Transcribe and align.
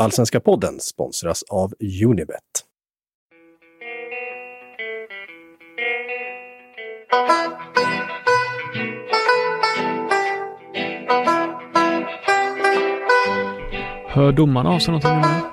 Allsvenska 0.00 0.40
podden 0.40 0.80
sponsras 0.80 1.42
av 1.42 1.72
Unibet. 2.04 2.38
Hör 14.08 14.32
domarna 14.32 14.70
av 14.70 14.78
sig 14.78 14.92
någonting 14.92 15.49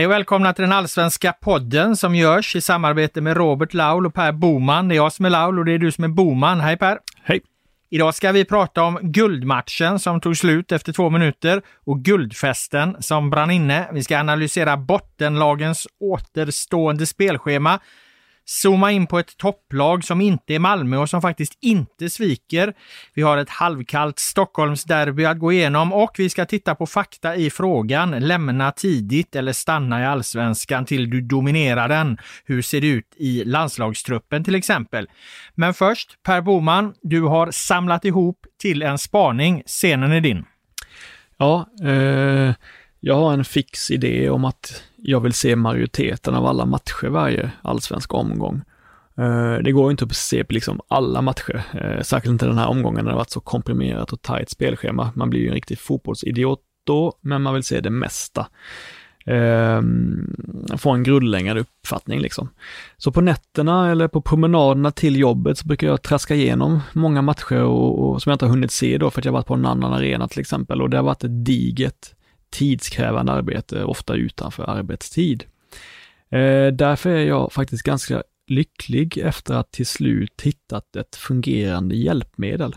Hej 0.00 0.06
och 0.06 0.12
välkomna 0.12 0.52
till 0.52 0.62
den 0.62 0.72
allsvenska 0.72 1.32
podden 1.32 1.96
som 1.96 2.14
görs 2.14 2.56
i 2.56 2.60
samarbete 2.60 3.20
med 3.20 3.36
Robert 3.36 3.74
Laul 3.74 4.06
och 4.06 4.14
Per 4.14 4.32
Boman. 4.32 4.88
Det 4.88 4.94
är 4.94 4.96
jag 4.96 5.12
som 5.12 5.24
är 5.24 5.30
Laul 5.30 5.58
och 5.58 5.64
det 5.64 5.72
är 5.72 5.78
du 5.78 5.92
som 5.92 6.04
är 6.04 6.08
Boman. 6.08 6.60
Hej 6.60 6.76
Per! 6.76 6.98
Hej! 7.22 7.40
Idag 7.90 8.14
ska 8.14 8.32
vi 8.32 8.44
prata 8.44 8.82
om 8.82 8.98
guldmatchen 9.02 9.98
som 9.98 10.20
tog 10.20 10.36
slut 10.36 10.72
efter 10.72 10.92
två 10.92 11.10
minuter 11.10 11.62
och 11.86 11.98
guldfesten 11.98 12.96
som 13.00 13.30
brann 13.30 13.50
inne. 13.50 13.88
Vi 13.92 14.02
ska 14.02 14.18
analysera 14.18 14.76
bottenlagens 14.76 15.86
återstående 16.00 17.06
spelschema 17.06 17.80
zooma 18.50 18.92
in 18.92 19.06
på 19.06 19.18
ett 19.18 19.36
topplag 19.36 20.04
som 20.04 20.20
inte 20.20 20.54
är 20.54 20.58
Malmö 20.58 20.96
och 20.96 21.10
som 21.10 21.22
faktiskt 21.22 21.58
inte 21.60 22.10
sviker. 22.10 22.74
Vi 23.14 23.22
har 23.22 23.38
ett 23.38 23.50
halvkallt 23.50 24.18
Stockholmsderby 24.18 25.24
att 25.24 25.38
gå 25.38 25.52
igenom 25.52 25.92
och 25.92 26.10
vi 26.18 26.28
ska 26.28 26.44
titta 26.44 26.74
på 26.74 26.86
fakta 26.86 27.36
i 27.36 27.50
frågan. 27.50 28.10
Lämna 28.10 28.72
tidigt 28.72 29.36
eller 29.36 29.52
stanna 29.52 30.02
i 30.02 30.06
allsvenskan 30.06 30.84
till 30.84 31.10
du 31.10 31.20
dominerar 31.20 31.88
den. 31.88 32.18
Hur 32.44 32.62
ser 32.62 32.80
det 32.80 32.86
ut 32.86 33.14
i 33.16 33.44
landslagstruppen 33.44 34.44
till 34.44 34.54
exempel? 34.54 35.08
Men 35.54 35.74
först, 35.74 36.22
Per 36.22 36.40
Boman, 36.40 36.94
du 37.02 37.22
har 37.22 37.50
samlat 37.50 38.04
ihop 38.04 38.46
till 38.60 38.82
en 38.82 38.98
spaning. 38.98 39.62
Scenen 39.66 40.12
är 40.12 40.20
din. 40.20 40.44
Ja, 41.38 41.66
eh, 41.84 42.54
jag 43.00 43.14
har 43.14 43.32
en 43.32 43.44
fix 43.44 43.90
idé 43.90 44.30
om 44.30 44.44
att 44.44 44.82
jag 45.02 45.20
vill 45.20 45.32
se 45.32 45.56
majoriteten 45.56 46.34
av 46.34 46.46
alla 46.46 46.66
matcher 46.66 47.08
varje 47.08 47.50
allsvensk 47.62 48.14
omgång. 48.14 48.62
Eh, 49.18 49.54
det 49.54 49.72
går 49.72 49.90
inte 49.90 50.04
att 50.04 50.16
se 50.16 50.44
på 50.44 50.54
liksom 50.54 50.80
alla 50.88 51.22
matcher, 51.22 51.62
eh, 51.72 52.02
särskilt 52.02 52.32
inte 52.32 52.46
den 52.46 52.58
här 52.58 52.68
omgången 52.68 53.04
när 53.04 53.10
det 53.12 53.16
varit 53.16 53.30
så 53.30 53.40
komprimerat 53.40 54.12
och 54.12 54.22
tajt 54.22 54.50
spelschema. 54.50 55.12
Man 55.14 55.30
blir 55.30 55.40
ju 55.40 55.48
en 55.48 55.54
riktig 55.54 55.78
fotbollsidiot 55.78 56.60
då, 56.84 57.12
men 57.20 57.42
man 57.42 57.54
vill 57.54 57.62
se 57.62 57.80
det 57.80 57.90
mesta. 57.90 58.46
Ehm, 59.26 60.36
få 60.78 60.90
en 60.90 61.02
grundläggande 61.02 61.60
uppfattning 61.60 62.20
liksom. 62.20 62.48
Så 62.96 63.12
på 63.12 63.20
nätterna 63.20 63.90
eller 63.90 64.08
på 64.08 64.22
promenaderna 64.22 64.90
till 64.90 65.16
jobbet 65.16 65.58
så 65.58 65.66
brukar 65.66 65.86
jag 65.86 66.02
traska 66.02 66.34
igenom 66.34 66.80
många 66.92 67.22
matcher 67.22 67.62
och, 67.62 68.10
och 68.10 68.22
som 68.22 68.30
jag 68.30 68.34
inte 68.34 68.44
har 68.44 68.50
hunnit 68.50 68.72
se 68.72 68.98
då 68.98 69.10
för 69.10 69.20
att 69.20 69.24
jag 69.24 69.32
varit 69.32 69.46
på 69.46 69.54
en 69.54 69.66
annan 69.66 69.92
arena 69.92 70.28
till 70.28 70.40
exempel 70.40 70.82
och 70.82 70.90
det 70.90 70.96
har 70.96 71.04
varit 71.04 71.24
ett 71.24 71.44
diget 71.44 72.14
tidskrävande 72.50 73.32
arbete, 73.32 73.84
ofta 73.84 74.14
utanför 74.14 74.70
arbetstid. 74.70 75.44
Eh, 76.30 76.66
därför 76.72 77.10
är 77.10 77.26
jag 77.26 77.52
faktiskt 77.52 77.82
ganska 77.82 78.22
lycklig 78.46 79.18
efter 79.18 79.54
att 79.54 79.72
till 79.72 79.86
slut 79.86 80.40
hittat 80.42 80.96
ett 80.96 81.16
fungerande 81.16 81.96
hjälpmedel. 81.96 82.76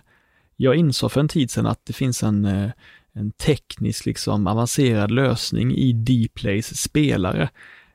Jag 0.56 0.76
insåg 0.76 1.12
för 1.12 1.20
en 1.20 1.28
tid 1.28 1.52
sedan 1.52 1.66
att 1.66 1.86
det 1.86 1.94
finns 1.94 2.24
en, 2.24 2.46
eh, 2.46 2.70
en 3.14 3.32
teknisk 3.32 4.06
liksom 4.06 4.48
avancerad 4.48 5.12
lösning 5.12 5.76
i 5.76 5.94
Dplays 5.94 6.82
spelare 6.82 7.50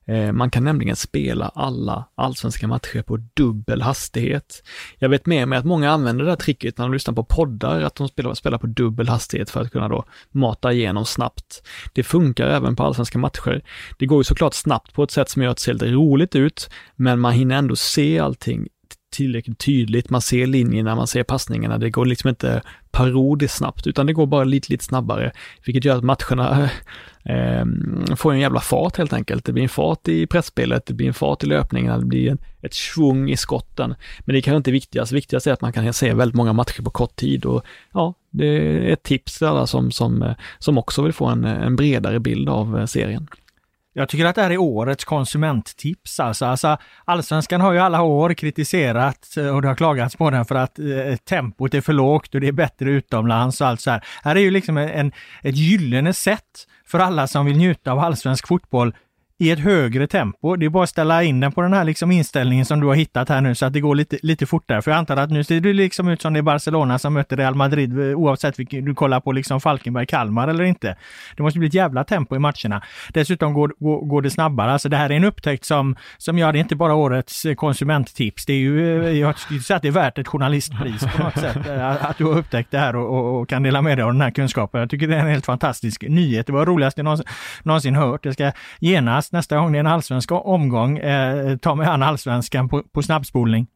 Eh, 0.08 0.32
man 0.32 0.50
kan 0.50 0.64
nämligen 0.64 0.96
spela 0.96 1.48
alla 1.48 2.04
allsvenska 2.14 2.66
matcher 2.66 3.02
på 3.02 3.16
dubbel 3.34 3.82
hastighet. 3.82 4.62
Jag 4.98 5.08
vet 5.08 5.26
med 5.26 5.48
mig 5.48 5.58
att 5.58 5.64
många 5.64 5.90
använder 5.90 6.24
det 6.24 6.30
här 6.30 6.36
tricket 6.36 6.78
när 6.78 6.84
de 6.84 6.92
lyssnar 6.92 7.14
på 7.14 7.24
poddar, 7.24 7.80
att 7.80 7.94
de 7.94 8.08
spelar, 8.08 8.34
spelar 8.34 8.58
på 8.58 8.66
dubbel 8.66 9.08
hastighet 9.08 9.50
för 9.50 9.60
att 9.60 9.72
kunna 9.72 9.88
då 9.88 10.04
mata 10.30 10.72
igenom 10.72 11.04
snabbt. 11.04 11.62
Det 11.92 12.02
funkar 12.02 12.46
även 12.46 12.76
på 12.76 12.82
allsvenska 12.82 13.18
matcher. 13.18 13.62
Det 13.98 14.06
går 14.06 14.20
ju 14.20 14.24
såklart 14.24 14.54
snabbt 14.54 14.94
på 14.94 15.02
ett 15.02 15.10
sätt 15.10 15.30
som 15.30 15.42
gör 15.42 15.50
att 15.50 15.56
det 15.56 15.62
ser 15.62 15.72
lite 15.72 15.90
roligt 15.90 16.36
ut, 16.36 16.70
men 16.96 17.20
man 17.20 17.32
hinner 17.32 17.56
ändå 17.56 17.76
se 17.76 18.18
allting 18.18 18.68
tillräckligt 19.10 19.58
tydligt. 19.58 20.10
Man 20.10 20.20
ser 20.20 20.46
linjerna, 20.46 20.94
man 20.94 21.06
ser 21.06 21.22
passningarna. 21.22 21.78
Det 21.78 21.90
går 21.90 22.06
liksom 22.06 22.28
inte 22.28 22.62
parodiskt 22.90 23.56
snabbt, 23.56 23.86
utan 23.86 24.06
det 24.06 24.12
går 24.12 24.26
bara 24.26 24.44
lite, 24.44 24.72
lite 24.72 24.84
snabbare, 24.84 25.32
vilket 25.64 25.84
gör 25.84 25.96
att 25.96 26.04
matcherna 26.04 26.70
eh, 27.24 27.64
får 28.16 28.32
en 28.32 28.40
jävla 28.40 28.60
fart 28.60 28.96
helt 28.96 29.12
enkelt. 29.12 29.44
Det 29.44 29.52
blir 29.52 29.62
en 29.62 29.68
fart 29.68 30.08
i 30.08 30.26
pressspelet, 30.26 30.86
det 30.86 30.94
blir 30.94 31.06
en 31.06 31.14
fart 31.14 31.44
i 31.44 31.46
löpningarna, 31.46 31.98
det 31.98 32.06
blir 32.06 32.30
en, 32.30 32.38
ett 32.62 32.74
svung 32.74 33.30
i 33.30 33.36
skotten. 33.36 33.94
Men 34.18 34.32
det 34.32 34.38
är 34.38 34.42
kanske 34.42 34.56
inte 34.56 34.70
viktigast. 34.70 35.12
Viktigast 35.12 35.46
är 35.46 35.52
att 35.52 35.60
man 35.60 35.72
kan 35.72 35.92
se 35.92 36.14
väldigt 36.14 36.36
många 36.36 36.52
matcher 36.52 36.82
på 36.82 36.90
kort 36.90 37.16
tid 37.16 37.44
och 37.44 37.64
ja, 37.92 38.14
det 38.30 38.46
är 38.46 38.92
ett 38.92 39.02
tips 39.02 39.38
till 39.38 39.46
alla 39.46 39.66
som, 39.66 39.90
som, 39.90 40.22
eh, 40.22 40.34
som 40.58 40.78
också 40.78 41.02
vill 41.02 41.12
få 41.12 41.26
en, 41.26 41.44
en 41.44 41.76
bredare 41.76 42.20
bild 42.20 42.48
av 42.48 42.78
eh, 42.78 42.86
serien. 42.86 43.28
Jag 43.92 44.08
tycker 44.08 44.24
att 44.24 44.34
det 44.34 44.42
här 44.42 44.50
är 44.50 44.58
årets 44.58 45.04
konsumenttips. 45.04 46.20
Alltså, 46.20 46.46
alltså, 46.46 46.76
Allsvenskan 47.04 47.60
har 47.60 47.72
ju 47.72 47.78
alla 47.78 48.02
år 48.02 48.34
kritiserat 48.34 49.36
eh, 49.36 49.56
och 49.56 49.62
det 49.62 49.68
har 49.68 49.74
klagats 49.74 50.16
på 50.16 50.30
den 50.30 50.44
för 50.44 50.54
att 50.54 50.78
eh, 50.78 51.16
tempot 51.16 51.74
är 51.74 51.80
för 51.80 51.92
lågt 51.92 52.34
och 52.34 52.40
det 52.40 52.48
är 52.48 52.52
bättre 52.52 52.90
utomlands 52.90 53.60
och 53.60 53.66
allt 53.66 53.80
så 53.80 53.90
här. 53.90 54.04
Här 54.22 54.36
är 54.36 54.40
ju 54.40 54.50
liksom 54.50 54.76
en, 54.76 55.12
ett 55.42 55.56
gyllene 55.56 56.12
sätt 56.12 56.66
för 56.86 56.98
alla 56.98 57.26
som 57.26 57.46
vill 57.46 57.56
njuta 57.56 57.92
av 57.92 57.98
allsvensk 57.98 58.48
fotboll 58.48 58.94
i 59.40 59.50
ett 59.50 59.58
högre 59.58 60.06
tempo. 60.06 60.56
Det 60.56 60.66
är 60.66 60.70
bara 60.70 60.84
att 60.84 60.90
ställa 60.90 61.22
in 61.22 61.40
den 61.40 61.52
på 61.52 61.62
den 61.62 61.72
här 61.72 61.84
liksom 61.84 62.10
inställningen 62.10 62.64
som 62.64 62.80
du 62.80 62.86
har 62.86 62.94
hittat 62.94 63.28
här 63.28 63.40
nu 63.40 63.54
så 63.54 63.66
att 63.66 63.72
det 63.72 63.80
går 63.80 63.94
lite, 63.94 64.18
lite 64.22 64.46
fortare. 64.46 64.82
För 64.82 64.90
jag 64.90 64.98
antar 64.98 65.16
att 65.16 65.30
nu 65.30 65.44
ser 65.44 65.60
det 65.60 65.72
liksom 65.72 66.08
ut 66.08 66.22
som 66.22 66.32
det 66.32 66.40
är 66.40 66.42
Barcelona 66.42 66.98
som 66.98 67.14
möter 67.14 67.36
Real 67.36 67.54
Madrid 67.54 67.98
eh, 67.98 68.18
oavsett 68.18 68.58
vilken 68.58 68.84
du 68.84 68.94
kollar 68.94 69.20
på 69.20 69.32
liksom 69.32 69.60
Falkenberg-Kalmar 69.60 70.48
eller 70.48 70.64
inte. 70.64 70.96
Det 71.36 71.42
måste 71.42 71.58
bli 71.58 71.68
ett 71.68 71.74
jävla 71.74 72.04
tempo 72.04 72.36
i 72.36 72.38
matcherna. 72.38 72.82
Dessutom 73.08 73.54
går, 73.54 73.74
går, 73.78 74.06
går 74.06 74.22
det 74.22 74.30
snabbare. 74.30 74.72
Alltså 74.72 74.88
det 74.88 74.96
här 74.96 75.10
är 75.10 75.14
en 75.14 75.24
upptäckt 75.24 75.64
som, 75.64 75.96
som 76.18 76.38
gör 76.38 76.52
det 76.52 76.58
inte 76.58 76.76
bara 76.76 76.94
årets 76.94 77.44
eh, 77.44 77.54
konsumenttips. 77.54 78.46
Det 78.46 78.52
är 78.52 78.58
ju, 78.58 79.04
eh, 79.06 79.12
jag 79.12 79.38
skulle 79.38 79.60
säga 79.60 79.76
att 79.76 79.82
det 79.82 79.88
är 79.88 79.92
värt 79.92 80.18
ett 80.18 80.28
journalistpris 80.28 81.04
på 81.16 81.22
något 81.22 81.38
sätt. 81.38 81.68
Att 82.00 82.18
du 82.18 82.24
har 82.24 82.38
upptäckt 82.38 82.70
det 82.70 82.78
här 82.78 82.96
och, 82.96 83.18
och, 83.18 83.40
och, 83.40 83.48
kan 83.48 83.62
dela 83.62 83.82
med 83.82 83.98
dig 83.98 84.02
av 84.02 84.12
den 84.12 84.20
här 84.20 84.30
kunskapen. 84.30 84.80
Jag 84.80 84.90
tycker 84.90 85.08
det 85.08 85.16
är 85.16 85.20
en 85.20 85.28
helt 85.28 85.46
fantastisk 85.46 86.02
nyhet. 86.08 86.46
Det 86.46 86.52
var 86.52 86.66
det 86.66 86.72
roligaste 86.72 87.00
jag 87.00 87.04
någonsin, 87.04 87.26
någonsin 87.62 87.94
hört. 87.94 88.24
Jag 88.24 88.34
ska 88.34 88.52
genast 88.80 89.27
nästa 89.32 89.56
gång 89.56 89.72
det 89.72 89.78
är 89.78 89.80
en 89.80 89.86
allsvensk 89.86 90.32
omgång, 90.32 90.98
eh, 90.98 91.56
ta 91.56 91.74
mig 91.74 91.86
an 91.86 92.02
allsvenskan 92.02 92.68
på, 92.68 92.82
på 92.82 93.02
snabbspolning. 93.02 93.66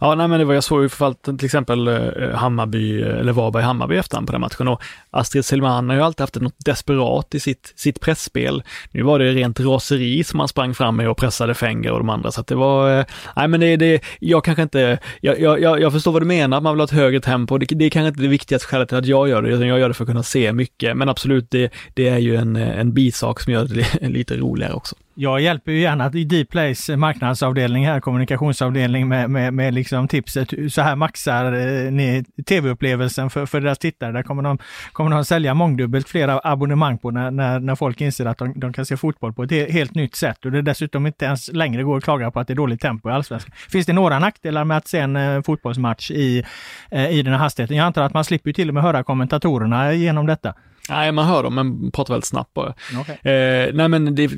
Ja, 0.00 0.14
nej, 0.14 0.28
men 0.28 0.38
det 0.38 0.44
var, 0.44 0.54
jag 0.54 0.64
såg 0.64 0.82
ju 0.82 0.88
för 0.88 1.36
till 1.36 1.44
exempel 1.44 1.88
eh, 1.88 2.34
Hammarby, 2.34 3.02
eh, 3.02 3.18
eller 3.18 3.32
Varberg-Hammarby 3.32 3.98
efterhand 3.98 4.26
på 4.26 4.32
den 4.32 4.40
matchen. 4.40 4.68
Och 4.68 4.82
Astrid 5.10 5.44
Selman 5.44 5.88
har 5.88 5.96
ju 5.96 6.02
alltid 6.02 6.20
haft 6.20 6.34
något 6.34 6.64
desperat 6.64 7.34
i 7.34 7.40
sitt, 7.40 7.72
sitt 7.76 8.00
pressspel. 8.00 8.62
Nu 8.90 9.02
var 9.02 9.18
det 9.18 9.32
rent 9.32 9.60
raseri 9.60 10.24
som 10.24 10.38
han 10.38 10.48
sprang 10.48 10.74
fram 10.74 10.96
med 10.96 11.10
och 11.10 11.16
pressade 11.16 11.54
Fenger 11.54 11.92
och 11.92 11.98
de 11.98 12.10
andra, 12.10 12.30
så 12.30 12.40
att 12.40 12.46
det 12.46 12.54
var, 12.54 12.98
eh, 12.98 13.04
nej 13.36 13.48
men 13.48 13.60
det, 13.60 13.76
det 13.76 14.00
jag 14.20 14.44
kanske 14.44 14.62
inte, 14.62 14.98
jag, 15.20 15.40
jag, 15.40 15.80
jag 15.80 15.92
förstår 15.92 16.12
vad 16.12 16.22
du 16.22 16.26
menar, 16.26 16.60
man 16.60 16.74
vill 16.74 16.80
ha 16.80 16.84
ett 16.84 16.90
högre 16.90 17.20
tempo, 17.20 17.58
det, 17.58 17.66
det 17.66 17.84
är 17.84 17.90
kanske 17.90 18.08
inte 18.08 18.22
det 18.22 18.28
viktigaste 18.28 18.68
skälet 18.68 18.88
till 18.88 18.98
att 18.98 19.06
jag 19.06 19.28
gör 19.28 19.42
det, 19.42 19.48
utan 19.48 19.66
jag 19.66 19.78
gör 19.78 19.88
det 19.88 19.94
för 19.94 20.04
att 20.04 20.10
kunna 20.10 20.22
se 20.22 20.52
mycket, 20.52 20.96
men 20.96 21.08
absolut, 21.08 21.50
det, 21.50 21.72
det 21.94 22.08
är 22.08 22.18
ju 22.18 22.36
en, 22.36 22.56
en 22.56 22.92
bisak 22.92 23.40
som 23.40 23.52
gör 23.52 23.64
det 23.64 24.08
lite 24.08 24.36
roligare 24.36 24.72
också 24.72 24.96
jag 25.20 25.40
hjälper 25.40 25.72
ju 25.72 25.80
gärna 25.80 26.10
i 26.14 26.24
Dplays 26.24 26.88
marknadsavdelning 26.88 27.86
här, 27.86 28.00
kommunikationsavdelning 28.00 29.08
med, 29.08 29.30
med, 29.30 29.54
med 29.54 29.74
liksom 29.74 30.08
tipset. 30.08 30.72
Så 30.72 30.82
här 30.82 30.96
maxar 30.96 31.52
eh, 31.52 31.92
ni 31.92 32.24
tv-upplevelsen 32.46 33.30
för, 33.30 33.46
för 33.46 33.60
deras 33.60 33.78
tittare. 33.78 34.12
Där 34.12 34.22
kommer 34.22 34.42
de, 34.42 34.58
kommer 34.92 35.10
de 35.10 35.24
sälja 35.24 35.54
mångdubbelt 35.54 36.08
flera 36.08 36.40
abonnemang 36.44 36.98
på 36.98 37.10
när, 37.10 37.30
när, 37.30 37.60
när 37.60 37.74
folk 37.74 38.00
inser 38.00 38.26
att 38.26 38.38
de, 38.38 38.60
de 38.60 38.72
kan 38.72 38.86
se 38.86 38.96
fotboll 38.96 39.32
på 39.32 39.42
ett 39.42 39.72
helt 39.72 39.94
nytt 39.94 40.14
sätt. 40.16 40.44
Och 40.44 40.52
det 40.52 40.62
dessutom 40.62 41.06
inte 41.06 41.24
ens 41.24 41.52
längre 41.52 41.82
går 41.82 41.96
att 41.96 42.04
klaga 42.04 42.30
på 42.30 42.40
att 42.40 42.46
det 42.46 42.52
är 42.52 42.56
dåligt 42.56 42.80
tempo 42.80 43.08
i 43.08 43.12
allsvenskan. 43.12 43.52
Finns 43.70 43.86
det 43.86 43.92
några 43.92 44.18
nackdelar 44.18 44.64
med 44.64 44.76
att 44.76 44.88
se 44.88 44.98
en 44.98 45.16
eh, 45.16 45.42
fotbollsmatch 45.42 46.10
i, 46.10 46.44
eh, 46.90 47.10
i 47.10 47.22
den 47.22 47.32
här 47.32 47.40
hastigheten? 47.40 47.76
Jag 47.76 47.86
antar 47.86 48.02
att 48.02 48.14
man 48.14 48.24
slipper 48.24 48.52
till 48.52 48.68
och 48.68 48.74
med 48.74 48.82
höra 48.82 49.02
kommentatorerna 49.02 49.92
genom 49.92 50.26
detta. 50.26 50.54
Nej, 50.90 51.12
man 51.12 51.26
hör 51.26 51.42
dem, 51.42 51.54
men 51.54 51.90
pratar 51.90 52.14
väldigt 52.14 52.28
snabbt 52.28 52.54
bara. 52.54 52.74
Okay. 53.00 53.32
Eh, 53.32 53.74
nej, 53.74 53.88
men 53.88 54.14
det, 54.14 54.30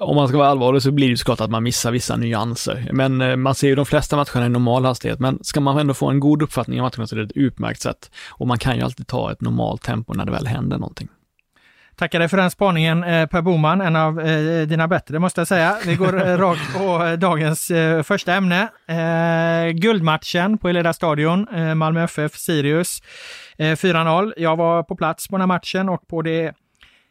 om 0.00 0.16
man 0.16 0.28
ska 0.28 0.38
vara 0.38 0.48
allvarlig 0.48 0.82
så 0.82 0.90
blir 0.90 1.10
det 1.10 1.16
såklart 1.16 1.40
att 1.40 1.50
man 1.50 1.62
missar 1.62 1.90
vissa 1.90 2.16
nyanser. 2.16 2.88
Men 2.92 3.20
eh, 3.20 3.36
man 3.36 3.54
ser 3.54 3.68
ju 3.68 3.74
de 3.74 3.86
flesta 3.86 4.16
matcherna 4.16 4.46
i 4.46 4.48
normal 4.48 4.84
hastighet, 4.84 5.20
men 5.20 5.38
ska 5.44 5.60
man 5.60 5.78
ändå 5.78 5.94
få 5.94 6.10
en 6.10 6.20
god 6.20 6.42
uppfattning 6.42 6.80
av 6.80 6.84
matcherna 6.84 7.06
så 7.06 7.16
är 7.16 7.18
det 7.18 7.24
ett 7.24 7.32
utmärkt 7.34 7.80
sätt. 7.80 8.10
Och 8.30 8.46
man 8.46 8.58
kan 8.58 8.76
ju 8.76 8.82
alltid 8.82 9.06
ta 9.06 9.32
ett 9.32 9.40
normalt 9.40 9.82
tempo 9.82 10.14
när 10.14 10.24
det 10.24 10.32
väl 10.32 10.46
händer 10.46 10.78
någonting. 10.78 11.08
Tackar 11.96 12.18
dig 12.18 12.28
för 12.28 12.36
den 12.36 12.50
spaningen 12.50 13.04
eh, 13.04 13.26
Per 13.26 13.42
Boman, 13.42 13.80
en 13.80 13.96
av 13.96 14.20
eh, 14.20 14.66
dina 14.66 14.88
bättre 14.88 15.18
måste 15.18 15.40
jag 15.40 15.48
säga. 15.48 15.76
Vi 15.86 15.94
går 15.94 16.28
eh, 16.28 16.38
rakt 16.38 16.74
på 16.76 17.04
eh, 17.04 17.12
dagens 17.12 17.70
eh, 17.70 18.02
första 18.02 18.34
ämne. 18.34 18.68
Eh, 18.88 19.70
guldmatchen 19.72 20.58
på 20.58 20.68
Eleda 20.68 20.92
stadion, 20.92 21.46
Malmö 21.74 22.04
FF 22.04 22.36
Sirius. 22.36 23.02
Eh, 23.58 23.76
4-0. 23.76 24.32
Jag 24.36 24.56
var 24.56 24.82
på 24.82 24.96
plats 24.96 25.28
på 25.28 25.36
den 25.36 25.40
här 25.40 25.46
matchen 25.46 25.88
och 25.88 26.08
på 26.08 26.22
det 26.22 26.54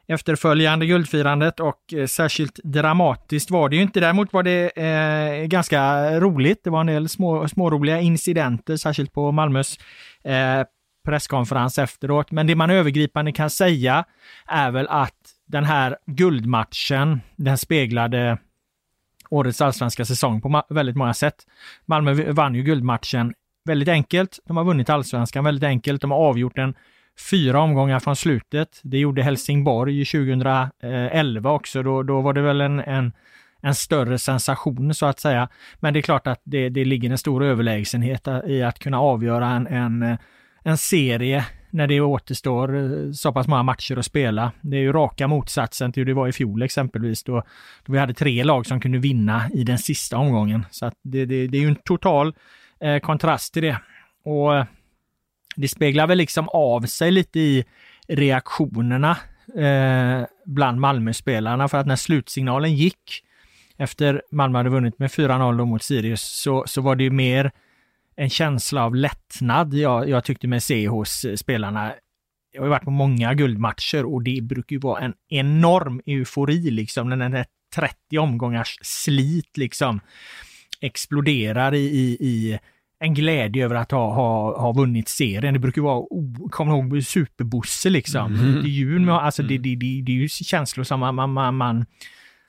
efterföljande 0.08 0.86
guldfirandet 0.86 1.60
och 1.60 1.94
eh, 1.94 2.06
särskilt 2.06 2.60
dramatiskt 2.64 3.52
var 3.52 3.70
det 3.70 3.76
ju 3.76 3.82
inte. 3.82 4.00
Däremot 4.00 4.34
var 4.34 4.44
det 4.44 4.78
eh, 4.78 5.46
ganska 5.46 6.12
roligt. 6.20 6.64
Det 6.64 6.70
var 6.70 6.82
en 6.82 6.88
del 6.88 7.10
små, 7.10 7.48
småroliga 7.48 8.02
incidenter, 8.02 8.78
särskilt 8.78 9.14
på 9.14 9.32
Malmös 9.32 9.78
eh, 10.24 10.64
presskonferens 11.06 11.78
efteråt. 11.78 12.32
Men 12.32 12.48
det 12.48 12.56
man 12.56 12.70
övergripande 12.70 13.32
kan 13.32 13.50
säga 13.50 14.06
är 14.48 14.72
väl 14.72 14.88
att 14.88 15.14
den 15.48 15.64
här 15.64 15.98
guldmatchen, 16.06 17.22
den 17.36 17.58
speglade 17.58 18.38
årets 19.30 19.62
allsvenska 19.62 20.06
säsong 20.06 20.42
på 20.42 20.64
väldigt 20.70 20.96
många 20.96 21.14
sätt. 21.14 21.36
Malmö 21.86 22.32
vann 22.32 22.56
ju 22.56 22.64
guldmatchen 22.64 23.34
väldigt 23.66 23.90
enkelt. 23.90 24.40
De 24.46 24.58
har 24.58 24.64
vunnit 24.64 24.90
allsvenskan 24.90 25.44
väldigt 25.44 25.64
enkelt. 25.64 26.02
De 26.02 26.12
har 26.12 26.18
avgjort 26.18 26.56
den 26.56 26.74
fyra 27.32 27.62
omgångar 27.62 28.00
från 28.00 28.16
slutet. 28.16 28.80
Det 28.84 28.98
gjorde 28.98 29.24
Helsingborg 29.24 30.06
2011 30.06 31.52
också. 31.52 31.84
Då, 31.84 32.04
då 32.04 32.22
var 32.22 32.34
det 32.34 32.42
väl 32.42 32.62
en, 32.62 32.80
en, 32.80 33.14
en 33.62 33.76
större 33.76 34.20
sensation 34.20 34.94
så 34.94 35.06
att 35.06 35.20
säga. 35.20 35.50
Men 35.80 35.94
det 35.94 36.00
är 36.00 36.02
klart 36.02 36.28
att 36.28 36.42
det, 36.44 36.70
det 36.70 36.86
ligger 36.86 37.10
en 37.10 37.18
stor 37.18 37.44
överlägsenhet 37.44 38.28
i 38.48 38.64
att 38.64 38.80
kunna 38.80 39.00
avgöra 39.00 39.50
en, 39.50 39.68
en, 39.68 40.18
en 40.64 40.78
serie 40.78 41.46
när 41.70 41.88
det 41.88 42.02
återstår 42.02 42.76
eh, 42.76 43.12
så 43.12 43.32
pass 43.32 43.48
många 43.48 43.64
matcher 43.64 43.98
att 43.98 44.06
spela. 44.06 44.52
Det 44.62 44.78
är 44.78 44.82
ju 44.82 44.92
raka 44.92 45.28
motsatsen 45.28 45.92
till 45.92 46.02
hur 46.02 46.06
det 46.06 46.14
var 46.14 46.28
i 46.28 46.32
fjol 46.32 46.62
exempelvis 46.62 47.24
då, 47.24 47.44
då 47.86 47.94
vi 47.94 48.00
hade 48.00 48.14
tre 48.14 48.44
lag 48.44 48.66
som 48.66 48.82
kunde 48.82 48.98
vinna 48.98 49.50
i 49.54 49.64
den 49.64 49.78
sista 49.78 50.18
omgången. 50.18 50.66
Så 50.72 50.86
att 50.86 50.94
det, 51.04 51.26
det, 51.26 51.48
det 51.48 51.58
är 51.58 51.62
ju 51.62 51.68
en 51.68 51.76
total 51.76 52.34
eh, 52.84 53.00
kontrast 53.00 53.54
till 53.54 53.64
det. 53.64 53.78
Och 54.24 54.56
eh, 54.56 54.66
det 55.56 55.68
speglar 55.68 56.08
väl 56.08 56.18
liksom 56.18 56.50
av 56.50 56.82
sig 56.82 57.12
lite 57.12 57.40
i 57.40 57.66
reaktionerna 58.08 59.18
eh, 59.58 60.26
bland 60.46 60.80
Malmöspelarna 60.80 61.68
för 61.68 61.78
att 61.78 61.88
när 61.88 61.96
slutsignalen 61.96 62.76
gick 62.76 63.24
efter 63.78 64.22
Malmö 64.32 64.60
hade 64.60 64.70
vunnit 64.70 65.00
med 65.00 65.10
4-0 65.10 65.66
mot 65.66 65.84
Sirius 65.84 66.22
så, 66.22 66.64
så 66.68 66.82
var 66.82 66.96
det 66.96 67.04
ju 67.04 67.10
mer 67.10 67.52
en 68.16 68.30
känsla 68.30 68.86
av 68.86 68.96
lättnad 68.96 69.74
jag, 69.74 70.10
jag 70.10 70.24
tyckte 70.24 70.48
mig 70.48 70.62
se 70.62 70.88
hos 70.88 71.26
eh, 71.26 71.36
spelarna. 71.36 71.94
Jag 72.52 72.62
har 72.62 72.70
varit 72.70 72.84
på 72.84 72.92
många 72.92 73.34
guldmatcher 73.34 74.06
och 74.06 74.24
det 74.24 74.42
brukar 74.44 74.74
ju 74.74 74.80
vara 74.80 75.02
en 75.02 75.14
enorm 75.30 76.02
eufori 76.06 76.72
liksom 76.72 77.10
när 77.10 77.18
den 77.18 77.32
där 77.32 77.46
30 77.76 78.18
omgångars 78.18 78.78
slit 78.82 79.58
liksom 79.58 80.00
exploderar 80.82 81.74
i, 81.74 81.80
i, 81.80 82.18
i 82.20 82.60
en 83.04 83.14
glädje 83.14 83.66
över 83.66 83.76
att 83.76 83.92
ha, 83.92 84.14
ha, 84.14 84.62
ha 84.62 84.72
vunnit 84.72 85.10
serien. 85.10 85.54
Det 85.54 85.60
brukar 85.60 85.82
vara, 85.82 86.00
oh, 86.00 86.50
kommer 86.50 86.72
ihåg 86.72 87.04
Superbosse 87.04 87.90
liksom. 87.90 88.36
Mm. 88.36 88.62
Det 88.62 88.68
är 88.68 88.72
ju, 88.72 89.12
alltså 89.12 89.44
det, 89.44 89.58
det, 89.58 89.76
det, 89.76 90.02
det 90.02 90.12
är 90.12 90.16
ju 90.16 90.28
känslor 90.30 90.84
som 90.84 91.00
man, 91.00 91.34
man, 91.34 91.56
man 91.56 91.86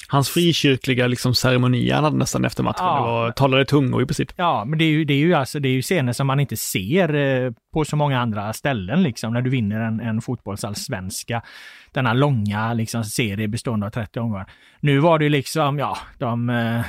Hans 0.09 0.31
frikyrkliga 0.31 1.07
liksom 1.07 1.35
ceremoni 1.35 1.91
han 1.91 2.05
hade 2.05 2.17
nästan 2.17 2.45
efter 2.45 2.63
matchen. 2.63 2.85
Ja. 2.85 2.97
Det 2.97 3.03
var 3.03 3.31
talade 3.31 3.65
tungor 3.65 4.03
i 4.03 4.07
princip. 4.07 4.33
Ja, 4.37 4.65
men 4.65 4.79
det 4.79 4.85
är 4.85 4.89
ju, 4.89 5.05
det 5.05 5.15
är 5.15 5.19
ju, 5.19 5.35
alltså, 5.35 5.61
det 5.61 5.69
är 5.69 5.73
ju 5.73 5.83
scener 5.83 6.13
som 6.13 6.27
man 6.27 6.41
inte 6.41 6.57
ser 6.57 7.15
eh, 7.15 7.53
på 7.73 7.85
så 7.85 7.97
många 7.97 8.21
andra 8.21 8.53
ställen 8.53 9.03
liksom 9.03 9.33
när 9.33 9.43
du 9.43 9.51
vinner 9.51 9.81
en, 9.81 10.01
en 10.01 10.21
fotbollsallsvenska. 10.21 11.43
Denna 11.93 12.13
långa 12.13 12.73
liksom, 12.75 13.05
serie 13.05 13.49
bestående 13.49 13.87
av 13.87 13.91
30 13.91 14.21
omgångar. 14.21 14.47
Nu 14.81 14.99
var 14.99 15.19
det 15.19 15.25
ju 15.25 15.31
liksom, 15.31 15.79
ja, 15.79 15.99
de 16.19 16.51
eh, 16.51 16.81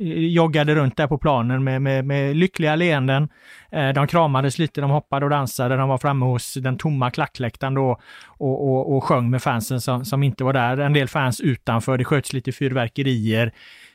joggade 0.00 0.74
runt 0.74 0.96
där 0.96 1.06
på 1.06 1.18
planen 1.18 1.64
med, 1.64 1.82
med, 1.82 2.04
med 2.04 2.36
lyckliga 2.36 2.76
leenden. 2.76 3.28
Eh, 3.72 3.88
de 3.88 4.06
kramades 4.06 4.58
lite, 4.58 4.80
de 4.80 4.90
hoppade 4.90 5.26
och 5.26 5.30
dansade, 5.30 5.76
de 5.76 5.88
var 5.88 5.98
framme 5.98 6.26
hos 6.26 6.54
den 6.54 6.78
tomma 6.78 7.10
klackläktaren 7.10 7.74
då 7.74 8.00
och, 8.26 8.68
och, 8.68 8.96
och 8.96 9.04
sjöng 9.04 9.30
med 9.30 9.42
fansen 9.42 9.80
som, 9.80 10.04
som 10.04 10.22
inte 10.22 10.44
var 10.44 10.52
där. 10.52 10.78
En 10.78 10.92
del 10.92 11.08
fans 11.08 11.40
utanför, 11.40 11.98
det 11.98 12.04
sköts 12.04 12.32
lite 12.32 12.52
fyrverkerier. 12.52 13.52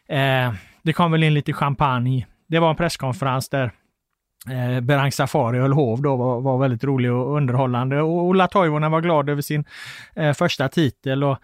Eh, 0.09 0.53
det 0.83 0.93
kom 0.93 1.11
väl 1.11 1.23
in 1.23 1.33
lite 1.33 1.53
champagne. 1.53 2.27
Det 2.47 2.59
var 2.59 2.69
en 2.69 2.75
presskonferens 2.75 3.49
där 3.49 3.71
Eh, 4.49 4.81
Berang 4.81 5.11
Safari 5.11 5.59
höll 5.59 5.73
hov 5.73 6.01
då 6.01 6.15
var, 6.15 6.41
var 6.41 6.57
väldigt 6.57 6.83
rolig 6.83 7.11
och 7.11 7.35
underhållande 7.35 8.01
och 8.01 8.23
Ola 8.23 8.47
Toivonen 8.47 8.91
var 8.91 9.01
glad 9.01 9.29
över 9.29 9.41
sin 9.41 9.65
eh, 10.15 10.33
första 10.33 10.69
titel 10.69 11.23
och 11.23 11.37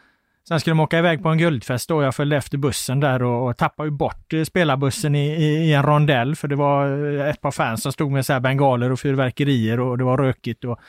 Sen 0.47 0.59
skulle 0.59 0.71
de 0.71 0.79
åka 0.79 0.99
iväg 0.99 1.23
på 1.23 1.29
en 1.29 1.37
guldfest 1.37 1.89
då. 1.89 2.03
Jag 2.03 2.15
följde 2.15 2.37
efter 2.37 2.57
bussen 2.57 2.99
där 2.99 3.23
och, 3.23 3.49
och 3.49 3.57
tappade 3.57 3.89
ju 3.89 3.91
bort 3.91 4.33
eh, 4.33 4.43
spelarbussen 4.43 5.15
i, 5.15 5.27
i, 5.27 5.69
i, 5.69 5.73
en 5.73 5.83
rondell 5.83 6.35
för 6.35 6.47
det 6.47 6.55
var 6.55 7.15
eh, 7.17 7.29
ett 7.29 7.41
par 7.41 7.51
fans 7.51 7.83
som 7.83 7.91
stod 7.91 8.11
med 8.11 8.25
så 8.25 8.33
här 8.33 8.39
bengaler 8.39 8.91
och 8.91 8.99
fyrverkerier 8.99 9.79
och 9.79 9.97
det 9.97 10.03
var 10.03 10.17
rökigt. 10.17 10.63
Och, 10.63 10.79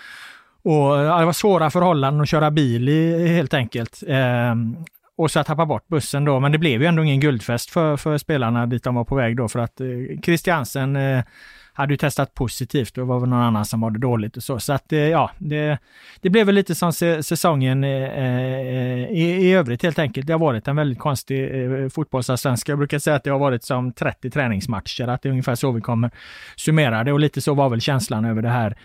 och 0.62 0.98
eh, 0.98 1.04
ja, 1.04 1.18
det 1.18 1.24
var 1.24 1.32
svåra 1.32 1.70
förhållanden 1.70 2.22
att 2.22 2.28
köra 2.28 2.50
bil 2.50 2.88
i 2.88 3.28
helt 3.28 3.54
enkelt. 3.54 4.02
Ehm, 4.08 4.76
och 5.16 5.30
så 5.30 5.38
jag 5.38 5.46
tappade 5.46 5.66
bort 5.66 5.88
bussen 5.88 6.24
då, 6.24 6.40
men 6.40 6.52
det 6.52 6.58
blev 6.58 6.82
ju 6.82 6.86
ändå 6.86 7.04
ingen 7.04 7.20
guldfest 7.20 7.70
för, 7.70 7.96
för 7.96 8.18
spelarna 8.18 8.66
dit 8.66 8.84
de 8.84 8.94
var 8.94 9.04
på 9.04 9.14
väg 9.14 9.36
då 9.36 9.48
för 9.48 9.58
att 9.58 9.80
eh, 9.80 9.86
Christiansen 10.22 10.96
eh, 10.96 11.24
hade 11.72 11.92
ju 11.92 11.96
testat 11.96 12.34
positivt 12.34 12.98
och 12.98 13.04
det 13.04 13.08
var 13.08 13.20
väl 13.20 13.28
någon 13.28 13.42
annan 13.42 13.64
som 13.64 13.80
mådde 13.80 13.98
dåligt 13.98 14.36
och 14.36 14.42
så. 14.42 14.58
Så 14.58 14.72
att 14.72 14.92
eh, 14.92 14.98
ja, 14.98 15.30
det, 15.38 15.78
det 16.20 16.30
blev 16.30 16.46
väl 16.46 16.54
lite 16.54 16.74
som 16.74 16.92
säsongen 17.22 17.84
eh, 17.84 17.90
eh, 17.90 19.10
i, 19.10 19.38
i 19.40 19.52
övrigt 19.52 19.82
helt 19.82 19.98
enkelt. 19.98 20.26
Det 20.26 20.32
har 20.32 20.40
varit 20.40 20.68
en 20.68 20.76
väldigt 20.76 20.98
konstig 20.98 21.64
eh, 21.64 21.88
fotbollsallsvenska. 21.88 22.72
Jag 22.72 22.78
brukar 22.78 22.98
säga 22.98 23.16
att 23.16 23.24
det 23.24 23.30
har 23.30 23.38
varit 23.38 23.64
som 23.64 23.92
30 23.92 24.30
träningsmatcher, 24.30 25.08
att 25.08 25.22
det 25.22 25.28
är 25.28 25.30
ungefär 25.30 25.54
så 25.54 25.72
vi 25.72 25.80
kommer 25.80 26.10
summera 26.56 27.04
det 27.04 27.12
och 27.12 27.20
lite 27.20 27.40
så 27.40 27.54
var 27.54 27.68
väl 27.68 27.80
känslan 27.80 28.24
över 28.24 28.42
det 28.42 28.48
här 28.48 28.76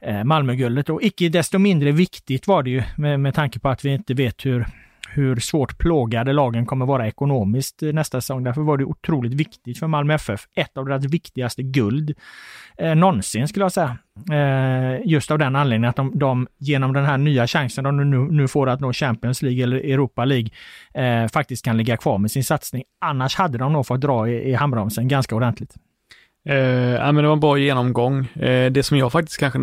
eh, 0.00 0.24
Malmöguldet 0.24 0.90
och 0.90 1.02
icke 1.02 1.28
desto 1.28 1.58
mindre 1.58 1.92
viktigt 1.92 2.46
var 2.46 2.62
det 2.62 2.70
ju 2.70 2.82
med, 2.96 3.20
med 3.20 3.34
tanke 3.34 3.58
på 3.58 3.68
att 3.68 3.84
vi 3.84 3.94
inte 3.94 4.14
vet 4.14 4.46
hur 4.46 4.66
hur 5.14 5.36
svårt 5.36 5.78
plågade 5.78 6.32
lagen 6.32 6.66
kommer 6.66 6.86
vara 6.86 7.06
ekonomiskt 7.06 7.82
nästa 7.82 8.20
säsong. 8.20 8.44
Därför 8.44 8.60
var 8.60 8.76
det 8.76 8.84
otroligt 8.84 9.34
viktigt 9.34 9.78
för 9.78 9.86
Malmö 9.86 10.14
FF. 10.14 10.46
Ett 10.56 10.76
av 10.76 10.86
deras 10.86 11.04
viktigaste 11.04 11.62
guld 11.62 12.14
eh, 12.78 12.94
någonsin 12.94 13.48
skulle 13.48 13.64
jag 13.64 13.72
säga. 13.72 13.98
Eh, 14.32 15.00
just 15.04 15.30
av 15.30 15.38
den 15.38 15.56
anledningen 15.56 15.90
att 15.90 15.96
de, 15.96 16.18
de 16.18 16.46
genom 16.58 16.92
den 16.92 17.04
här 17.04 17.18
nya 17.18 17.46
chansen 17.46 17.84
de 17.84 18.10
nu, 18.10 18.18
nu 18.18 18.48
får 18.48 18.68
att 18.68 18.80
nå 18.80 18.92
Champions 18.92 19.42
League 19.42 19.62
eller 19.62 19.76
Europa 19.76 20.24
League 20.24 20.50
eh, 20.94 21.28
faktiskt 21.28 21.64
kan 21.64 21.76
ligga 21.76 21.96
kvar 21.96 22.18
med 22.18 22.30
sin 22.30 22.44
satsning. 22.44 22.82
Annars 23.00 23.36
hade 23.36 23.58
de 23.58 23.72
nog 23.72 23.86
fått 23.86 24.00
dra 24.00 24.28
i, 24.28 24.50
i 24.50 24.54
handbromsen 24.54 25.08
ganska 25.08 25.36
ordentligt. 25.36 25.74
Eh, 26.48 26.56
ja, 26.56 27.12
men 27.12 27.16
det 27.16 27.28
var 27.28 27.32
en 27.32 27.40
bra 27.40 27.58
genomgång. 27.58 28.26
Eh, 28.26 28.72
det 28.72 28.82
som 28.82 28.98
jag 28.98 29.12
faktiskt 29.12 29.38
kanske 29.38 29.58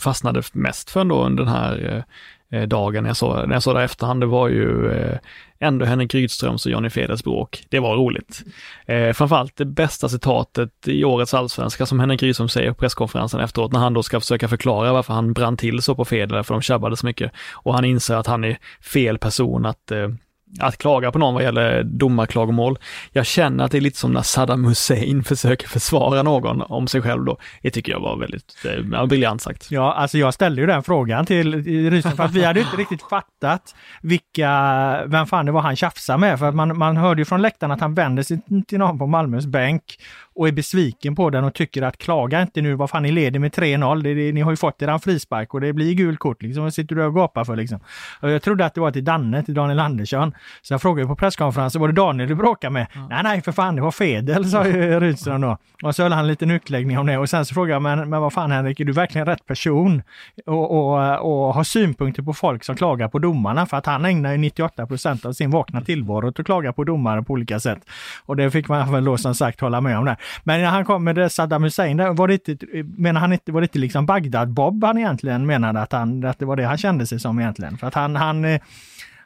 fastnade 0.00 0.42
mest 0.52 0.90
för 0.90 1.00
ändå 1.00 1.24
under 1.24 1.44
den 1.44 1.52
här 1.52 1.74
Eh, 1.78 2.02
Eh, 2.50 2.62
dagen 2.62 3.02
när 3.02 3.10
jag 3.10 3.16
såg, 3.16 3.48
när 3.48 3.54
jag 3.54 3.62
såg 3.62 3.74
det 3.74 3.80
i 3.80 3.84
efterhand, 3.84 4.20
det 4.20 4.26
var 4.26 4.48
ju 4.48 4.92
eh, 4.92 5.18
ändå 5.58 5.84
Henrik 5.84 6.14
Rydströms 6.14 6.66
och 6.66 6.72
Johnny 6.72 6.90
Feders 6.90 7.24
bråk. 7.24 7.64
Det 7.68 7.80
var 7.80 7.96
roligt. 7.96 8.42
Eh, 8.86 9.12
framförallt 9.12 9.56
det 9.56 9.64
bästa 9.64 10.08
citatet 10.08 10.70
i 10.86 11.04
årets 11.04 11.34
allsvenska 11.34 11.86
som 11.86 12.00
Henrik 12.00 12.22
Rydström 12.22 12.48
säger 12.48 12.68
på 12.68 12.74
presskonferensen 12.74 13.40
efteråt 13.40 13.72
när 13.72 13.80
han 13.80 13.94
då 13.94 14.02
ska 14.02 14.20
försöka 14.20 14.48
förklara 14.48 14.92
varför 14.92 15.14
han 15.14 15.32
brann 15.32 15.56
till 15.56 15.82
så 15.82 15.94
på 15.94 16.04
Feder, 16.04 16.42
för 16.42 16.54
de 16.54 16.62
tjabbade 16.62 16.96
så 16.96 17.06
mycket. 17.06 17.32
Och 17.52 17.74
han 17.74 17.84
inser 17.84 18.14
att 18.14 18.26
han 18.26 18.44
är 18.44 18.58
fel 18.80 19.18
person 19.18 19.66
att 19.66 19.90
eh, 19.90 20.08
att 20.60 20.78
klaga 20.78 21.12
på 21.12 21.18
någon 21.18 21.34
vad 21.34 21.42
gäller 21.42 21.82
domarklagomål. 21.82 22.78
Jag 23.12 23.26
känner 23.26 23.64
att 23.64 23.70
det 23.70 23.78
är 23.78 23.80
lite 23.80 23.98
som 23.98 24.12
när 24.12 24.22
Saddam 24.22 24.64
Hussein 24.64 25.24
försöker 25.24 25.68
försvara 25.68 26.22
någon 26.22 26.62
om 26.62 26.86
sig 26.86 27.02
själv 27.02 27.24
då. 27.24 27.38
Det 27.62 27.70
tycker 27.70 27.92
jag 27.92 28.00
var 28.00 28.16
väldigt 28.16 28.64
eh, 28.94 29.06
briljant 29.06 29.42
sagt. 29.42 29.70
Ja, 29.70 29.94
alltså 29.94 30.18
jag 30.18 30.34
ställde 30.34 30.60
ju 30.60 30.66
den 30.66 30.82
frågan 30.82 31.26
till 31.26 31.64
Rysen 31.90 32.16
för 32.16 32.24
att 32.24 32.32
vi 32.32 32.44
hade 32.44 32.60
inte 32.60 32.76
riktigt 32.76 33.02
fattat 33.02 33.74
vilka, 34.02 34.50
vem 35.06 35.26
fan 35.26 35.46
det 35.46 35.52
var 35.52 35.60
han 35.60 35.76
tjafsade 35.76 36.18
med. 36.18 36.38
För 36.38 36.48
att 36.48 36.54
man, 36.54 36.78
man 36.78 36.96
hörde 36.96 37.20
ju 37.20 37.24
från 37.24 37.42
läktaren 37.42 37.70
att 37.70 37.80
han 37.80 37.94
vände 37.94 38.24
sig 38.24 38.40
till 38.66 38.78
någon 38.78 38.98
på 38.98 39.06
Malmös 39.06 39.46
bänk 39.46 39.98
och 40.34 40.48
är 40.48 40.52
besviken 40.52 41.16
på 41.16 41.30
den 41.30 41.44
och 41.44 41.54
tycker 41.54 41.82
att 41.82 41.98
klaga 41.98 42.42
inte 42.42 42.62
nu, 42.62 42.74
vad 42.74 42.90
fan 42.90 43.02
ni 43.02 43.12
leder 43.12 43.40
med 43.40 43.52
3-0, 43.52 44.32
ni 44.32 44.40
har 44.40 44.50
ju 44.50 44.56
fått 44.56 44.82
er 44.82 44.98
frispark 44.98 45.54
och 45.54 45.60
det 45.60 45.72
blir 45.72 45.94
gult 45.94 46.18
kort 46.18 46.42
liksom, 46.42 46.62
vad 46.62 46.74
sitter 46.74 46.96
du 46.96 47.04
och 47.04 47.14
gapar 47.14 47.44
för 47.44 47.56
liksom? 47.56 47.80
Och 48.20 48.30
jag 48.30 48.42
trodde 48.42 48.64
att 48.64 48.74
det 48.74 48.80
var 48.80 48.90
till 48.90 49.04
Danne, 49.04 49.42
till 49.42 49.54
Daniel 49.54 49.80
Andersson. 49.80 50.34
Så 50.62 50.74
jag 50.74 50.82
frågade 50.82 51.08
på 51.08 51.16
presskonferensen, 51.16 51.80
var 51.80 51.88
det 51.88 51.94
Daniel 51.94 52.28
du 52.28 52.34
bråkade 52.34 52.72
med? 52.72 52.86
Mm. 52.94 53.08
Nej, 53.08 53.20
nej, 53.22 53.42
för 53.42 53.52
fan, 53.52 53.76
det 53.76 53.82
var 53.82 53.90
Fedel, 53.90 54.50
sa 54.50 54.64
Rydström 54.64 55.40
då. 55.40 55.58
Och 55.82 55.94
så 55.94 56.02
höll 56.02 56.12
han 56.12 56.20
en 56.20 56.26
liten 56.26 56.50
utläggning 56.50 56.98
om 56.98 57.06
det 57.06 57.18
och 57.18 57.30
sen 57.30 57.46
så 57.46 57.54
frågade 57.54 57.72
jag, 57.72 57.82
men, 57.82 58.10
men 58.10 58.20
vad 58.20 58.32
fan 58.32 58.50
Henrik, 58.50 58.80
är 58.80 58.84
du 58.84 58.92
verkligen 58.92 59.26
rätt 59.26 59.46
person 59.46 60.02
och, 60.46 60.70
och, 60.70 61.46
och 61.46 61.54
har 61.54 61.64
synpunkter 61.64 62.22
på 62.22 62.34
folk 62.34 62.64
som 62.64 62.76
klagar 62.76 63.08
på 63.08 63.18
domarna? 63.18 63.66
För 63.66 63.76
att 63.76 63.86
han 63.86 64.04
ägnar 64.04 64.32
ju 64.32 64.38
98 64.38 64.86
procent 64.86 65.24
av 65.24 65.32
sin 65.32 65.50
vakna 65.50 65.80
tillvaro 65.80 66.28
åt 66.28 66.40
att 66.40 66.46
klaga 66.46 66.72
på 66.72 66.84
domare 66.84 67.22
på 67.22 67.32
olika 67.32 67.60
sätt. 67.60 67.78
Och 68.26 68.36
det 68.36 68.50
fick 68.50 68.68
man 68.68 68.92
väl 68.92 69.04
då 69.04 69.16
som 69.16 69.34
sagt 69.34 69.60
hålla 69.60 69.80
med 69.80 69.98
om 69.98 70.04
där. 70.04 70.16
Men 70.44 70.60
när 70.60 70.68
han 70.68 70.84
kom 70.84 71.04
med 71.04 71.32
Saddam 71.32 71.62
Hussein, 71.62 72.14
var 72.14 72.28
det 72.28 72.48
inte, 72.48 72.66
menar 72.96 73.20
han 73.20 73.32
inte, 73.32 73.52
var 73.52 73.60
det 73.60 73.64
inte 73.64 73.78
liksom 73.78 74.06
Bagdad-Bob 74.06 74.84
han 74.84 74.98
egentligen 74.98 75.46
menade 75.46 75.80
att, 75.80 75.92
han, 75.92 76.24
att 76.24 76.38
det 76.38 76.44
var 76.44 76.56
det 76.56 76.64
han 76.64 76.78
kände 76.78 77.06
sig 77.06 77.20
som 77.20 77.40
egentligen? 77.40 77.78
För 77.78 77.86
att 77.86 77.94
han, 77.94 78.16
han 78.16 78.44
eh, 78.44 78.60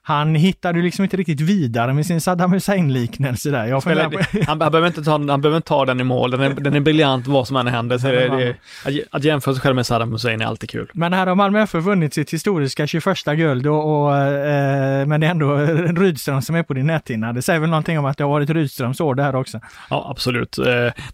han 0.09 0.35
hittade 0.35 0.83
liksom 0.83 1.05
inte 1.05 1.17
riktigt 1.17 1.41
vidare 1.41 1.95
med 1.95 2.07
sin 2.07 2.21
Saddam 2.21 2.53
Hussein-liknelse 2.53 3.51
där. 3.51 3.67
Jag 3.67 3.83
det, 3.85 4.47
han, 4.47 4.61
han, 4.61 4.73
behöver 4.73 4.87
inte 4.87 5.03
ta, 5.03 5.11
han 5.11 5.27
behöver 5.27 5.57
inte 5.57 5.69
ta 5.69 5.85
den 5.85 6.01
i 6.01 6.05
mål, 6.05 6.31
den 6.31 6.41
är, 6.41 6.51
den 6.51 6.75
är 6.75 6.81
briljant 6.81 7.27
vad 7.27 7.47
som 7.47 7.57
än 7.57 7.67
händer. 7.67 7.99
Så 7.99 8.07
det, 8.07 8.29
det, 8.29 8.57
att, 8.85 8.95
att 9.11 9.25
jämföra 9.25 9.55
sig 9.55 9.63
själv 9.63 9.75
med 9.75 9.87
Saddam 9.87 10.13
Hussein 10.13 10.41
är 10.41 10.47
alltid 10.47 10.71
kul. 10.71 10.91
Men 10.95 11.13
här 11.13 11.27
har 11.27 11.35
Malmö 11.35 11.63
FF 11.63 11.85
vunnit 11.85 12.15
sitt 12.15 12.33
historiska 12.33 12.87
21 12.87 13.25
guld 13.25 13.67
och, 13.67 14.07
och 14.07 14.17
eh, 14.17 15.07
men 15.07 15.21
det 15.21 15.27
är 15.27 15.31
ändå 15.31 15.57
Rydström 16.03 16.43
som 16.43 16.57
är 16.57 16.63
på 16.63 16.75
din 16.75 16.87
näthinna. 16.87 17.33
Det 17.33 17.43
säger 17.43 17.61
väl 17.61 17.71
någonting 17.71 17.99
om 17.99 18.05
att 18.05 18.19
det 18.19 18.25
har 18.25 18.31
varit 18.31 18.51
Rydströms 18.51 19.01
år 19.01 19.15
det 19.15 19.23
här 19.23 19.37
också? 19.37 19.61
Ja, 19.91 20.07
absolut. 20.11 20.59
Eh, 20.59 20.65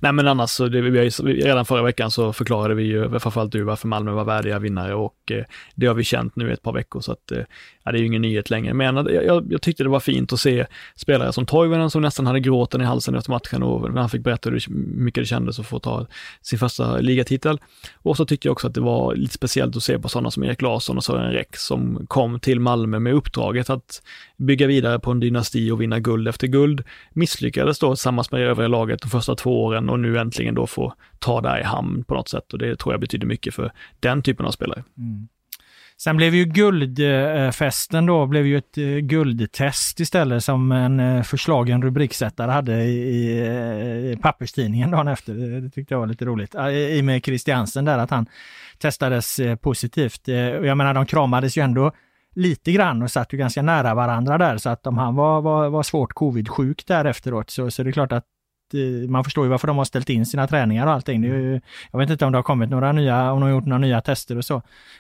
nej 0.01 0.13
men 0.13 0.29
annars, 0.29 0.51
så 0.51 0.69
det, 0.69 0.81
vi, 0.81 1.11
redan 1.11 1.65
förra 1.65 1.83
veckan 1.83 2.11
så 2.11 2.33
förklarade 2.33 2.75
vi 2.75 2.83
ju, 2.83 3.19
framförallt 3.19 3.53
du, 3.53 3.63
varför 3.63 3.89
Malmö 3.89 4.11
var 4.11 4.25
värdiga 4.25 4.59
vinnare 4.59 4.95
och 4.95 5.15
eh, 5.31 5.45
det 5.75 5.87
har 5.87 5.95
vi 5.95 6.05
känt 6.05 6.37
nu 6.37 6.53
ett 6.53 6.63
par 6.63 6.73
veckor 6.73 7.01
så 7.01 7.13
att 7.13 7.33
eh, 7.33 7.39
ja, 7.85 7.93
det 7.93 7.99
är 7.99 8.01
ju 8.01 8.07
ingen 8.07 8.23
nyhet 8.23 8.51
längre. 8.51 8.75
Men 8.75 8.97
jag, 8.97 9.53
jag 9.53 9.63
tyckte 9.63 9.83
det 9.83 9.89
var 9.89 10.01
fint 10.01 10.33
att 10.33 10.41
se 10.41 10.67
spelare 10.97 11.33
som 11.33 11.47
Toivonen 11.47 11.91
som 11.91 12.03
nästan 12.03 12.27
hade 12.27 12.41
gråten 12.41 12.81
i 12.81 12.85
halsen 12.85 13.15
efter 13.15 13.31
matchen 13.31 13.63
och 13.63 13.93
när 13.93 14.01
han 14.01 14.11
fick 14.11 14.23
berätta 14.23 14.51
hur 14.51 14.65
mycket 14.97 15.23
det 15.23 15.27
kändes 15.27 15.59
att 15.59 15.67
få 15.67 15.79
ta 15.79 16.07
sin 16.43 16.59
första 16.59 16.99
ligatitel. 16.99 17.61
Och 17.95 18.17
så 18.17 18.27
tyckte 18.27 18.49
jag 18.49 18.53
också 18.53 18.67
att 18.67 18.75
det 18.75 18.81
var 18.81 19.15
lite 19.15 19.35
speciellt 19.35 19.77
att 19.77 19.83
se 19.83 19.99
på 19.99 20.09
sådana 20.09 20.31
som 20.31 20.45
Erik 20.45 20.63
Larsson 20.63 20.97
och 20.97 21.05
Sören 21.05 21.33
Räck 21.33 21.57
som 21.57 22.07
kom 22.09 22.41
till 22.41 22.61
Malmö 22.61 22.99
med 22.99 23.15
uppdraget 23.15 23.71
att 23.71 24.03
bygga 24.37 24.67
vidare 24.67 24.99
på 24.99 25.11
en 25.11 25.21
dynasti 25.21 25.71
och 25.71 25.81
vinna 25.81 26.01
guld 26.01 26.29
efter 26.29 26.47
guld. 26.47 26.83
Misslyckades 27.11 27.79
då 27.79 27.95
tillsammans 27.95 28.31
med 28.31 28.41
det 28.41 28.47
övriga 28.47 28.69
laget 28.69 29.03
de 29.03 29.09
första 29.09 29.35
två 29.35 29.65
åren 29.65 29.89
och 29.89 30.01
nu 30.01 30.19
äntligen 30.19 30.55
då 30.55 30.67
få 30.67 30.95
ta 31.19 31.41
det 31.41 31.49
här 31.49 31.61
i 31.61 31.65
hamn 31.65 32.05
på 32.05 32.15
något 32.15 32.29
sätt 32.29 32.53
och 32.53 32.59
det 32.59 32.77
tror 32.77 32.93
jag 32.93 33.01
betyder 33.01 33.27
mycket 33.27 33.55
för 33.55 33.73
den 34.01 34.23
typen 34.23 34.47
av 34.47 34.51
spelare. 34.51 34.85
Mm. 34.99 35.29
Sen 35.97 36.17
blev 36.17 36.35
ju 36.35 36.45
guldfesten 36.45 38.07
då, 38.07 38.27
blev 38.27 38.47
ju 38.47 38.59
ett 38.59 38.79
eh, 38.79 38.85
guldtest 38.85 40.01
istället 40.01 40.45
som 40.45 40.73
en 40.73 41.01
eh, 41.01 41.23
förslagen 41.23 41.83
rubriksättare 41.83 42.51
hade 42.51 42.85
i, 42.85 44.13
eh, 44.13 44.19
papperstidningen 44.19 44.91
dagen 44.91 45.09
efter. 45.09 45.35
Det 45.35 45.71
tyckte 45.71 45.95
jag 45.95 46.01
var 46.01 46.07
lite 46.07 46.25
roligt. 46.25 46.55
I 46.91 47.03
med 47.03 47.25
Christiansen 47.25 47.85
där, 47.85 47.99
att 47.99 48.11
han 48.11 48.27
testades 48.79 49.41
positivt. 49.61 50.29
Jag 50.29 50.77
menar, 50.77 50.95
de 50.95 51.07
kramades 51.07 51.59
ju 51.59 51.63
ändå 51.63 51.93
lite 52.35 52.73
grann 52.73 53.03
och 53.03 53.11
satt 53.11 53.33
ju 53.33 53.39
ganska 53.39 53.63
nära 53.63 53.95
varandra 53.95 54.39
där 54.39 54.57
så 54.59 54.71
att 54.71 54.87
om 54.87 54.99
han 54.99 55.15
var, 55.15 55.41
var, 55.41 55.69
var 55.69 55.83
svårt 55.83 56.13
covid-sjuk 56.13 56.87
där 56.87 57.05
efteråt 57.05 57.51
så, 57.51 57.71
så 57.71 57.83
det 57.83 57.91
är 57.91 57.93
klart 57.93 58.13
att 58.13 58.25
Eh, 58.75 59.09
man 59.09 59.25
förstår 59.25 59.45
ju 59.45 59.51
varför 59.51 59.67
de 59.67 59.79
har 59.79 59.85
ställt 59.85 60.11
in 60.11 60.27
sina 60.27 60.47
träningar 60.47 60.87
och 60.87 60.93
allting. 60.93 61.23
Det 61.23 61.29
är, 61.29 61.61
jag 61.93 61.99
vet 61.99 62.11
inte 62.11 62.25
om 62.25 62.33
det 62.33 62.39
har 62.39 62.43
kommit 62.43 62.71
några 62.71 62.93
nya, 62.93 63.33
om 63.33 63.41
de 63.41 63.47
har 63.47 63.51
gjort 63.51 63.67
några 63.67 63.79
nya 63.79 64.01
tester 64.01 64.39
och 64.39 64.45
så. 64.45 64.57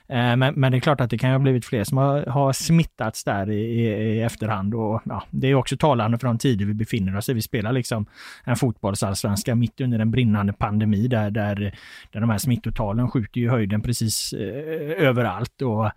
Eh, 0.08 0.36
men, 0.36 0.54
men, 0.54 0.72
det 0.72 0.78
är 0.78 0.80
klart 0.80 1.00
att 1.00 1.10
det 1.10 1.18
kan 1.18 1.30
ha 1.30 1.38
blivit 1.38 1.64
fler 1.64 1.84
som 1.84 1.98
har, 1.98 2.22
har 2.26 2.52
smittats 2.52 3.24
där 3.24 3.50
i, 3.50 3.60
i, 3.60 3.86
i, 3.86 4.20
efterhand 4.20 4.74
och 4.74 5.02
ja, 5.04 5.22
det 5.30 5.48
är 5.48 5.54
också 5.54 5.76
talande 5.76 6.18
för 6.18 6.26
de 6.26 6.38
tider 6.38 6.66
vi 6.66 6.74
befinner 6.74 7.16
oss 7.16 7.28
i. 7.28 7.32
Vi 7.32 7.42
spelar 7.42 7.72
liksom 7.72 8.06
en 8.44 8.56
fotbollsallsvenska 8.56 9.54
mitt 9.54 9.80
under 9.80 9.98
en 9.98 10.10
brinnande 10.10 10.52
pandemi 10.52 11.08
där, 11.08 11.30
där, 11.30 11.74
där 12.10 12.20
de 12.20 12.30
här 12.30 12.38
smittotalen 12.38 13.10
skjuter 13.10 13.40
i 13.40 13.48
höjden 13.48 13.82
precis 13.82 14.32
eh, 14.32 15.06
överallt 15.06 15.62
och 15.62 15.90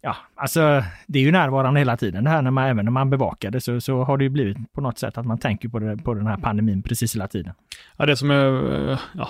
ja, 0.00 0.16
alltså 0.34 0.84
det 1.06 1.18
är 1.18 1.22
ju 1.22 1.32
närvarande 1.32 1.80
hela 1.80 1.96
tiden 1.96 2.24
det 2.24 2.30
här 2.30 2.42
när 2.42 2.50
man, 2.50 2.64
även 2.64 2.84
när 2.84 2.92
man 2.92 3.10
bevakar 3.10 3.50
det 3.50 3.60
så, 3.60 3.80
så 3.80 4.04
har 4.04 4.18
det 4.18 4.24
ju 4.24 4.30
blivit 4.30 4.72
på 4.72 4.80
något 4.80 4.98
sätt 4.98 5.18
att 5.18 5.26
man 5.26 5.38
tänker 5.38 5.68
på, 5.68 5.78
det, 5.78 5.96
på 5.96 6.14
den 6.14 6.26
här 6.26 6.36
pandemin 6.36 6.82
precis 6.82 7.14
hela 7.14 7.28
tiden. 7.28 7.54
Ja, 7.96 8.06
det 8.06 8.16
som 8.16 8.30
är 8.30 8.98
ja, 9.12 9.28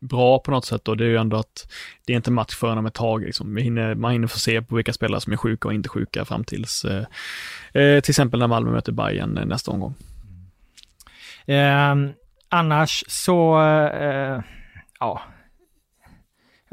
bra 0.00 0.38
på 0.38 0.50
något 0.50 0.64
sätt 0.64 0.84
då, 0.84 0.94
det 0.94 1.04
är 1.04 1.08
ju 1.08 1.16
ändå 1.16 1.36
att 1.36 1.72
det 2.06 2.12
är 2.12 2.16
inte 2.16 2.30
match 2.30 2.54
förrän 2.54 2.78
om 2.78 2.86
ett 2.86 2.94
tag. 2.94 3.22
Liksom. 3.22 3.54
Vi 3.54 3.62
hinner, 3.62 3.94
man 3.94 4.12
hinner 4.12 4.26
få 4.26 4.38
se 4.38 4.62
på 4.62 4.76
vilka 4.76 4.92
spelare 4.92 5.20
som 5.20 5.32
är 5.32 5.36
sjuka 5.36 5.68
och 5.68 5.74
inte 5.74 5.88
sjuka 5.88 6.24
fram 6.24 6.44
tills 6.44 6.84
eh, 6.84 7.04
eh 7.82 8.00
till 8.00 8.10
exempel 8.10 8.40
när 8.40 8.46
Malmö 8.46 8.70
möter 8.70 8.92
Bayern 8.92 9.48
nästa 9.48 9.70
omgång. 9.70 9.94
Eh, 11.46 11.94
annars 12.48 13.04
så, 13.08 13.62
eh, 13.62 14.40
ja, 15.00 15.22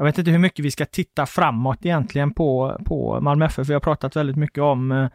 jag 0.00 0.04
vet 0.04 0.18
inte 0.18 0.30
hur 0.30 0.38
mycket 0.38 0.64
vi 0.64 0.70
ska 0.70 0.86
titta 0.86 1.26
framåt 1.26 1.78
egentligen 1.82 2.34
på, 2.34 2.80
på 2.84 3.20
Malmö 3.20 3.44
FF. 3.44 3.68
Vi 3.68 3.72
har 3.72 3.80
pratat 3.80 4.16
väldigt 4.16 4.36
mycket 4.36 4.62
om, 4.62 4.92
eh, 4.92 5.08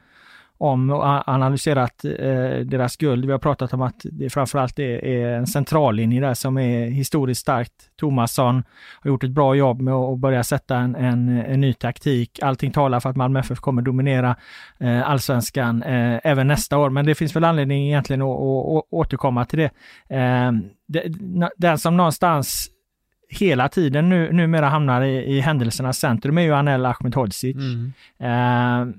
om 0.57 0.89
och 0.89 1.29
analyserat 1.29 2.05
eh, 2.05 2.59
deras 2.65 2.97
guld. 2.97 3.25
Vi 3.25 3.31
har 3.31 3.39
pratat 3.39 3.73
om 3.73 3.81
att 3.81 3.95
det 4.03 4.29
framförallt 4.29 4.79
är, 4.79 5.05
är 5.05 5.37
en 5.37 5.47
centrallinje 5.47 6.21
där 6.21 6.33
som 6.33 6.57
är 6.57 6.85
historiskt 6.85 7.41
starkt. 7.41 7.73
Tomasson 7.95 8.63
har 9.01 9.09
gjort 9.09 9.23
ett 9.23 9.31
bra 9.31 9.55
jobb 9.55 9.81
med 9.81 9.93
att 9.93 10.19
börja 10.19 10.43
sätta 10.43 10.77
en, 10.77 10.95
en, 10.95 11.29
en 11.29 11.61
ny 11.61 11.73
taktik. 11.73 12.39
Allting 12.41 12.71
talar 12.71 12.99
för 12.99 13.09
att 13.09 13.15
Malmö 13.15 13.39
FF 13.39 13.59
kommer 13.59 13.81
dominera 13.81 14.35
eh, 14.79 15.09
allsvenskan 15.09 15.83
eh, 15.83 16.19
även 16.23 16.47
nästa 16.47 16.77
år, 16.77 16.89
men 16.89 17.05
det 17.05 17.15
finns 17.15 17.35
väl 17.35 17.43
anledning 17.43 17.87
egentligen 17.87 18.21
att, 18.21 18.27
att, 18.27 18.77
att 18.77 18.83
återkomma 18.89 19.45
till 19.45 19.59
det. 19.59 19.71
Eh, 20.15 20.51
den 21.57 21.77
som 21.77 21.97
någonstans 21.97 22.71
hela 23.29 23.69
tiden 23.69 24.09
nu, 24.09 24.33
numera 24.33 24.69
hamnar 24.69 25.01
i, 25.01 25.37
i 25.37 25.39
händelsernas 25.39 25.97
centrum 25.97 26.37
är 26.37 26.41
ju 26.41 26.53
Anel 26.53 26.85
Ahmedhodzic. 26.85 27.55
Mm. 27.55 27.93
Eh, 28.19 28.95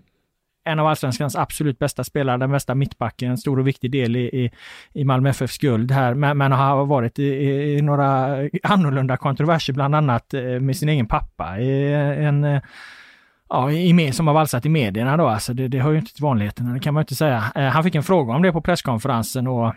en 0.67 0.79
av 0.79 0.87
allsvenskans 0.87 1.37
absolut 1.37 1.79
bästa 1.79 2.05
spelare, 2.05 2.37
den 2.37 2.53
bästa 2.53 2.75
mittbacken, 2.75 3.31
en 3.31 3.39
stor 3.39 3.59
och 3.59 3.67
viktig 3.67 3.91
del 3.91 4.17
i, 4.17 4.21
i, 4.21 4.51
i 4.93 5.05
Malmö 5.05 5.29
FFs 5.31 5.59
guld 5.59 5.91
här, 5.91 6.15
men, 6.15 6.39
men 6.39 6.53
har 6.53 6.87
varit 6.87 7.19
i, 7.19 7.25
i, 7.25 7.83
några 7.83 8.37
annorlunda 8.63 9.17
kontroverser, 9.17 9.73
bland 9.73 9.95
annat 9.95 10.35
eh, 10.35 10.43
med 10.43 10.77
sin 10.77 10.89
egen 10.89 11.07
pappa. 11.07 11.59
I, 11.59 11.95
en, 12.25 12.45
eh, 12.45 12.63
ja, 13.49 13.71
i, 13.71 14.13
som 14.13 14.27
har 14.27 14.35
valsat 14.35 14.67
i 14.67 14.69
medierna 14.69 15.17
då, 15.17 15.27
alltså 15.27 15.55
det, 15.55 15.69
det 15.69 15.81
hör 15.81 15.93
ju 15.93 15.99
inte 15.99 16.15
till 16.15 16.23
vanligheterna, 16.23 16.73
det 16.73 16.81
kan 16.81 16.95
man 16.95 17.03
inte 17.03 17.15
säga. 17.15 17.45
Eh, 17.55 17.69
han 17.69 17.85
fick 17.85 17.95
en 17.95 18.03
fråga 18.03 18.35
om 18.35 18.43
det 18.43 18.53
på 18.53 18.61
presskonferensen 18.61 19.47
och 19.47 19.75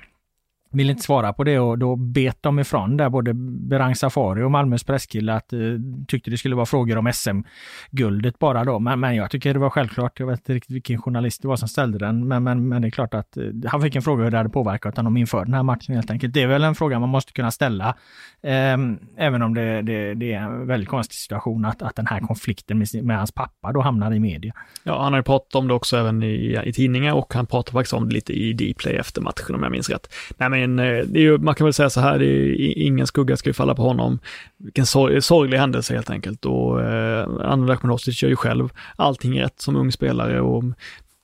ville 0.71 0.91
inte 0.91 1.03
svara 1.03 1.33
på 1.33 1.43
det 1.43 1.59
och 1.59 1.77
då 1.77 1.95
bet 1.95 2.37
de 2.41 2.59
ifrån 2.59 2.97
där 2.97 3.09
både 3.09 3.33
Berang 3.33 3.95
Safari 3.95 4.43
och 4.43 4.51
Malmös 4.51 4.83
presskille 4.83 5.33
att 5.33 5.53
eh, 5.53 5.59
tyckte 6.07 6.31
det 6.31 6.37
skulle 6.37 6.55
vara 6.55 6.65
frågor 6.65 6.97
om 6.97 7.11
SM-guldet 7.13 8.39
bara 8.39 8.63
då. 8.63 8.79
Men, 8.79 8.99
men 8.99 9.15
jag 9.15 9.31
tycker 9.31 9.53
det 9.53 9.59
var 9.59 9.69
självklart. 9.69 10.19
Jag 10.19 10.27
vet 10.27 10.39
inte 10.39 10.53
riktigt 10.53 10.75
vilken 10.75 11.01
journalist 11.01 11.41
det 11.41 11.47
var 11.47 11.55
som 11.55 11.67
ställde 11.67 11.97
den. 11.97 12.27
Men, 12.27 12.43
men, 12.43 12.69
men 12.69 12.81
det 12.81 12.87
är 12.87 12.89
klart 12.89 13.13
att 13.13 13.37
eh, 13.37 13.43
han 13.65 13.81
fick 13.81 13.95
en 13.95 14.01
fråga 14.01 14.23
hur 14.23 14.31
det 14.31 14.37
hade 14.37 14.49
påverkat 14.49 14.97
honom 14.97 15.17
inför 15.17 15.45
den 15.45 15.53
här 15.53 15.63
matchen 15.63 15.95
helt 15.95 16.11
enkelt. 16.11 16.33
Det 16.33 16.41
är 16.41 16.47
väl 16.47 16.63
en 16.63 16.75
fråga 16.75 16.99
man 16.99 17.09
måste 17.09 17.33
kunna 17.33 17.51
ställa. 17.51 17.95
Eh, 18.41 18.77
även 19.17 19.41
om 19.41 19.53
det, 19.53 19.81
det, 19.81 20.13
det, 20.13 20.33
är 20.33 20.41
en 20.41 20.67
väldigt 20.67 20.89
konstig 20.89 21.17
situation 21.17 21.65
att, 21.65 21.81
att 21.81 21.95
den 21.95 22.07
här 22.07 22.19
konflikten 22.19 22.77
med, 22.77 22.87
med 23.03 23.17
hans 23.17 23.31
pappa 23.31 23.71
då 23.71 23.81
hamnar 23.81 24.13
i 24.13 24.19
media. 24.19 24.53
Ja, 24.83 25.03
han 25.03 25.13
har 25.13 25.19
ju 25.19 25.23
pratat 25.23 25.55
om 25.55 25.67
det 25.67 25.73
också 25.73 25.97
även 25.97 26.23
i, 26.23 26.61
i 26.65 26.73
tidningar 26.73 27.13
och 27.13 27.33
han 27.33 27.45
pratade 27.45 27.73
faktiskt 27.73 27.93
om 27.93 28.09
det 28.09 28.13
lite 28.13 28.33
i 28.33 28.53
Dplay 28.53 28.95
efter 28.95 29.21
matchen 29.21 29.55
om 29.55 29.63
jag 29.63 29.71
minns 29.71 29.89
rätt. 29.89 30.13
Nej, 30.37 30.49
men 30.49 30.58
men 30.59 30.79
eh, 30.79 31.05
det 31.05 31.19
är 31.19 31.23
ju, 31.23 31.37
man 31.37 31.55
kan 31.55 31.65
väl 31.65 31.73
säga 31.73 31.89
så 31.89 32.01
här, 32.01 32.19
det 32.19 32.25
är, 32.25 32.77
ingen 32.77 33.07
skugga 33.07 33.37
ska 33.37 33.49
ju 33.49 33.53
falla 33.53 33.75
på 33.75 33.81
honom. 33.81 34.19
Vilken 34.57 34.85
sorg, 34.85 35.21
sorglig 35.21 35.57
händelse 35.57 35.93
helt 35.93 36.09
enkelt. 36.09 36.45
Och 36.45 36.81
eh, 36.81 37.27
Anna 37.43 37.65
Lakhmanovsic 37.65 38.23
gör 38.23 38.29
ju 38.29 38.35
själv 38.35 38.69
allting 38.95 39.41
rätt 39.41 39.61
som 39.61 39.75
ung 39.75 39.91
spelare 39.91 40.41
och 40.41 40.63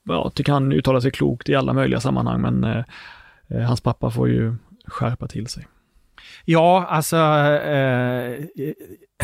ja, 0.08 0.30
tycker 0.30 0.52
han 0.52 0.72
uttalar 0.72 1.00
sig 1.00 1.12
klokt 1.12 1.50
i 1.50 1.56
alla 1.56 1.74
möjliga 1.74 2.00
sammanhang, 2.00 2.42
men 2.42 2.64
eh, 2.64 2.84
eh 3.48 3.62
hans 3.62 3.82
pappa 3.82 4.12
får 4.12 4.30
ju 4.30 4.56
skärpa 4.88 5.28
till 5.28 5.48
sig. 5.48 5.68
Ja, 6.46 6.86
alltså 6.90 7.18
eh, 7.18 8.46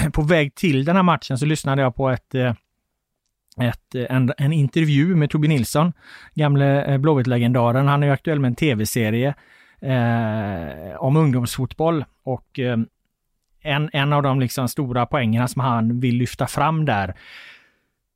på 0.14 0.22
väg 0.22 0.56
till 0.56 0.86
den 0.86 0.96
här 0.96 1.04
matchen 1.04 1.38
så 1.38 1.46
lyssnade 1.46 1.82
jag 1.82 1.96
på 1.96 2.10
ett 2.10 2.36
eh, 2.36 2.54
ett, 3.62 3.96
eh, 3.96 4.16
en, 4.16 4.34
en 4.38 4.54
intervju 4.54 5.16
med 5.16 5.30
Tobbe 5.30 5.48
Nilsson, 5.48 5.94
gamle 6.36 6.98
Blåvitt-legendaren. 6.98 7.88
Han 7.88 8.04
är 8.04 8.08
ju 8.08 8.14
aktuell 8.14 8.40
med 8.40 8.50
en 8.50 8.56
tv-serie 8.56 9.36
eh, 9.82 10.96
om 10.98 11.18
ungdomsfotboll 11.18 12.06
och 12.24 12.60
eh, 12.60 12.78
en, 13.62 13.90
en 13.94 14.14
av 14.14 14.24
de 14.24 14.40
liksom 14.40 14.68
stora 14.70 15.06
poängerna 15.06 15.48
som 15.48 15.62
han 15.62 16.00
vill 16.00 16.16
lyfta 16.16 16.48
fram 16.48 16.86
där, 16.86 17.14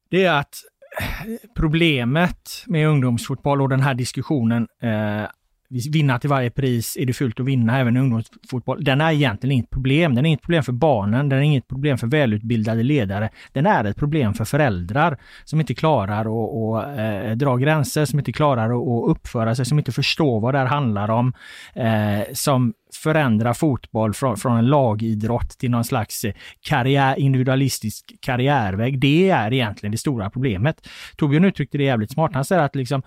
det 0.09 0.25
är 0.25 0.33
att 0.39 0.55
eh, 1.01 1.49
problemet 1.55 2.63
med 2.67 2.87
ungdomsfotboll 2.87 3.61
och 3.61 3.69
den 3.69 3.81
här 3.81 3.93
diskussionen 3.93 4.67
eh, 4.81 5.23
vinna 5.69 6.19
till 6.19 6.29
varje 6.29 6.49
pris, 6.49 6.97
är 6.97 7.05
det 7.05 7.13
fult 7.13 7.39
att 7.39 7.45
vinna 7.45 7.79
även 7.79 7.97
i 7.97 7.99
ungdomsfotboll? 7.99 8.83
Den 8.83 9.01
är 9.01 9.11
egentligen 9.11 9.51
inget 9.51 9.69
problem. 9.69 10.15
Den 10.15 10.25
är 10.25 10.29
inget 10.29 10.41
problem 10.41 10.63
för 10.63 10.71
barnen, 10.71 11.29
den 11.29 11.39
är 11.39 11.43
inget 11.43 11.67
problem 11.67 11.97
för 11.97 12.07
välutbildade 12.07 12.83
ledare. 12.83 13.29
Den 13.51 13.65
är 13.65 13.83
ett 13.83 13.97
problem 13.97 14.33
för 14.33 14.45
föräldrar 14.45 15.17
som 15.43 15.59
inte 15.59 15.73
klarar 15.73 16.19
att 16.19 16.99
eh, 16.99 17.31
dra 17.31 17.55
gränser, 17.57 18.05
som 18.05 18.19
inte 18.19 18.31
klarar 18.31 18.65
att 18.65 19.09
uppföra 19.09 19.55
sig, 19.55 19.65
som 19.65 19.79
inte 19.79 19.91
förstår 19.91 20.39
vad 20.39 20.53
det 20.53 20.57
här 20.57 20.65
handlar 20.65 21.09
om, 21.09 21.33
eh, 21.75 22.33
som 22.33 22.73
förändrar 22.93 23.53
fotboll 23.53 24.13
från, 24.13 24.37
från 24.37 24.57
en 24.57 24.67
lagidrott 24.67 25.49
till 25.49 25.71
någon 25.71 25.83
slags 25.83 26.25
karriär, 26.61 27.19
individualistisk 27.19 28.15
karriärväg. 28.21 28.99
Det 28.99 29.29
är 29.29 29.53
egentligen 29.53 29.91
det 29.91 29.97
stora 29.97 30.29
problemet. 30.29 30.87
Torbjörn 31.17 31.45
uttryckte 31.45 31.77
det 31.77 31.83
jävligt 31.83 32.11
smart. 32.11 32.31
Han 32.33 32.45
säger 32.45 32.61
att 32.61 32.75
liksom, 32.75 33.01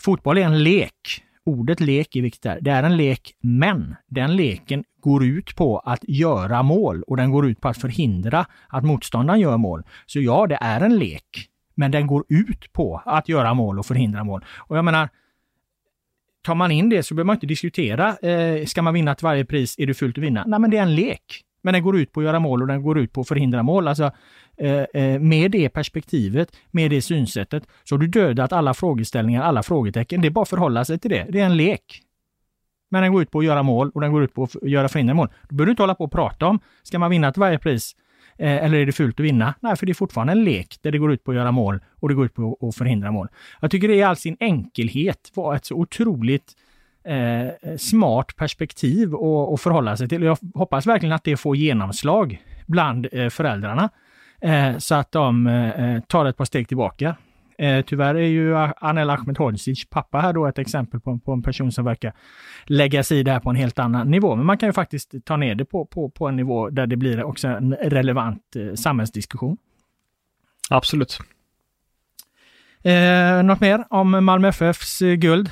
fotboll 0.00 0.38
är 0.38 0.42
en 0.42 0.62
lek 0.62 1.22
ordet 1.46 1.80
lek 1.80 2.16
är 2.16 2.22
viktigt 2.22 2.42
där. 2.42 2.58
Det 2.60 2.70
är 2.70 2.82
en 2.82 2.96
lek, 2.96 3.34
men 3.40 3.96
den 4.06 4.36
leken 4.36 4.84
går 5.00 5.24
ut 5.24 5.56
på 5.56 5.78
att 5.78 6.00
göra 6.08 6.62
mål 6.62 7.02
och 7.02 7.16
den 7.16 7.30
går 7.30 7.46
ut 7.46 7.60
på 7.60 7.68
att 7.68 7.78
förhindra 7.78 8.46
att 8.68 8.84
motståndaren 8.84 9.40
gör 9.40 9.56
mål. 9.56 9.82
Så 10.06 10.20
ja, 10.20 10.46
det 10.46 10.58
är 10.60 10.80
en 10.80 10.98
lek. 10.98 11.50
Men 11.74 11.90
den 11.90 12.06
går 12.06 12.24
ut 12.28 12.72
på 12.72 13.02
att 13.04 13.28
göra 13.28 13.54
mål 13.54 13.78
och 13.78 13.86
förhindra 13.86 14.24
mål. 14.24 14.44
Och 14.56 14.76
jag 14.76 14.84
menar, 14.84 15.08
tar 16.42 16.54
man 16.54 16.70
in 16.70 16.88
det 16.88 17.02
så 17.02 17.14
behöver 17.14 17.26
man 17.26 17.36
inte 17.36 17.46
diskutera, 17.46 18.16
eh, 18.16 18.64
ska 18.64 18.82
man 18.82 18.94
vinna 18.94 19.14
till 19.14 19.24
varje 19.24 19.44
pris, 19.44 19.78
är 19.78 19.86
det 19.86 19.94
fult 19.94 20.18
att 20.18 20.24
vinna? 20.24 20.44
Nej, 20.46 20.60
men 20.60 20.70
det 20.70 20.76
är 20.76 20.82
en 20.82 20.94
lek. 20.94 21.45
Men 21.66 21.72
den 21.72 21.82
går 21.82 21.96
ut 21.98 22.12
på 22.12 22.20
att 22.20 22.26
göra 22.26 22.38
mål 22.38 22.62
och 22.62 22.68
den 22.68 22.82
går 22.82 22.98
ut 22.98 23.12
på 23.12 23.20
att 23.20 23.28
förhindra 23.28 23.62
mål. 23.62 23.88
Alltså, 23.88 24.10
eh, 24.56 24.84
eh, 24.94 25.20
med 25.20 25.50
det 25.50 25.68
perspektivet, 25.68 26.48
med 26.70 26.90
det 26.90 27.02
synsättet, 27.02 27.66
så 27.84 27.94
har 27.94 27.98
du 27.98 28.06
dödat 28.06 28.52
alla 28.52 28.74
frågeställningar, 28.74 29.42
alla 29.42 29.62
frågetecken. 29.62 30.20
Det 30.20 30.28
är 30.28 30.30
bara 30.30 30.42
att 30.42 30.48
förhålla 30.48 30.84
sig 30.84 30.98
till 30.98 31.10
det. 31.10 31.26
Det 31.28 31.40
är 31.40 31.46
en 31.46 31.56
lek. 31.56 32.02
Men 32.90 33.02
den 33.02 33.12
går 33.12 33.22
ut 33.22 33.30
på 33.30 33.38
att 33.38 33.44
göra 33.44 33.62
mål 33.62 33.90
och 33.94 34.00
den 34.00 34.12
går 34.12 34.24
ut 34.24 34.34
på 34.34 34.42
att 34.42 34.62
göra 34.62 34.88
förhindra 34.88 35.14
mål. 35.14 35.28
Då 35.48 35.56
behöver 35.56 35.66
du 35.66 35.70
inte 35.70 35.82
hålla 35.82 35.94
på 35.94 36.04
och 36.04 36.12
prata 36.12 36.46
om, 36.46 36.60
ska 36.82 36.98
man 36.98 37.10
vinna 37.10 37.32
till 37.32 37.40
varje 37.40 37.58
pris? 37.58 37.96
Eh, 38.38 38.64
eller 38.64 38.78
är 38.78 38.86
det 38.86 38.92
fult 38.92 39.20
att 39.20 39.26
vinna? 39.26 39.54
Nej, 39.60 39.76
för 39.76 39.86
det 39.86 39.92
är 39.92 39.94
fortfarande 39.94 40.32
en 40.32 40.44
lek 40.44 40.78
där 40.82 40.92
det 40.92 40.98
går 40.98 41.12
ut 41.12 41.24
på 41.24 41.30
att 41.30 41.36
göra 41.36 41.52
mål 41.52 41.80
och 42.00 42.08
det 42.08 42.14
går 42.14 42.26
ut 42.26 42.34
på 42.34 42.58
att 42.60 42.76
förhindra 42.76 43.10
mål. 43.10 43.28
Jag 43.60 43.70
tycker 43.70 43.88
det 43.88 43.94
i 43.94 44.02
all 44.02 44.16
sin 44.16 44.36
enkelhet 44.40 45.32
var 45.34 45.54
ett 45.54 45.64
så 45.64 45.74
otroligt 45.74 46.56
eh, 47.06 47.76
smart 47.76 48.36
perspektiv 48.36 49.14
att 49.14 49.60
förhålla 49.60 49.96
sig 49.96 50.08
till. 50.08 50.22
Jag 50.22 50.38
hoppas 50.54 50.86
verkligen 50.86 51.12
att 51.12 51.24
det 51.24 51.36
får 51.36 51.56
genomslag 51.56 52.42
bland 52.66 53.08
eh, 53.12 53.28
föräldrarna 53.28 53.90
eh, 54.40 54.78
så 54.78 54.94
att 54.94 55.12
de 55.12 55.46
eh, 55.46 56.00
tar 56.00 56.26
ett 56.26 56.36
par 56.36 56.44
steg 56.44 56.68
tillbaka. 56.68 57.16
Eh, 57.58 57.84
tyvärr 57.84 58.14
är 58.14 58.26
ju 58.26 58.56
Anel 58.56 59.10
Ahmedhodzic 59.10 59.88
pappa 59.90 60.18
här 60.18 60.32
då 60.32 60.46
ett 60.46 60.58
exempel 60.58 61.00
på, 61.00 61.18
på, 61.18 61.32
en 61.32 61.42
person 61.42 61.72
som 61.72 61.84
verkar 61.84 62.12
lägga 62.64 63.02
sig 63.02 63.18
i 63.18 63.22
det 63.22 63.32
här 63.32 63.40
på 63.40 63.50
en 63.50 63.56
helt 63.56 63.78
annan 63.78 64.10
nivå. 64.10 64.36
Men 64.36 64.46
man 64.46 64.58
kan 64.58 64.68
ju 64.68 64.72
faktiskt 64.72 65.14
ta 65.24 65.36
ner 65.36 65.54
det 65.54 65.64
på, 65.64 65.86
på, 65.86 66.10
på 66.10 66.28
en 66.28 66.36
nivå 66.36 66.70
där 66.70 66.86
det 66.86 66.96
blir 66.96 67.24
också 67.24 67.48
en 67.48 67.74
relevant 67.74 68.56
eh, 68.56 68.74
samhällsdiskussion. 68.74 69.56
Absolut. 70.70 71.18
Eh, 72.82 73.42
något 73.42 73.60
mer 73.60 73.84
om 73.90 74.24
Malmö 74.24 74.48
FFs 74.48 74.98
guld? 75.00 75.50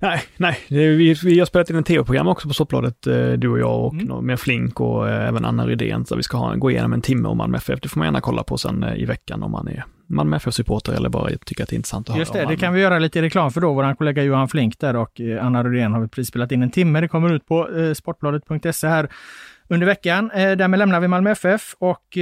Nej, 0.00 0.22
nej. 0.36 0.58
Vi, 0.68 1.14
vi 1.24 1.38
har 1.38 1.46
spelat 1.46 1.70
in 1.70 1.76
en 1.76 1.84
tv-program 1.84 2.28
också 2.28 2.48
på 2.48 2.54
Soppbladet, 2.54 3.06
eh, 3.06 3.32
du 3.32 3.48
och 3.48 3.58
jag 3.58 3.84
och 3.84 3.94
mm. 3.94 4.26
med 4.26 4.40
Flink 4.40 4.80
och 4.80 5.08
eh, 5.08 5.28
även 5.28 5.44
Anna 5.44 5.66
Rydén. 5.66 6.06
Så 6.06 6.16
vi 6.16 6.22
ska 6.22 6.36
ha, 6.36 6.54
gå 6.54 6.70
igenom 6.70 6.92
en 6.92 7.02
timme 7.02 7.28
om 7.28 7.38
Malmö 7.38 7.56
FF. 7.56 7.80
Det 7.80 7.88
får 7.88 7.98
man 7.98 8.06
gärna 8.06 8.20
kolla 8.20 8.42
på 8.42 8.58
sen 8.58 8.84
i 8.84 9.04
veckan 9.04 9.42
om 9.42 9.50
man 9.50 9.68
är 9.68 9.84
Malmö 10.06 10.36
FF-supporter 10.36 10.92
eller 10.92 11.08
bara 11.08 11.30
tycker 11.30 11.62
att 11.62 11.68
det 11.68 11.74
är 11.74 11.76
intressant 11.76 12.10
att 12.10 12.18
Just 12.18 12.34
höra 12.34 12.44
det, 12.44 12.52
det 12.52 12.56
kan 12.56 12.74
vi 12.74 12.80
göra 12.80 12.98
lite 12.98 13.22
reklam 13.22 13.50
för 13.50 13.60
då. 13.60 13.74
Vår 13.74 13.94
kollega 13.94 14.22
Johan 14.22 14.48
Flink 14.48 14.78
där 14.78 14.96
och 14.96 15.20
Anna 15.40 15.64
Rydén 15.64 15.92
har 15.92 16.00
vi 16.00 16.08
precis 16.08 16.28
spelat 16.28 16.52
in 16.52 16.62
en 16.62 16.70
timme. 16.70 17.00
Det 17.00 17.08
kommer 17.08 17.32
ut 17.32 17.46
på 17.46 17.68
sportbladet.se 17.94 18.88
här 18.88 19.08
under 19.68 19.86
veckan. 19.86 20.30
Därmed 20.34 20.78
lämnar 20.78 21.00
vi 21.00 21.08
Malmö 21.08 21.30
FF 21.30 21.74
och 21.78 22.18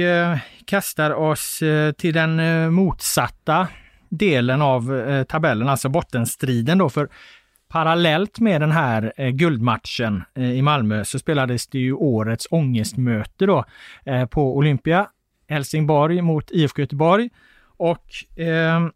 kastar 0.65 1.11
oss 1.11 1.59
till 1.97 2.13
den 2.13 2.73
motsatta 2.73 3.67
delen 4.09 4.61
av 4.61 5.03
tabellen, 5.23 5.69
alltså 5.69 5.89
bottenstriden 5.89 6.77
då. 6.77 6.89
För 6.89 7.09
Parallellt 7.67 8.39
med 8.39 8.61
den 8.61 8.71
här 8.71 9.13
eh, 9.17 9.29
guldmatchen 9.29 10.23
eh, 10.35 10.51
i 10.51 10.61
Malmö 10.61 11.05
så 11.05 11.19
spelades 11.19 11.67
det 11.67 11.79
ju 11.79 11.93
årets 11.93 12.47
ångestmöte 12.51 13.45
då 13.45 13.65
eh, 14.05 14.25
på 14.25 14.57
Olympia. 14.57 15.07
Helsingborg 15.47 16.21
mot 16.21 16.51
IFK 16.51 16.81
Göteborg. 16.81 17.29
Och 17.77 18.39
eh, 18.39 18.87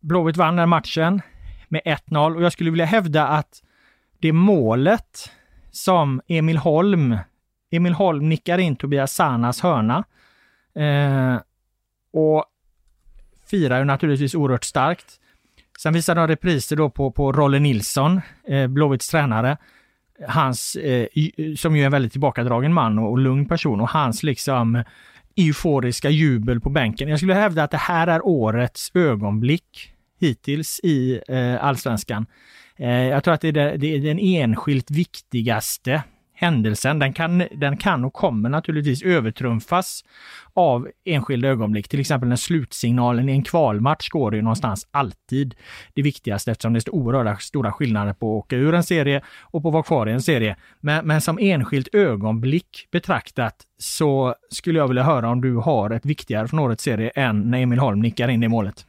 Blåvitt 0.00 0.36
vann 0.36 0.56
den 0.56 0.68
matchen 0.68 1.22
med 1.68 1.82
1-0 1.84 2.36
och 2.36 2.42
jag 2.42 2.52
skulle 2.52 2.70
vilja 2.70 2.86
hävda 2.86 3.26
att 3.26 3.62
det 4.18 4.32
målet 4.32 5.30
som 5.70 6.20
Emil 6.26 6.56
Holm, 6.56 7.16
Emil 7.70 7.92
Holm 7.92 8.28
nickar 8.28 8.58
in 8.58 8.76
Tobias 8.76 9.12
Sanas 9.12 9.60
hörna 9.60 10.04
eh, 10.74 11.40
och 12.12 12.44
firar 13.46 13.78
ju 13.78 13.84
naturligtvis 13.84 14.34
oerhört 14.34 14.64
starkt. 14.64 15.20
Sen 15.78 15.92
visade 15.92 16.20
de 16.20 16.28
repriser 16.28 16.76
då 16.76 16.90
på, 16.90 17.10
på 17.10 17.32
Rolle 17.32 17.58
Nilsson, 17.58 18.20
eh, 18.48 18.66
Blåvitts 18.66 19.08
tränare. 19.08 19.56
Hans, 20.28 20.76
eh, 20.76 21.06
som 21.56 21.76
ju 21.76 21.82
är 21.82 21.86
en 21.86 21.92
väldigt 21.92 22.12
tillbakadragen 22.12 22.72
man 22.72 22.98
och, 22.98 23.10
och 23.10 23.18
lugn 23.18 23.48
person 23.48 23.80
och 23.80 23.88
hans 23.88 24.22
liksom 24.22 24.76
eh, 24.76 24.84
euforiska 25.36 26.10
jubel 26.10 26.60
på 26.60 26.70
bänken. 26.70 27.08
Jag 27.08 27.18
skulle 27.18 27.34
hävda 27.34 27.62
att 27.62 27.70
det 27.70 27.76
här 27.76 28.06
är 28.06 28.26
årets 28.26 28.90
ögonblick 28.94 29.92
hittills 30.20 30.80
i 30.82 31.20
eh, 31.28 31.64
allsvenskan. 31.64 32.26
Eh, 32.76 32.90
jag 32.90 33.24
tror 33.24 33.34
att 33.34 33.40
det 33.40 33.48
är, 33.48 33.52
det, 33.52 33.76
det 33.76 33.94
är 33.94 33.98
den 33.98 34.18
enskilt 34.18 34.90
viktigaste 34.90 36.02
händelsen. 36.36 36.98
Den 36.98 37.12
kan, 37.12 37.42
den 37.54 37.76
kan 37.76 38.04
och 38.04 38.12
kommer 38.12 38.48
naturligtvis 38.48 39.02
övertrumfas 39.02 40.04
av 40.54 40.88
enskilda 41.04 41.48
ögonblick. 41.48 41.88
Till 41.88 42.00
exempel 42.00 42.28
när 42.28 42.36
slutsignalen 42.36 43.28
i 43.28 43.32
en 43.32 43.42
kvalmatch 43.42 44.08
går 44.08 44.34
ju 44.34 44.42
någonstans 44.42 44.88
alltid 44.90 45.54
det 45.94 46.02
viktigaste 46.02 46.50
eftersom 46.50 46.72
det 46.72 46.88
är 46.88 46.94
oerhörda 46.94 47.36
stora 47.36 47.72
skillnader 47.72 48.12
på 48.12 48.38
att 48.38 48.44
åka 48.44 48.56
ur 48.56 48.74
en 48.74 48.84
serie 48.84 49.20
och 49.40 49.62
på 49.62 49.68
att 49.68 49.72
vara 49.72 49.82
kvar 49.82 50.08
i 50.08 50.12
en 50.12 50.22
serie. 50.22 50.56
Men, 50.80 51.06
men 51.06 51.20
som 51.20 51.38
enskilt 51.38 51.94
ögonblick 51.94 52.88
betraktat 52.92 53.56
så 53.78 54.34
skulle 54.50 54.78
jag 54.78 54.88
vilja 54.88 55.02
höra 55.02 55.28
om 55.28 55.40
du 55.40 55.56
har 55.56 55.90
ett 55.90 56.06
viktigare 56.06 56.48
från 56.48 56.60
årets 56.60 56.84
serie 56.84 57.10
än 57.10 57.50
när 57.50 57.58
Emil 57.58 57.78
Holm 57.78 58.00
nickar 58.00 58.28
in 58.28 58.40
det 58.40 58.48
målet. 58.48 58.86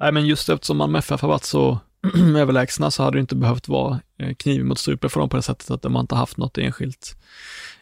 Nej, 0.00 0.12
men 0.12 0.26
just 0.26 0.48
eftersom 0.48 0.76
Malmö 0.76 0.98
FF 0.98 1.22
har 1.22 1.28
varit 1.28 1.44
så 1.44 1.78
överlägsna 2.36 2.90
så 2.90 3.02
hade 3.02 3.16
det 3.16 3.20
inte 3.20 3.36
behövt 3.36 3.68
vara 3.68 4.00
eh, 4.18 4.34
kniv 4.34 4.64
mot 4.64 4.78
strupen 4.78 5.10
för 5.10 5.20
dem 5.20 5.28
på 5.28 5.36
det 5.36 5.42
sättet 5.42 5.70
att 5.70 5.82
de 5.82 5.96
inte 5.96 6.14
haft 6.14 6.36
något 6.36 6.58
enskilt 6.58 7.16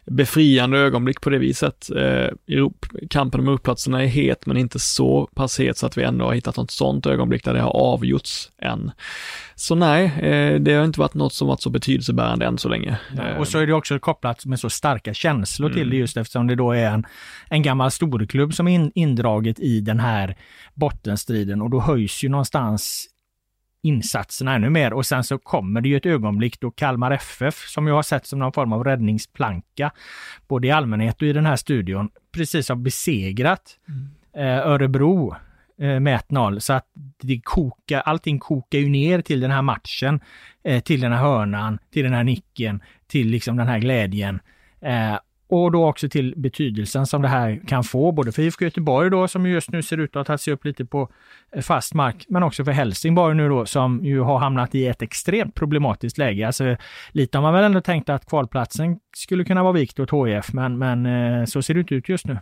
befriande 0.09 0.77
ögonblick 0.77 1.21
på 1.21 1.29
det 1.29 1.37
viset. 1.37 1.89
Eh, 1.95 2.27
kampen 3.09 3.39
om 3.39 3.47
upplatserna 3.47 4.03
är 4.03 4.07
het, 4.07 4.45
men 4.45 4.57
inte 4.57 4.79
så 4.79 5.29
pass 5.35 5.59
het 5.59 5.77
så 5.77 5.85
att 5.85 5.97
vi 5.97 6.03
ändå 6.03 6.25
har 6.25 6.33
hittat 6.33 6.57
något 6.57 6.71
sånt 6.71 7.05
ögonblick 7.05 7.43
där 7.43 7.53
det 7.53 7.61
har 7.61 7.75
avgjorts 7.75 8.51
än. 8.61 8.91
Så 9.55 9.75
nej, 9.75 10.05
eh, 10.05 10.59
det 10.59 10.73
har 10.73 10.85
inte 10.85 10.99
varit 10.99 11.13
något 11.13 11.33
som 11.33 11.47
varit 11.47 11.61
så 11.61 11.69
betydelsebärande 11.69 12.45
än 12.45 12.57
så 12.57 12.69
länge. 12.69 12.97
Ja, 13.17 13.37
och 13.37 13.47
så 13.47 13.59
är 13.59 13.67
det 13.67 13.73
också 13.73 13.99
kopplat 13.99 14.45
med 14.45 14.59
så 14.59 14.69
starka 14.69 15.13
känslor 15.13 15.69
mm. 15.69 15.79
till 15.79 15.89
det 15.89 15.97
just 15.97 16.17
eftersom 16.17 16.47
det 16.47 16.55
då 16.55 16.71
är 16.71 16.91
en, 16.91 17.05
en 17.49 17.61
gammal 17.61 17.91
storklubb 17.91 18.53
som 18.53 18.67
är 18.67 18.71
in, 18.71 18.91
indraget 18.95 19.59
i 19.59 19.81
den 19.81 19.99
här 19.99 20.37
bottenstriden 20.73 21.61
och 21.61 21.69
då 21.69 21.79
höjs 21.79 22.23
ju 22.23 22.29
någonstans 22.29 23.07
insatserna 23.81 24.55
ännu 24.55 24.69
mer 24.69 24.93
och 24.93 25.05
sen 25.05 25.23
så 25.23 25.37
kommer 25.37 25.81
det 25.81 25.89
ju 25.89 25.97
ett 25.97 26.05
ögonblick 26.05 26.59
då 26.59 26.71
Kalmar 26.71 27.11
FF, 27.11 27.55
som 27.67 27.87
jag 27.87 27.95
har 27.95 28.03
sett 28.03 28.25
som 28.25 28.39
någon 28.39 28.53
form 28.53 28.73
av 28.73 28.83
räddningsplanka, 28.83 29.91
både 30.47 30.67
i 30.67 30.71
allmänhet 30.71 31.21
och 31.21 31.27
i 31.27 31.33
den 31.33 31.45
här 31.45 31.55
studion, 31.55 32.09
precis 32.31 32.69
har 32.69 32.75
besegrat 32.75 33.77
mm. 33.87 34.09
eh, 34.47 34.67
Örebro 34.67 35.35
eh, 35.81 35.99
med 35.99 36.19
1-0. 36.29 36.59
Så 36.59 36.73
att 36.73 36.85
det 37.21 37.41
kokar, 37.43 37.99
allting 37.99 38.39
kokar 38.39 38.79
ju 38.79 38.89
ner 38.89 39.21
till 39.21 39.39
den 39.39 39.51
här 39.51 39.61
matchen, 39.61 40.19
eh, 40.63 40.83
till 40.83 41.01
den 41.01 41.11
här 41.11 41.19
hörnan, 41.19 41.79
till 41.93 42.03
den 42.03 42.13
här 42.13 42.23
nicken, 42.23 42.83
till 43.07 43.27
liksom 43.27 43.57
den 43.57 43.67
här 43.67 43.79
glädjen. 43.79 44.39
Och 45.51 45.71
då 45.71 45.87
också 45.87 46.09
till 46.09 46.33
betydelsen 46.37 47.05
som 47.05 47.21
det 47.21 47.27
här 47.27 47.61
kan 47.67 47.83
få, 47.83 48.11
både 48.11 48.31
för 48.31 48.41
IFK 48.41 48.65
Göteborg 48.65 49.09
då, 49.09 49.27
som 49.27 49.45
just 49.45 49.71
nu 49.71 49.83
ser 49.83 49.97
ut 49.97 50.09
att 50.09 50.15
ha 50.15 50.23
tagit 50.23 50.41
sig 50.41 50.53
upp 50.53 50.65
lite 50.65 50.85
på 50.85 51.09
eh, 51.51 51.61
fast 51.61 51.93
mark, 51.93 52.25
men 52.29 52.43
också 52.43 52.65
för 52.65 52.71
Helsingborg 52.71 53.35
nu 53.35 53.49
då, 53.49 53.65
som 53.65 54.05
ju 54.05 54.19
har 54.19 54.39
hamnat 54.39 54.75
i 54.75 54.87
ett 54.87 55.01
extremt 55.01 55.55
problematiskt 55.55 56.17
läge. 56.17 56.47
Alltså, 56.47 56.75
lite 57.11 57.37
har 57.37 57.43
man 57.43 57.53
väl 57.53 57.63
ändå 57.63 57.81
tänkt 57.81 58.09
att 58.09 58.25
kvalplatsen 58.25 58.99
skulle 59.15 59.43
kunna 59.43 59.63
vara 59.63 59.73
vikt 59.73 59.99
åt 59.99 60.11
HIF, 60.11 60.53
men, 60.53 60.77
men 60.77 61.05
eh, 61.05 61.45
så 61.45 61.61
ser 61.61 61.73
det 61.73 61.79
inte 61.79 61.95
ut 61.95 62.09
just 62.09 62.25
nu. 62.25 62.37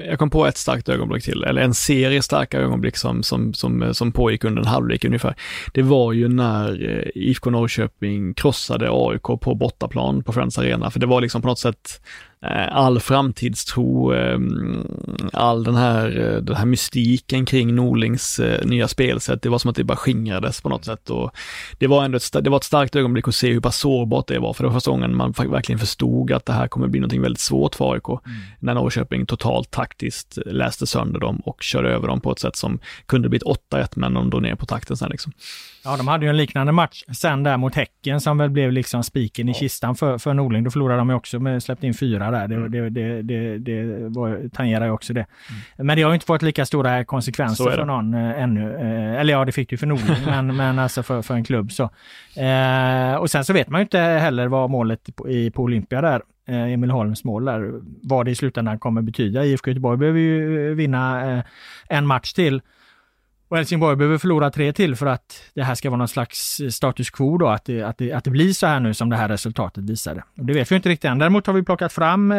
Jag 0.00 0.18
kom 0.18 0.30
på 0.30 0.46
ett 0.46 0.56
starkt 0.56 0.88
ögonblick 0.88 1.24
till, 1.24 1.44
eller 1.44 1.62
en 1.62 1.74
serie 1.74 2.22
starka 2.22 2.58
ögonblick 2.58 2.96
som, 2.96 3.22
som, 3.22 3.54
som, 3.54 3.82
eh, 3.82 3.92
som 3.92 4.12
pågick 4.12 4.44
under 4.44 4.62
en 4.62 4.68
halvlek 4.68 5.04
ungefär. 5.04 5.34
Det 5.74 5.82
var 5.82 6.12
ju 6.12 6.28
när 6.28 7.02
IFK 7.18 7.50
Norrköping 7.50 8.34
krossade 8.34 8.88
AIK 8.90 9.22
på 9.22 9.54
bortaplan 9.54 10.22
på 10.22 10.32
Friends 10.32 10.58
Arena, 10.58 10.90
för 10.90 11.00
det 11.00 11.06
var 11.06 11.20
liksom 11.20 11.42
på 11.42 11.48
något 11.48 11.58
sätt 11.58 12.00
all 12.40 13.00
framtidstro, 13.00 14.12
ehm, 14.12 14.86
all 15.32 15.64
den 15.64 15.74
här, 15.74 16.20
eh, 16.20 16.42
den 16.42 16.56
här 16.56 16.66
mystiken 16.66 17.46
kring 17.46 17.74
Norlings 17.74 18.38
eh, 18.38 18.66
nya 18.66 18.88
spelsätt, 18.88 19.42
det 19.42 19.48
var 19.48 19.58
som 19.58 19.70
att 19.70 19.76
det 19.76 19.84
bara 19.84 19.96
skingrades 19.96 20.60
på 20.60 20.68
något 20.68 20.84
sätt 20.84 21.10
och 21.10 21.30
det 21.78 21.86
var 21.86 22.04
ändå 22.04 22.16
ett, 22.16 22.32
det 22.44 22.50
var 22.50 22.56
ett 22.56 22.64
starkt 22.64 22.96
ögonblick 22.96 23.28
att 23.28 23.34
se 23.34 23.52
hur 23.52 23.60
pass 23.60 23.76
sårbart 23.76 24.26
det 24.26 24.38
var, 24.38 24.52
för 24.52 24.64
det 24.64 24.68
var 24.68 24.74
första 24.74 24.90
gången 24.90 25.16
man 25.16 25.32
verkligen 25.32 25.78
förstod 25.78 26.32
att 26.32 26.46
det 26.46 26.52
här 26.52 26.68
kommer 26.68 26.88
bli 26.88 27.00
något 27.00 27.12
väldigt 27.12 27.40
svårt 27.40 27.74
för 27.74 27.92
AIK, 27.92 28.08
mm. 28.08 28.38
när 28.60 28.74
Norrköping 28.74 29.26
totalt 29.26 29.70
taktiskt 29.70 30.38
läste 30.46 30.86
sönder 30.86 31.20
dem 31.20 31.36
och 31.44 31.62
körde 31.62 31.90
över 31.90 32.08
dem 32.08 32.20
på 32.20 32.32
ett 32.32 32.38
sätt 32.38 32.56
som 32.56 32.78
kunde 33.06 33.28
blivit 33.28 33.46
8-1, 33.72 33.88
men 33.96 34.14
de 34.14 34.30
drog 34.30 34.42
ner 34.42 34.54
på 34.54 34.66
takten 34.66 34.96
sen 34.96 35.10
liksom. 35.10 35.32
Ja, 35.88 35.96
de 35.96 36.08
hade 36.08 36.26
ju 36.26 36.30
en 36.30 36.36
liknande 36.36 36.72
match 36.72 37.02
sen 37.12 37.42
där 37.42 37.56
mot 37.56 37.74
Häcken 37.74 38.20
som 38.20 38.38
väl 38.38 38.50
blev 38.50 38.72
liksom 38.72 39.04
spiken 39.04 39.48
i 39.48 39.54
kistan 39.54 39.94
för, 39.94 40.18
för 40.18 40.34
Norling. 40.34 40.64
Då 40.64 40.70
förlorade 40.70 40.98
de 40.98 41.08
ju 41.08 41.14
också 41.14 41.40
med 41.40 41.62
släppt 41.62 41.84
in 41.84 41.94
fyra 41.94 42.30
där. 42.30 42.48
Det, 42.48 42.54
mm. 42.54 42.72
det, 42.72 42.90
det, 42.90 43.22
det, 43.22 43.58
det 43.58 44.08
var, 44.08 44.48
tangerar 44.48 44.84
ju 44.84 44.90
också 44.90 45.12
det. 45.12 45.20
Mm. 45.76 45.86
Men 45.86 45.96
det 45.96 46.02
har 46.02 46.10
ju 46.10 46.14
inte 46.14 46.26
fått 46.26 46.42
lika 46.42 46.66
stora 46.66 47.04
konsekvenser 47.04 47.64
för 47.64 47.84
någon 47.84 48.14
äh, 48.14 48.42
ännu. 48.42 48.74
Äh, 48.74 49.20
eller 49.20 49.32
ja, 49.32 49.44
det 49.44 49.52
fick 49.52 49.68
det 49.68 49.72
ju 49.72 49.78
för 49.78 49.86
Norling, 49.86 50.16
men, 50.26 50.56
men 50.56 50.78
alltså 50.78 51.02
för, 51.02 51.22
för 51.22 51.34
en 51.34 51.44
klubb 51.44 51.72
så. 51.72 51.90
Äh, 52.40 53.14
och 53.14 53.30
sen 53.30 53.44
så 53.44 53.52
vet 53.52 53.68
man 53.68 53.80
ju 53.80 53.82
inte 53.82 53.98
heller 53.98 54.48
vad 54.48 54.70
målet 54.70 55.16
på, 55.16 55.28
i, 55.28 55.50
på 55.50 55.62
Olympia 55.62 56.00
där 56.00 56.22
Emil 56.46 56.90
Holms 56.90 57.24
mål 57.24 57.44
där, 57.44 57.72
vad 58.02 58.26
det 58.26 58.30
i 58.30 58.34
slutändan 58.34 58.78
kommer 58.78 59.02
betyda. 59.02 59.44
IFK 59.44 59.70
Göteborg 59.70 59.98
behöver 59.98 60.20
ju 60.20 60.74
vinna 60.74 61.42
en 61.88 62.06
match 62.06 62.32
till 62.32 62.60
Och 63.48 63.56
Helsingborg 63.56 63.96
behöver 63.96 64.18
förlora 64.18 64.50
tre 64.50 64.72
till 64.72 64.96
för 64.96 65.06
att 65.06 65.42
det 65.54 65.62
här 65.62 65.74
ska 65.74 65.90
vara 65.90 65.98
någon 65.98 66.08
slags 66.08 66.60
status 66.70 67.10
quo 67.10 67.38
då, 67.38 67.48
att 67.48 67.64
det, 67.64 67.82
att 67.82 67.98
det, 67.98 68.12
att 68.12 68.24
det 68.24 68.30
blir 68.30 68.52
så 68.52 68.66
här 68.66 68.80
nu 68.80 68.94
som 68.94 69.10
det 69.10 69.16
här 69.16 69.28
resultatet 69.28 69.84
visade. 69.84 70.22
Och 70.38 70.44
det 70.44 70.52
vet 70.52 70.72
vi 70.72 70.76
inte 70.76 70.88
riktigt 70.88 71.10
än. 71.10 71.18
Däremot 71.18 71.46
har 71.46 71.54
vi 71.54 71.62
plockat 71.62 71.92
fram 71.92 72.32
eh, 72.32 72.38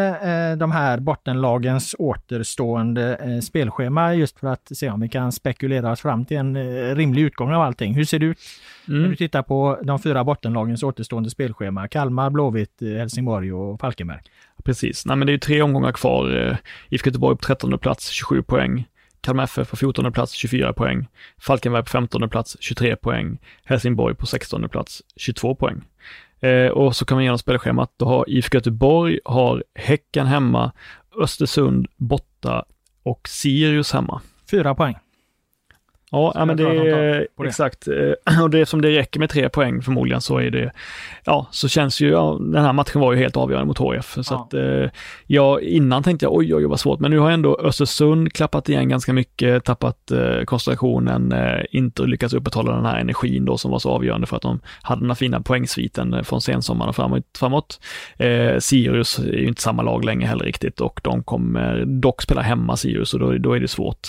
de 0.58 0.72
här 0.72 1.00
bottenlagens 1.00 1.96
återstående 2.00 3.16
eh, 3.16 3.40
spelschema 3.40 4.16
just 4.16 4.40
för 4.40 4.48
att 4.48 4.72
se 4.72 4.90
om 4.90 5.00
vi 5.00 5.10
kan 5.10 5.32
spekulera 5.32 5.92
oss 5.92 6.02
fram 6.02 6.26
till 6.26 6.38
en 6.38 6.56
eh, 6.56 6.96
rimlig 6.96 7.22
utgång 7.22 7.54
av 7.54 7.62
allting. 7.62 7.94
Hur 7.94 8.06
ser 8.06 8.20
det 8.20 8.26
ut 8.26 8.40
mm. 8.88 9.02
när 9.02 9.10
du 9.10 9.16
tittar 9.16 9.42
på 9.42 9.80
de 9.84 10.00
fyra 10.00 10.24
bottenlagens 10.24 10.84
återstående 10.84 11.30
spelschema? 11.30 11.88
Kalmar, 11.88 12.30
Blåvitt, 12.30 12.82
Helsingborg 12.82 13.54
och 13.54 13.80
Falkenberg. 13.80 14.20
Precis, 14.64 15.06
Nej, 15.06 15.18
men 15.18 15.28
det 15.28 15.34
är 15.34 15.38
tre 15.38 15.62
omgångar 15.62 15.92
kvar. 15.92 16.58
IFK 16.90 17.08
Göteborg 17.08 17.38
på 17.38 17.44
13 17.44 17.80
plats, 17.80 18.10
27 18.10 18.42
poäng. 18.44 18.86
Kalmar 19.22 19.44
FF 19.44 19.70
på 19.70 19.76
14 19.76 20.12
plats 20.12 20.34
24 20.34 20.74
poäng, 20.74 21.08
Falkenberg 21.38 21.84
på 21.84 21.90
15 21.90 22.30
plats 22.30 22.58
23 22.60 22.96
poäng, 22.96 23.38
Helsingborg 23.64 24.16
på 24.16 24.26
16 24.26 24.70
plats 24.70 25.02
22 25.16 25.56
poäng. 25.56 25.82
Eh, 26.40 26.68
och 26.68 26.96
så 26.96 27.06
kan 27.06 27.16
man 27.16 27.22
igenom 27.22 27.38
spelschemat, 27.38 27.94
då 27.98 28.06
har 28.06 28.30
IFK 28.30 28.58
Göteborg, 28.58 29.20
har 29.26 29.64
Häcken 29.76 30.28
hemma, 30.28 30.72
Östersund 31.22 31.88
borta 31.98 32.66
och 33.04 33.30
Sirius 33.30 33.92
hemma. 33.92 34.22
Fyra 34.52 34.76
poäng. 34.76 34.96
Ja, 36.12 36.32
ja 36.36 36.46
men 36.46 36.58
det 36.58 36.64
är 36.64 37.28
exakt. 37.46 37.88
Eh, 37.88 38.44
och 38.44 38.50
det 38.50 38.66
som 38.66 38.82
det 38.82 38.90
räcker 38.98 39.20
med 39.20 39.30
tre 39.30 39.50
poäng 39.50 39.82
förmodligen 39.82 40.22
så 40.22 40.38
är 40.38 40.52
det, 40.52 40.72
ja, 41.24 41.48
så 41.52 41.68
känns 41.68 42.02
ju, 42.02 42.10
ja, 42.10 42.38
den 42.42 42.64
här 42.64 42.74
matchen 42.74 43.02
var 43.02 43.14
ju 43.14 43.20
helt 43.20 43.38
avgörande 43.38 43.68
mot 43.68 43.78
HF. 43.78 44.18
Så 44.22 44.34
ja. 44.34 44.42
att, 44.42 44.54
eh, 44.54 44.92
ja, 45.28 45.60
innan 45.60 46.04
tänkte 46.04 46.26
jag 46.26 46.36
oj, 46.36 46.56
oj, 46.56 46.66
vad 46.66 46.80
svårt, 46.80 47.00
men 47.00 47.12
nu 47.12 47.20
har 47.20 47.32
ändå 47.32 47.60
Östersund 47.64 48.34
klappat 48.34 48.70
igen 48.70 48.90
ganska 48.90 49.14
mycket, 49.14 49.64
tappat 49.64 50.12
eh, 50.12 50.44
koncentrationen, 50.46 51.32
eh, 51.32 51.64
inte 51.72 52.04
lyckats 52.04 52.34
upprätthålla 52.34 52.76
den 52.76 52.86
här 52.86 53.00
energin 53.00 53.46
då 53.46 53.58
som 53.58 53.72
var 53.72 53.80
så 53.80 53.90
avgörande 53.90 54.28
för 54.28 54.36
att 54.36 54.42
de 54.42 54.60
hade 54.82 55.02
den 55.02 55.10
här 55.10 55.16
fina 55.16 55.42
poängsviten 55.42 56.14
eh, 56.14 56.24
från 56.24 56.42
sensommaren 56.42 56.94
framåt. 56.94 57.24
framåt. 57.40 57.80
Sirius 58.60 59.20
är 59.20 59.24
ju 59.24 59.48
inte 59.48 59.62
samma 59.62 59.82
lag 59.82 60.06
längre 60.06 60.28
heller 60.28 60.46
riktigt 60.46 60.82
och 60.82 61.00
de 61.04 61.24
kommer 61.24 61.86
dock 61.86 62.22
spela 62.22 62.42
hemma 62.42 62.78
Sirius 62.78 63.14
och 63.14 63.20
då, 63.20 63.38
då 63.38 63.54
är 63.54 63.60
det 63.60 63.68
svårt. 63.68 64.08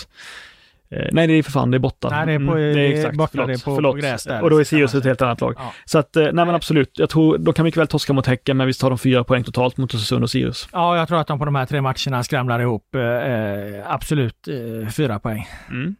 Eh, 0.91 1.07
nej, 1.11 1.27
det 1.27 1.33
är 1.33 1.43
för 1.43 1.51
fan, 1.51 1.71
det 1.71 1.77
är 1.77 1.79
borta. 1.79 2.09
Nej, 2.09 2.25
det 2.25 2.33
är, 2.33 2.37
på, 2.37 2.57
mm, 2.57 2.75
det 2.75 2.81
är 2.81 2.97
exakt, 2.97 3.17
borta, 3.17 3.29
förlåt, 3.31 3.47
det 3.47 3.53
är 3.53 3.65
på, 3.65 3.75
förlåt. 3.75 3.95
på 3.95 4.01
gräs 4.01 4.23
där. 4.23 4.41
Och 4.41 4.49
då 4.49 4.57
är 4.57 4.63
Sirius 4.63 4.95
ett 4.95 5.05
helt 5.05 5.21
annat 5.21 5.41
lag. 5.41 5.55
Ja. 5.57 5.73
Så 5.85 5.99
att, 5.99 6.15
eh, 6.15 6.23
nej 6.23 6.45
men 6.45 6.49
absolut, 6.49 6.99
jag 6.99 7.09
tror, 7.09 7.37
de 7.37 7.53
kan 7.53 7.65
mycket 7.65 7.77
väl 7.77 7.87
torska 7.87 8.13
mot 8.13 8.27
Häcken, 8.27 8.57
men 8.57 8.67
visst 8.67 8.81
har 8.81 8.89
de 8.89 8.99
fyra 8.99 9.23
poäng 9.23 9.43
totalt 9.43 9.77
mot 9.77 9.95
Östersund 9.95 10.23
och 10.23 10.29
Sirius. 10.29 10.69
Ja, 10.71 10.97
jag 10.97 11.07
tror 11.07 11.19
att 11.19 11.27
de 11.27 11.39
på 11.39 11.45
de 11.45 11.55
här 11.55 11.65
tre 11.65 11.81
matcherna 11.81 12.23
skramlar 12.23 12.59
ihop 12.59 12.95
eh, 12.95 13.01
eh 13.01 13.91
absolut 13.91 14.47
eh, 14.47 14.89
fyra 14.89 15.19
poäng. 15.19 15.47
Mm. 15.69 15.95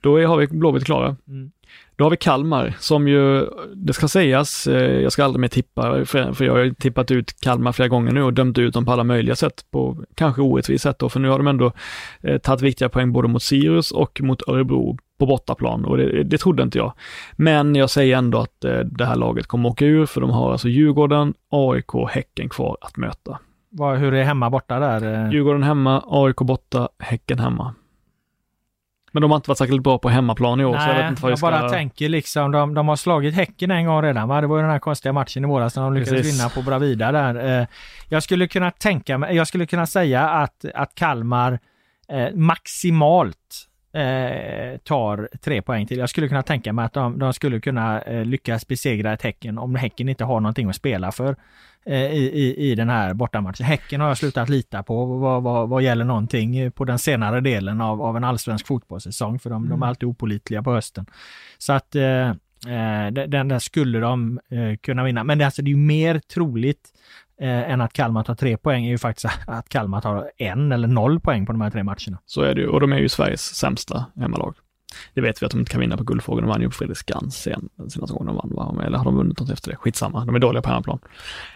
Då 0.00 0.16
är, 0.16 0.26
har 0.26 0.36
vi 0.36 0.46
Blåvitt 0.46 0.84
klara. 0.84 1.16
Mm. 1.28 1.50
Då 1.96 2.04
har 2.04 2.10
vi 2.10 2.16
Kalmar 2.16 2.76
som 2.78 3.08
ju, 3.08 3.46
det 3.74 3.92
ska 3.92 4.08
sägas, 4.08 4.66
eh, 4.66 5.00
jag 5.00 5.12
ska 5.12 5.24
aldrig 5.24 5.40
mer 5.40 5.48
tippa, 5.48 6.04
för 6.04 6.44
jag 6.44 6.52
har 6.52 6.74
tippat 6.74 7.10
ut 7.10 7.40
Kalmar 7.40 7.72
flera 7.72 7.88
gånger 7.88 8.12
nu 8.12 8.22
och 8.22 8.32
dömt 8.32 8.58
ut 8.58 8.74
dem 8.74 8.84
på 8.84 8.92
alla 8.92 9.04
möjliga 9.04 9.36
sätt, 9.36 9.64
på 9.70 10.04
kanske 10.14 10.42
orättvist 10.42 10.82
sätt 10.82 10.98
då, 10.98 11.08
för 11.08 11.20
nu 11.20 11.28
har 11.28 11.38
de 11.38 11.46
ändå 11.46 11.72
eh, 12.20 12.38
tagit 12.38 12.62
viktiga 12.62 12.88
poäng 12.88 13.12
både 13.12 13.28
mot 13.28 13.42
Sirius 13.42 13.90
och 13.90 14.20
mot 14.22 14.48
Örebro 14.48 14.96
på 15.18 15.26
bortaplan 15.26 15.84
och 15.84 15.96
det, 15.96 16.22
det 16.22 16.38
trodde 16.38 16.62
inte 16.62 16.78
jag. 16.78 16.92
Men 17.32 17.74
jag 17.74 17.90
säger 17.90 18.16
ändå 18.16 18.38
att 18.38 18.64
eh, 18.64 18.78
det 18.78 19.04
här 19.04 19.16
laget 19.16 19.46
kommer 19.46 19.68
åka 19.68 19.84
ur, 19.84 20.06
för 20.06 20.20
de 20.20 20.30
har 20.30 20.52
alltså 20.52 20.68
Djurgården, 20.68 21.34
AIK, 21.50 22.10
Häcken 22.10 22.48
kvar 22.48 22.76
att 22.80 22.96
möta. 22.96 23.38
hur 23.96 24.14
är 24.14 24.24
hemma 24.24 24.50
borta 24.50 24.78
där? 24.78 25.32
Djurgården 25.32 25.62
hemma, 25.62 26.04
AIK 26.06 26.36
borta, 26.36 26.88
Häcken 26.98 27.38
hemma. 27.38 27.74
Men 29.12 29.22
de 29.22 29.30
har 29.30 29.36
inte 29.36 29.50
varit 29.50 29.58
särskilt 29.58 29.82
bra 29.82 29.98
på 29.98 30.08
hemmaplan 30.08 30.60
i 30.60 30.64
år. 30.64 30.72
Nej, 30.72 30.80
så 30.80 30.88
jag, 30.88 30.96
vet 30.96 31.10
inte 31.10 31.22
vad 31.22 31.32
jag 31.32 31.38
ska... 31.38 31.50
bara 31.50 31.68
tänker 31.68 32.08
liksom, 32.08 32.52
de, 32.52 32.74
de 32.74 32.88
har 32.88 32.96
slagit 32.96 33.34
Häcken 33.34 33.70
en 33.70 33.86
gång 33.86 34.02
redan 34.02 34.28
va? 34.28 34.40
Det 34.40 34.46
var 34.46 34.56
ju 34.56 34.62
den 34.62 34.70
här 34.70 34.78
konstiga 34.78 35.12
matchen 35.12 35.44
i 35.44 35.46
våras 35.46 35.76
när 35.76 35.82
de 35.82 35.94
lyckades 35.94 36.22
Precis. 36.22 36.40
vinna 36.40 36.48
på 36.48 36.62
Bravida 36.62 37.12
där. 37.12 37.60
Eh, 37.60 37.66
jag 38.08 38.22
skulle 38.22 38.48
kunna 38.48 38.70
tänka 38.70 39.18
mig, 39.18 39.36
jag 39.36 39.48
skulle 39.48 39.66
kunna 39.66 39.86
säga 39.86 40.28
att, 40.28 40.64
att 40.74 40.94
Kalmar 40.94 41.58
eh, 42.08 42.34
maximalt 42.34 43.68
eh, 43.92 44.78
tar 44.78 45.28
tre 45.40 45.62
poäng 45.62 45.86
till. 45.86 45.98
Jag 45.98 46.10
skulle 46.10 46.28
kunna 46.28 46.42
tänka 46.42 46.72
mig 46.72 46.84
att 46.84 46.92
de, 46.92 47.18
de 47.18 47.32
skulle 47.32 47.60
kunna 47.60 48.00
eh, 48.00 48.24
lyckas 48.24 48.68
besegra 48.68 49.12
ett 49.12 49.22
Häcken 49.22 49.58
om 49.58 49.74
Häcken 49.74 50.08
inte 50.08 50.24
har 50.24 50.40
någonting 50.40 50.68
att 50.68 50.76
spela 50.76 51.12
för 51.12 51.36
eh, 51.86 52.12
i, 52.12 52.30
i, 52.34 52.70
i 52.70 52.74
den 52.74 52.88
här 52.88 53.14
bortamatchen. 53.14 53.66
Häcken 53.66 54.00
har 54.00 54.08
jag 54.08 54.18
slutat 54.18 54.48
lita 54.48 54.82
på 54.82 55.04
vad, 55.04 55.42
vad, 55.42 55.68
vad 55.68 55.82
gäller 55.82 56.04
någonting 56.04 56.72
på 56.72 56.84
den 56.84 56.98
senare 56.98 57.40
delen 57.40 57.80
av, 57.80 58.02
av 58.02 58.16
en 58.16 58.24
allsvensk 58.24 58.66
fotbollssäsong 58.66 59.38
för 59.38 59.50
de, 59.50 59.56
mm. 59.56 59.68
de 59.68 59.72
är 59.72 59.76
mm. 59.76 59.88
alltid 59.88 60.08
opolitliga 60.08 60.62
på 60.62 60.72
hösten. 60.72 61.06
Så 61.58 61.72
att 61.72 61.94
eh, 61.94 62.28
eh 62.68 63.12
den 63.12 63.48
där 63.48 63.58
skulle 63.58 63.98
de 63.98 64.40
eh, 64.50 64.76
kunna 64.76 65.04
vinna. 65.04 65.24
Men 65.24 65.38
det, 65.38 65.44
alltså, 65.44 65.62
det 65.62 65.68
är 65.68 65.72
ju 65.72 65.76
mer 65.76 66.18
troligt 66.18 66.88
eh, 67.40 67.70
än 67.70 67.80
att 67.80 67.92
Kalmar 67.92 68.22
tar 68.22 68.34
tre 68.34 68.56
poäng 68.56 68.84
är 68.84 68.90
ju 68.90 68.98
faktiskt 68.98 69.26
att 69.46 69.68
Kalmar 69.68 70.00
tar 70.00 70.30
en 70.38 70.72
eller 70.72 70.88
noll 70.88 71.20
poäng 71.20 71.46
på 71.46 71.52
de 71.52 71.60
här 71.60 71.70
tre 71.70 71.82
matcherna. 71.82 72.18
Så 72.26 72.42
är 72.42 72.54
det 72.54 72.60
ju, 72.60 72.68
och 72.68 72.80
de 72.80 72.92
är 72.92 72.98
ju 72.98 73.08
Sveriges 73.08 73.54
sämsta 73.54 74.06
hemmalag. 74.16 74.54
Det 75.14 75.20
vet 75.20 75.42
vi 75.42 75.46
att 75.46 75.52
de 75.52 75.60
inte 75.60 75.72
kan 75.72 75.80
vinna 75.80 75.96
på 75.96 76.04
Guldfågeln. 76.04 76.46
De 76.46 76.52
vann 76.52 76.60
ju 76.60 76.68
på 76.68 76.74
Fredriksskans 76.74 77.42
sen, 77.42 77.68
senaste 77.88 78.14
gången 78.14 78.26
de 78.26 78.36
vann, 78.36 78.76
va? 78.76 78.84
eller 78.86 78.98
har 78.98 79.04
de 79.04 79.16
vunnit 79.16 79.40
något 79.40 79.50
efter 79.50 79.70
det? 79.70 79.76
Skitsamma, 79.76 80.24
de 80.24 80.34
är 80.34 80.38
dåliga 80.38 80.62
på 80.62 80.68
hemmaplan. 80.68 80.98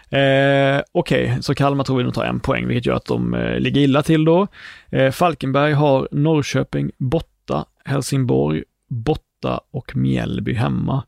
Eh, 0.09 0.81
Okej, 0.91 1.29
okay. 1.29 1.41
så 1.41 1.55
Kalmar 1.55 1.83
tror 1.83 1.97
vi 1.97 2.03
nog 2.03 2.13
tar 2.13 2.25
en 2.25 2.39
poäng, 2.39 2.67
vilket 2.67 2.85
gör 2.85 2.95
att 2.95 3.05
de 3.05 3.33
eh, 3.33 3.59
ligger 3.59 3.81
illa 3.81 4.03
till 4.03 4.25
då. 4.25 4.47
Eh, 4.89 5.11
Falkenberg 5.11 5.73
har 5.73 6.07
Norrköping 6.11 6.91
borta, 6.97 7.65
Helsingborg 7.85 8.63
borta 8.89 9.59
och 9.71 9.95
Mjällby 9.95 10.53
hemma. 10.53 11.03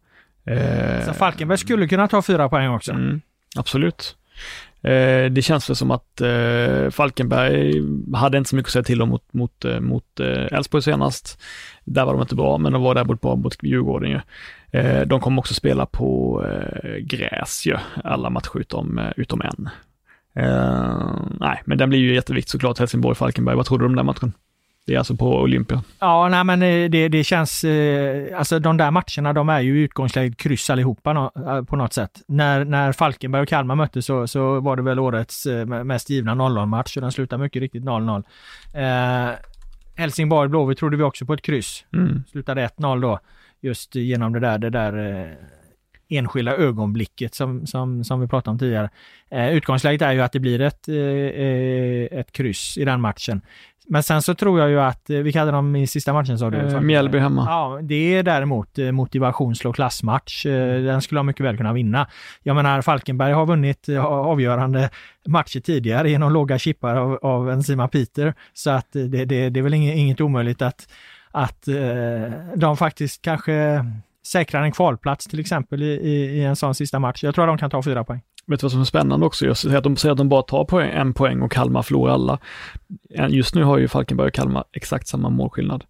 Eh, 0.46 1.06
så 1.06 1.14
Falkenberg 1.14 1.58
skulle 1.58 1.88
kunna 1.88 2.08
ta 2.08 2.22
fyra 2.22 2.50
poäng 2.50 2.70
också? 2.70 2.92
Mm, 2.92 3.22
absolut. 3.58 4.16
Eh, 4.82 5.32
det 5.32 5.42
känns 5.42 5.70
väl 5.70 5.76
som 5.76 5.92
att 5.92 6.22
eh, 6.22 6.90
Falkenberg 6.90 7.74
hade 8.14 8.38
inte 8.38 8.50
så 8.50 8.56
mycket 8.56 8.70
att 8.70 8.74
säga 8.74 8.84
till 8.84 9.02
om 9.02 9.10
mot, 9.10 9.34
mot, 9.34 9.66
eh, 9.66 9.80
mot 9.80 10.20
Elfsborg 10.52 10.84
senast. 10.84 11.42
Där 11.84 12.06
var 12.06 12.14
de 12.14 12.22
inte 12.22 12.36
bra, 12.36 12.58
men 12.58 12.74
de 12.74 12.82
var 12.82 12.96
där 12.96 13.04
bra 13.04 13.36
mot 13.36 13.64
Djurgården 13.64 14.10
ju. 14.12 14.20
De 15.06 15.20
kommer 15.20 15.40
också 15.40 15.54
spela 15.54 15.86
på 15.86 16.44
gräs 17.00 17.66
ju, 17.66 17.78
alla 18.04 18.30
matcher 18.30 18.60
utom, 18.60 19.02
utom 19.16 19.42
en. 19.42 19.70
nej, 21.40 21.62
men 21.66 21.78
den 21.78 21.90
blir 21.90 22.00
ju 22.00 22.14
jätteviktig 22.14 22.52
såklart, 22.52 22.80
Helsingborg-Falkenberg. 22.80 23.56
Vad 23.56 23.66
tror 23.66 23.80
du 23.80 23.86
om 23.86 23.96
den 23.96 24.06
matchen? 24.06 24.34
Det 24.90 24.96
är 24.96 24.98
alltså 24.98 25.16
på 25.16 25.42
Olympia. 25.42 25.84
Ja, 26.00 26.30
nej 26.30 26.44
men 26.44 26.62
eh, 26.62 26.90
det, 26.90 27.08
det 27.08 27.24
känns, 27.24 27.64
eh, 27.64 28.40
alltså 28.40 28.60
de 28.60 28.78
där 28.78 28.92
matcherna 28.92 29.34
de 29.34 29.50
är 29.50 29.60
ju 29.60 29.84
utgångsläget 29.84 30.38
kryss 30.38 30.70
allihopa 30.70 31.32
eh, 31.36 31.64
på 31.64 31.76
något 31.76 31.94
sätt. 31.94 32.22
När, 32.28 32.66
när 32.66 32.92
Falkenberg 32.92 33.42
och 33.42 33.48
Kalmar 33.48 33.76
möttes 33.76 34.06
så, 34.06 34.28
så 34.28 34.60
var 34.60 34.76
det 34.76 34.82
väl 34.82 35.00
årets 35.00 35.48
mest 35.84 36.10
givna 36.10 36.36
0-0-match 36.36 36.98
och 36.98 37.02
den 37.02 37.12
slutade 37.12 37.44
mycket 37.44 37.60
riktigt 37.60 37.84
0-0. 37.84 38.24
Eh, 38.74 39.36
Helsingborg 39.96 40.50
Blåvitt 40.50 40.78
trodde 40.78 40.98
vi 40.98 41.04
också 41.04 41.26
på 41.26 41.34
ett 41.34 41.42
kryss. 41.42 41.86
Mm. 41.94 42.24
Slutade 42.32 42.68
1-0 42.68 43.02
då. 43.02 43.20
Just 43.62 43.96
genom 43.96 44.34
det 44.34 44.40
där, 44.40 44.58
det 44.58 44.70
där 44.70 45.22
eh, 45.22 45.28
enskilda 46.10 46.56
ögonblicket 46.56 47.36
som, 47.36 47.68
som, 47.68 48.04
som 48.04 48.22
vi 48.22 48.28
pratade 48.28 48.52
om 48.52 48.60
tidigare. 48.60 48.90
Eh, 49.32 49.54
utgångsläget 49.54 50.02
är 50.02 50.12
ju 50.12 50.22
att 50.22 50.32
det 50.32 50.40
blir 50.40 50.62
ett, 50.62 50.88
eh, 50.90 52.20
ett 52.20 52.32
kryss 52.32 52.78
i 52.78 52.86
den 52.86 53.02
matchen. 53.02 53.42
Men 53.92 54.04
sen 54.04 54.22
så 54.22 54.36
tror 54.36 54.60
jag 54.60 54.70
ju 54.70 54.80
att, 54.82 55.10
eh, 55.10 55.18
vilka 55.18 55.40
hade 55.40 55.52
de 55.52 55.76
i 55.76 55.88
sista 55.88 56.14
matchen 56.14 56.40
sa 56.40 56.50
du? 56.50 56.58
Eh, 56.58 56.82
Mjällby 56.82 57.18
hemma. 57.18 57.46
Ja, 57.48 57.80
det 57.82 58.16
är 58.16 58.24
däremot 58.24 58.80
eh, 58.80 58.92
motivation 58.92 59.56
slå 59.56 59.74
klassmatch. 59.74 60.46
Eh, 60.46 60.82
den 60.84 61.02
skulle 61.02 61.20
de 61.20 61.26
mycket 61.26 61.46
väl 61.46 61.58
kunna 61.58 61.74
vinna. 61.74 62.08
Jag 62.44 62.56
menar, 62.56 62.82
Falkenberg 62.82 63.34
har 63.34 63.46
vunnit 63.46 63.90
avgörande 64.00 64.90
matcher 65.28 65.60
tidigare 65.60 66.10
genom 66.10 66.34
låga 66.34 66.60
chippar 66.60 66.96
av, 66.96 67.20
av 67.22 67.50
en 67.50 67.64
Sima 67.64 67.88
Peter. 67.88 68.34
Så 68.54 68.70
att 68.70 68.92
det, 68.92 69.26
det, 69.26 69.50
det 69.50 69.60
är 69.60 69.62
väl 69.62 69.74
inget, 69.74 69.98
inget 69.98 70.22
omöjligt 70.22 70.62
att, 70.62 70.88
att 71.32 71.68
de 72.56 72.78
faktiskt 72.78 73.22
kanske 73.22 73.86
säkrar 74.28 74.64
en 74.64 74.72
kvalplats 74.72 75.26
till 75.26 75.40
exempel 75.40 75.84
i, 75.84 75.86
i, 75.86 76.38
i 76.38 76.44
en 76.44 76.56
sån 76.56 76.76
sista 76.76 77.00
match. 77.00 77.24
Jag 77.24 77.36
tror 77.36 77.46
att 77.46 77.50
de 77.50 77.58
kan 77.58 77.70
ta 77.70 77.84
fyra 77.84 78.04
poäng. 78.04 78.22
Vet 78.48 78.60
du 78.60 78.64
vad 78.64 78.72
som 78.72 78.82
är 78.82 78.86
spännande 78.86 79.26
också? 79.26 79.46
Jag 79.46 79.58
säger 79.58 79.78
att 79.78 79.84
de 79.84 79.98
säger 79.98 80.12
att 80.12 80.18
de 80.18 80.30
bara 80.30 80.42
tar 80.42 80.66
poäng, 80.66 80.92
en 80.94 81.14
poäng 81.14 81.42
och 81.42 81.52
Kalmar 81.52 81.82
förlorar 81.82 82.14
alla. 82.14 82.40
Just 83.30 83.56
nu 83.56 83.64
har 83.64 83.78
ju 83.78 83.88
Falkenberg 83.88 84.28
och 84.28 84.34
Kalmar 84.34 84.64
exakt 84.72 85.08
samma 85.08 85.30
målskillnad. 85.30 85.84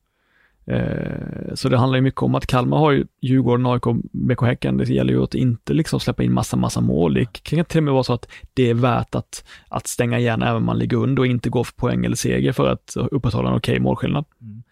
Eh, 0.69 1.53
så 1.53 1.69
det 1.69 1.77
handlar 1.77 1.97
ju 1.97 2.01
mycket 2.01 2.21
om 2.21 2.35
att 2.35 2.47
Kalmar 2.47 2.77
har 2.77 2.91
ju 2.91 3.05
Djurgården, 3.21 3.65
AIK, 3.65 3.83
BK 4.11 4.41
Häcken. 4.41 4.77
Det 4.77 4.83
gäller 4.83 5.13
ju 5.13 5.23
att 5.23 5.35
inte 5.35 5.73
liksom 5.73 5.99
släppa 5.99 6.23
in 6.23 6.33
massa, 6.33 6.57
massa 6.57 6.81
mål. 6.81 7.13
Det 7.13 7.25
kan 7.43 7.65
till 7.65 7.77
och 7.77 7.83
med 7.83 7.93
vara 7.93 8.03
så 8.03 8.13
att 8.13 8.27
det 8.53 8.69
är 8.69 8.73
värt 8.73 9.15
att, 9.15 9.43
att 9.67 9.87
stänga 9.87 10.19
igen 10.19 10.41
även 10.41 10.55
om 10.55 10.65
man 10.65 10.79
ligger 10.79 10.97
under 10.97 11.21
och 11.21 11.27
inte 11.27 11.49
gå 11.49 11.63
för 11.63 11.73
poäng 11.73 12.05
eller 12.05 12.15
seger 12.15 12.51
för 12.51 12.69
att 12.69 12.93
upprätthålla 13.11 13.49
en 13.49 13.55
okej 13.55 13.73
okay 13.73 13.83
målskillnad. 13.83 14.25
Mm. 14.41 14.63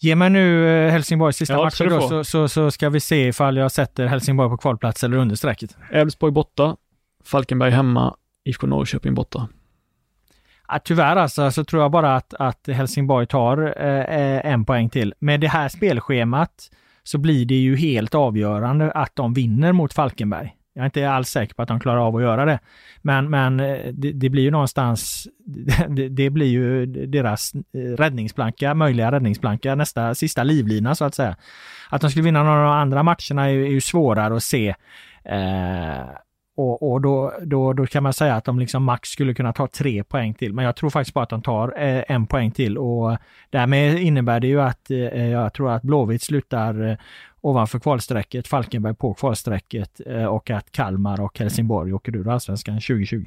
Ge 0.00 0.14
mig 0.14 0.30
nu 0.30 0.68
eh, 0.68 0.92
Helsingborgs 0.92 1.36
sista 1.36 1.54
ja, 1.54 1.64
match 1.64 1.78
då, 1.78 2.00
så, 2.00 2.24
så, 2.24 2.48
så, 2.48 2.70
ska 2.70 2.90
vi 2.90 3.00
se 3.00 3.28
ifall 3.28 3.56
jag 3.56 3.72
sätter 3.72 4.06
Helsingborg 4.06 4.50
på 4.50 4.56
kvalplats 4.56 5.04
eller 5.04 5.16
understrecket. 5.16 5.76
Elfsborg 5.92 6.32
borta, 6.32 6.76
Falkenberg 7.24 7.70
hemma, 7.70 8.16
IFK 8.44 8.66
Norrköping 8.66 9.14
borta. 9.14 9.48
Ja, 10.68 10.78
tyvärr 10.84 11.16
alltså, 11.16 11.50
så 11.50 11.64
tror 11.64 11.82
jag 11.82 11.90
bara 11.90 12.16
att, 12.16 12.34
att 12.34 12.68
Helsingborg 12.68 13.26
tar 13.26 13.74
eh, 13.82 14.52
en 14.52 14.64
poäng 14.64 14.90
till. 14.90 15.14
Med 15.18 15.40
det 15.40 15.48
här 15.48 15.68
spelschemat 15.68 16.70
så 17.02 17.18
blir 17.18 17.46
det 17.46 17.54
ju 17.54 17.76
helt 17.76 18.14
avgörande 18.14 18.90
att 18.90 19.16
de 19.16 19.34
vinner 19.34 19.72
mot 19.72 19.92
Falkenberg. 19.92 20.57
Jag 20.78 20.82
är 20.82 20.86
inte 20.86 21.10
alls 21.10 21.28
säker 21.28 21.54
på 21.54 21.62
att 21.62 21.68
de 21.68 21.80
klarar 21.80 22.06
av 22.06 22.16
att 22.16 22.22
göra 22.22 22.44
det. 22.44 22.58
Men, 23.02 23.30
men 23.30 23.60
eh, 23.60 23.92
det, 23.92 24.12
det 24.12 24.28
blir 24.28 24.42
ju 24.42 24.50
någonstans, 24.50 25.28
det, 25.88 26.08
det, 26.08 26.30
blir 26.30 26.46
ju 26.46 26.86
deras 26.86 27.52
eh, 27.54 27.80
räddningsplanka, 27.80 28.74
möjliga 28.74 29.12
räddningsplanka, 29.12 29.74
nästa 29.74 30.14
sista 30.14 30.42
livlina 30.42 30.94
så 30.94 31.04
att 31.04 31.14
säga. 31.14 31.36
Att 31.90 32.00
de 32.00 32.10
skulle 32.10 32.24
vinna 32.24 32.42
några 32.42 32.58
av 32.58 32.64
de 32.64 32.72
andra 32.72 33.02
matcherna 33.02 33.50
är, 33.50 33.54
är 33.54 33.70
ju 33.70 33.80
svårare 33.80 34.36
att 34.36 34.42
se. 34.42 34.74
Eh, 35.24 36.08
och, 36.58 36.92
och 36.92 37.00
då, 37.00 37.32
då, 37.42 37.72
då 37.72 37.86
kan 37.86 38.02
man 38.02 38.12
säga 38.12 38.34
att 38.34 38.44
de 38.44 38.58
liksom 38.58 38.84
max 38.84 39.08
skulle 39.08 39.34
kunna 39.34 39.52
ta 39.52 39.66
tre 39.66 40.04
poäng 40.04 40.34
till. 40.34 40.54
Men 40.54 40.64
jag 40.64 40.76
tror 40.76 40.90
faktiskt 40.90 41.14
bara 41.14 41.22
att 41.22 41.30
de 41.30 41.42
tar 41.42 41.74
eh, 41.76 42.04
en 42.08 42.26
poäng 42.26 42.50
till 42.50 42.78
och 42.78 43.16
därmed 43.50 43.98
innebär 43.98 44.40
det 44.40 44.46
ju 44.46 44.60
att 44.60 44.90
eh, 44.90 45.26
jag 45.26 45.52
tror 45.52 45.70
att 45.70 45.82
Blåvitt 45.82 46.22
slutar 46.22 46.88
eh, 46.88 46.96
ovanför 47.40 47.78
kvalstrecket, 47.78 48.48
Falkenberg 48.48 48.94
på 48.94 49.14
kvalstrecket 49.14 50.00
eh, 50.06 50.24
och 50.24 50.50
att 50.50 50.72
Kalmar 50.72 51.20
och 51.20 51.38
Helsingborg 51.38 51.92
åker 51.92 52.16
ur 52.16 52.28
allsvenskan 52.28 52.74
2020. 52.74 53.24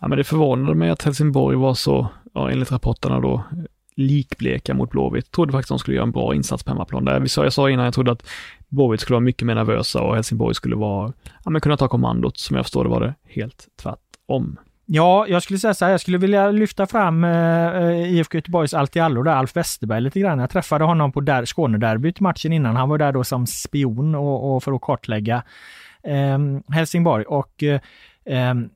Ja, 0.00 0.08
men 0.08 0.18
det 0.18 0.24
förvånade 0.24 0.74
mig 0.74 0.90
att 0.90 1.02
Helsingborg 1.02 1.56
var 1.56 1.74
så, 1.74 2.08
ja, 2.34 2.50
enligt 2.50 2.72
rapporterna 2.72 3.20
då, 3.20 3.42
likbleka 3.96 4.74
mot 4.74 4.90
Blåvitt. 4.90 5.30
Trodde 5.30 5.52
faktiskt 5.52 5.68
de 5.68 5.78
skulle 5.78 5.94
göra 5.94 6.06
en 6.06 6.12
bra 6.12 6.34
insats 6.34 6.64
på 6.64 6.70
hemmaplan. 6.70 7.04
Där 7.04 7.20
vi 7.20 7.28
sa, 7.28 7.44
jag 7.44 7.52
sa 7.52 7.70
innan, 7.70 7.84
jag 7.84 7.94
trodde 7.94 8.12
att 8.12 8.28
Blåvitt 8.68 9.00
skulle 9.00 9.14
vara 9.14 9.20
mycket 9.20 9.46
mer 9.46 9.54
nervösa 9.54 10.02
och 10.02 10.14
Helsingborg 10.14 10.54
skulle 10.54 10.76
vara, 10.76 11.12
ja, 11.44 11.50
men 11.50 11.60
kunna 11.60 11.76
ta 11.76 11.88
kommandot. 11.88 12.38
Som 12.38 12.56
jag 12.56 12.64
förstår 12.64 12.84
det 12.84 12.90
var 12.90 13.00
det 13.00 13.14
helt 13.24 13.68
tvärtom. 13.82 14.58
Ja, 14.88 15.26
jag 15.28 15.42
skulle 15.42 15.58
säga 15.58 15.74
så 15.74 15.84
här, 15.84 15.92
jag 15.92 16.00
skulle 16.00 16.18
vilja 16.18 16.50
lyfta 16.50 16.86
fram 16.86 17.24
eh, 17.24 17.76
eh 17.76 18.14
IFK 18.14 18.38
Göteborgs 18.38 18.74
Altiallo 18.74 19.22
där, 19.22 19.32
Alf 19.32 19.56
Westerberg 19.56 20.00
lite 20.00 20.20
grann. 20.20 20.38
Jag 20.38 20.50
träffade 20.50 20.84
honom 20.84 21.12
på 21.12 21.20
där, 21.20 21.46
Skånederbyt 21.46 22.20
matchen 22.20 22.52
innan. 22.52 22.76
Han 22.76 22.88
var 22.88 22.98
där 22.98 23.12
då 23.12 23.24
som 23.24 23.46
spion 23.46 24.14
och, 24.14 24.56
och 24.56 24.62
för 24.62 24.72
att 24.72 24.80
kartlägga 24.80 25.42
eh, 26.02 26.38
Helsingborg 26.74 27.24
och 27.24 27.62
eh, 27.62 27.80
ehm, 28.26 28.68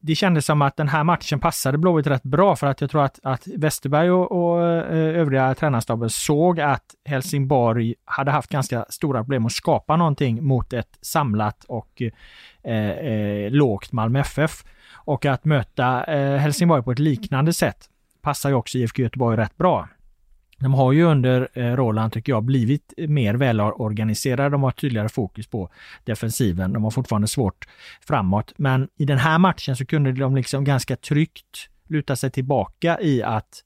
det 0.00 0.14
kändes 0.14 0.46
som 0.46 0.62
att 0.62 0.76
den 0.76 0.88
här 0.88 1.04
matchen 1.04 1.40
passade 1.40 1.78
Blåvitt 1.78 2.06
rätt 2.06 2.22
bra 2.22 2.56
för 2.56 2.66
att 2.66 2.80
jag 2.80 2.90
tror 2.90 3.04
att, 3.04 3.20
att 3.22 3.46
Westerberg 3.46 4.10
och, 4.10 4.32
och 4.32 4.66
eh, 4.66 5.20
övriga 5.20 5.54
tränarstaben 5.54 6.10
såg 6.10 6.60
att 6.60 6.84
Helsingborg 7.04 7.94
hade 8.04 8.30
haft 8.30 8.50
ganska 8.50 8.86
stora 8.88 9.20
problem 9.20 9.46
att 9.46 9.52
skapa 9.52 9.96
någonting 9.96 10.44
mot 10.44 10.72
ett 10.72 10.98
samlat 11.00 11.64
och 11.64 12.02
eh, 12.64 12.90
eh, 12.90 13.50
lågt 13.50 13.92
Malmö 13.92 14.20
FF. 14.20 14.64
Och 14.92 15.26
att 15.26 15.44
möta 15.44 16.04
eh, 16.04 16.36
Helsingborg 16.36 16.82
på 16.82 16.92
ett 16.92 16.98
liknande 16.98 17.52
sätt 17.52 17.88
passar 18.22 18.48
ju 18.48 18.54
också 18.54 18.78
IFK 18.78 19.02
Göteborg 19.02 19.36
rätt 19.36 19.56
bra. 19.56 19.88
De 20.58 20.74
har 20.74 20.92
ju 20.92 21.02
under 21.02 21.48
eh, 21.54 21.76
Roland, 21.76 22.12
tycker 22.12 22.32
jag, 22.32 22.44
blivit 22.44 22.94
mer 22.96 23.34
välorganiserade. 23.34 24.48
De 24.48 24.62
har 24.62 24.70
tydligare 24.70 25.08
fokus 25.08 25.46
på 25.46 25.70
defensiven. 26.04 26.72
De 26.72 26.84
har 26.84 26.90
fortfarande 26.90 27.28
svårt 27.28 27.68
framåt. 28.08 28.52
Men 28.56 28.88
i 28.96 29.04
den 29.04 29.18
här 29.18 29.38
matchen 29.38 29.76
så 29.76 29.86
kunde 29.86 30.12
de 30.12 30.36
liksom 30.36 30.64
ganska 30.64 30.96
tryggt 30.96 31.68
luta 31.88 32.16
sig 32.16 32.30
tillbaka 32.30 33.00
i 33.00 33.22
att 33.22 33.62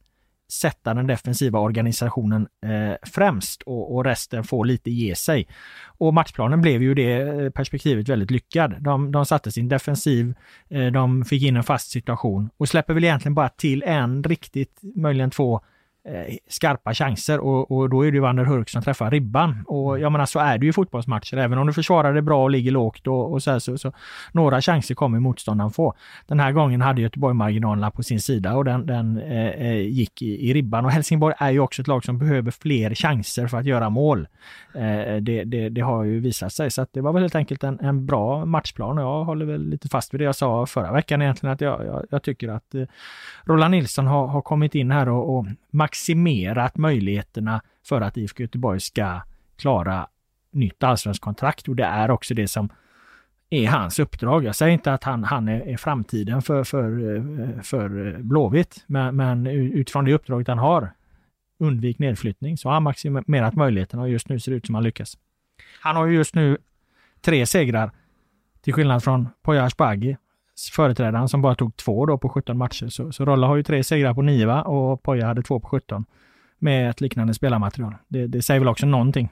sätta 0.52 0.94
den 0.94 1.06
defensiva 1.06 1.58
organisationen 1.58 2.48
eh, 2.66 2.96
främst 3.02 3.62
och, 3.62 3.94
och, 3.94 4.04
resten 4.04 4.44
får 4.44 4.64
lite 4.64 4.90
ge 4.90 5.14
sig. 5.14 5.48
Och 5.84 6.14
matchplanen 6.14 6.60
blev 6.60 6.82
ju 6.82 6.94
det 6.94 7.20
eh, 7.20 7.50
perspektivet 7.50 8.08
väldigt 8.08 8.30
lyckad. 8.30 8.74
De, 8.80 9.12
de 9.12 9.26
satte 9.26 9.52
sin 9.52 9.68
defensiv, 9.68 10.34
eh, 10.68 10.86
de 10.86 11.24
fick 11.24 11.42
in 11.42 11.56
en 11.56 11.62
fast 11.62 11.90
situation 11.90 12.50
och 12.56 12.68
släpper 12.68 12.94
väl 12.94 13.04
egentligen 13.04 13.34
bara 13.34 13.48
till 13.48 13.82
en 13.82 14.24
riktigt, 14.24 14.80
möjligen 14.82 15.30
två 15.30 15.60
Eh, 16.04 16.36
skarpa 16.48 16.94
chanser 16.94 17.40
och, 17.40 17.70
och, 17.70 17.90
då 17.90 18.06
är 18.06 18.12
det 18.12 18.20
Wander 18.20 18.44
Hurk 18.44 18.68
som 18.68 18.82
träffar 18.82 19.10
ribban. 19.10 19.64
Och 19.66 19.90
mm. 19.90 20.02
jag 20.02 20.12
menar 20.12 20.26
så 20.26 20.38
är 20.38 20.58
det 20.58 20.66
ju 20.66 20.70
i 20.70 20.72
fotbollsmatcher. 20.72 21.36
Även 21.36 21.58
om 21.58 21.66
du 21.66 21.72
försvarar 21.72 22.14
det 22.14 22.22
bra 22.22 22.42
och 22.42 22.50
ligger 22.50 22.70
lågt 22.70 23.06
och, 23.06 23.32
och 23.32 23.42
så, 23.42 23.50
här, 23.50 23.58
så, 23.58 23.78
så, 23.78 23.92
Några 24.32 24.60
chanser 24.60 24.94
kommer 24.94 25.20
motståndaren 25.20 25.70
få. 25.70 25.94
Den 26.26 26.40
här 26.40 26.52
gången 26.52 26.80
hade 26.80 27.02
Göteborg 27.02 27.34
marginalerna 27.34 27.90
på 27.90 28.02
sin 28.02 28.20
sida 28.20 28.54
och 28.54 28.64
den, 28.64 28.86
den 28.86 29.18
eh, 29.18 29.46
eh, 29.46 29.76
gick 29.76 30.22
i, 30.22 30.50
i, 30.50 30.54
ribban. 30.54 30.84
Och 30.84 30.90
Helsingborg 30.90 31.34
är 31.38 31.50
ju 31.50 31.60
också 31.60 31.82
ett 31.82 31.88
lag 31.88 32.04
som 32.04 32.18
behöver 32.18 32.50
fler 32.50 32.94
chanser 32.94 33.46
för 33.46 33.58
att 33.58 33.66
göra 33.66 33.90
mål. 33.90 34.28
Eh, 34.74 35.16
det, 35.16 35.44
det, 35.44 35.68
det, 35.68 35.80
har 35.80 36.04
ju 36.04 36.20
visat 36.20 36.52
sig. 36.52 36.70
Så 36.70 36.86
det 36.92 37.00
var 37.00 37.12
väl 37.12 37.22
helt 37.22 37.34
enkelt 37.34 37.64
en, 37.64 37.80
en, 37.80 38.06
bra 38.06 38.44
matchplan 38.44 38.98
och 38.98 39.04
jag 39.04 39.24
håller 39.24 39.46
väl 39.46 39.68
lite 39.68 39.88
fast 39.88 40.14
vid 40.14 40.20
det 40.20 40.24
jag 40.24 40.36
sa 40.36 40.66
förra 40.66 40.92
veckan 40.92 41.22
egentligen. 41.22 41.52
Att 41.52 41.60
jag, 41.60 41.86
jag, 41.86 42.06
jag 42.10 42.22
tycker 42.22 42.48
att 42.48 42.74
eh, 42.74 42.84
Roland 43.44 43.70
Nilsson 43.70 44.06
har, 44.06 44.26
har 44.26 44.42
kommit 44.42 44.74
in 44.74 44.90
här 44.90 45.08
och, 45.08 45.36
och 45.36 45.46
maximerat 45.72 46.76
möjligheterna 46.76 47.62
för 47.84 48.00
att 48.00 48.16
IFK 48.16 48.42
Göteborg 48.42 48.80
ska 48.80 49.20
klara 49.56 50.06
nytt 50.50 50.82
allsvenskt 50.82 51.24
kontrakt 51.24 51.68
och 51.68 51.76
det 51.76 51.84
är 51.84 52.10
också 52.10 52.34
det 52.34 52.48
som 52.48 52.68
är 53.50 53.68
hans 53.68 53.98
uppdrag. 53.98 54.44
Jag 54.44 54.56
säger 54.56 54.72
inte 54.72 54.92
att 54.92 55.04
han, 55.04 55.24
han 55.24 55.48
är, 55.48 55.60
är 55.60 55.76
framtiden 55.76 56.42
för, 56.42 56.64
för, 56.64 57.16
eh, 57.16 57.62
för 57.62 58.18
Blåvitt, 58.18 58.84
men, 58.86 59.16
men 59.16 59.46
utifrån 59.46 60.04
det 60.04 60.14
uppdraget 60.14 60.48
han 60.48 60.58
har, 60.58 60.92
undvik 61.58 61.98
nedflyttning, 61.98 62.58
så 62.58 62.68
har 62.68 62.74
han 62.74 62.82
maximerat 62.82 63.54
möjligheterna 63.54 64.02
och 64.02 64.08
just 64.08 64.28
nu 64.28 64.40
ser 64.40 64.52
det 64.52 64.56
ut 64.56 64.66
som 64.66 64.74
han 64.74 64.84
lyckas. 64.84 65.18
Han 65.80 65.96
har 65.96 66.06
ju 66.06 66.14
just 66.14 66.34
nu 66.34 66.58
tre 67.20 67.46
segrar, 67.46 67.90
till 68.60 68.72
skillnad 68.72 69.04
från 69.04 69.28
Poya 69.42 69.64
Asbaghi 69.64 70.16
företrädaren 70.72 71.28
som 71.28 71.42
bara 71.42 71.54
tog 71.54 71.76
två 71.76 72.06
då 72.06 72.18
på 72.18 72.28
17 72.28 72.58
matcher. 72.58 72.88
Så, 72.88 73.12
så 73.12 73.24
Rolla 73.24 73.46
har 73.46 73.56
ju 73.56 73.62
tre 73.62 73.84
segrar 73.84 74.14
på 74.14 74.22
9 74.22 74.46
va? 74.46 74.62
och 74.62 75.02
Poja 75.02 75.26
hade 75.26 75.42
två 75.42 75.60
på 75.60 75.68
17 75.68 76.04
med 76.58 76.90
ett 76.90 77.00
liknande 77.00 77.34
spelarmaterial. 77.34 77.94
Det, 78.08 78.26
det 78.26 78.42
säger 78.42 78.60
väl 78.60 78.68
också 78.68 78.86
någonting. 78.86 79.28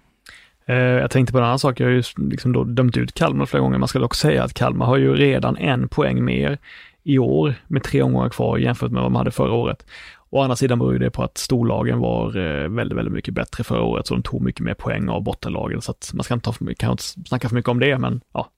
Eh, 0.66 0.76
jag 0.76 1.10
tänkte 1.10 1.32
på 1.32 1.38
en 1.38 1.44
annan 1.44 1.58
sak, 1.58 1.80
jag 1.80 1.86
har 1.86 1.92
ju 1.92 2.02
liksom 2.16 2.52
då 2.52 2.64
dömt 2.64 2.96
ut 2.96 3.14
Kalmar 3.14 3.46
flera 3.46 3.62
gånger. 3.62 3.78
Man 3.78 3.88
ska 3.88 3.98
dock 3.98 4.14
säga 4.14 4.44
att 4.44 4.54
Kalmar 4.54 4.86
har 4.86 4.96
ju 4.96 5.14
redan 5.14 5.56
en 5.56 5.88
poäng 5.88 6.24
mer 6.24 6.58
i 7.02 7.18
år 7.18 7.54
med 7.66 7.82
tre 7.82 8.02
omgångar 8.02 8.28
kvar 8.28 8.58
jämfört 8.58 8.90
med 8.90 9.02
vad 9.02 9.12
man 9.12 9.20
hade 9.20 9.30
förra 9.30 9.52
året. 9.52 9.86
Å 10.30 10.42
andra 10.42 10.56
sidan 10.56 10.78
beror 10.78 10.98
det 10.98 11.10
på 11.10 11.22
att 11.22 11.38
storlagen 11.38 11.98
var 11.98 12.36
eh, 12.36 12.68
väldigt, 12.68 12.98
väldigt 12.98 13.14
mycket 13.14 13.34
bättre 13.34 13.64
förra 13.64 13.82
året, 13.82 14.06
så 14.06 14.14
de 14.14 14.22
tog 14.22 14.42
mycket 14.42 14.60
mer 14.60 14.74
poäng 14.74 15.08
av 15.08 15.22
bottenlagen, 15.22 15.80
så 15.80 15.90
att 15.90 16.10
man 16.14 16.24
ska 16.24 16.34
inte, 16.34 16.44
ta 16.44 16.52
för 16.52 16.64
mycket, 16.64 16.80
kan 16.80 16.90
inte 16.90 17.02
snacka 17.02 17.48
för 17.48 17.54
mycket 17.54 17.68
om 17.68 17.80
det, 17.80 17.98
men 17.98 18.20
ja, 18.32 18.48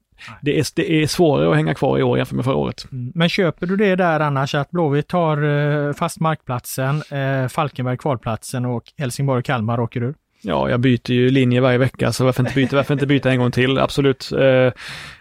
det 0.42 0.58
är, 0.58 0.66
det 0.76 1.02
är 1.02 1.06
svårare 1.06 1.50
att 1.50 1.56
hänga 1.56 1.74
kvar 1.74 1.98
i 1.98 2.02
år 2.02 2.18
jämfört 2.18 2.36
med 2.36 2.44
förra 2.44 2.56
året. 2.56 2.86
Mm. 2.92 3.12
Men 3.14 3.28
köper 3.28 3.66
du 3.66 3.76
det 3.76 3.96
där 3.96 4.20
annars 4.20 4.54
att 4.54 4.70
Blåvitt 4.70 5.08
tar 5.08 5.42
eh, 5.42 5.92
fast 5.92 6.20
markplatsen, 6.20 7.02
eh, 7.10 7.48
Falkenberg 7.48 7.96
kvalplatsen 7.96 8.64
och 8.64 8.82
Helsingborg 8.98 9.38
och 9.38 9.44
Kalmar 9.44 9.80
åker 9.80 10.02
ur? 10.02 10.14
Ja, 10.44 10.70
jag 10.70 10.80
byter 10.80 11.10
ju 11.10 11.30
linje 11.30 11.60
varje 11.60 11.78
vecka, 11.78 12.12
så 12.12 12.24
varför 12.24 12.42
inte 12.42 12.54
byta, 12.54 12.76
varför 12.76 12.94
inte 12.94 13.06
byta 13.06 13.30
en 13.30 13.38
gång 13.38 13.50
till? 13.50 13.78
Absolut. 13.78 14.32
Eh, 14.32 14.40
eh, 14.42 14.72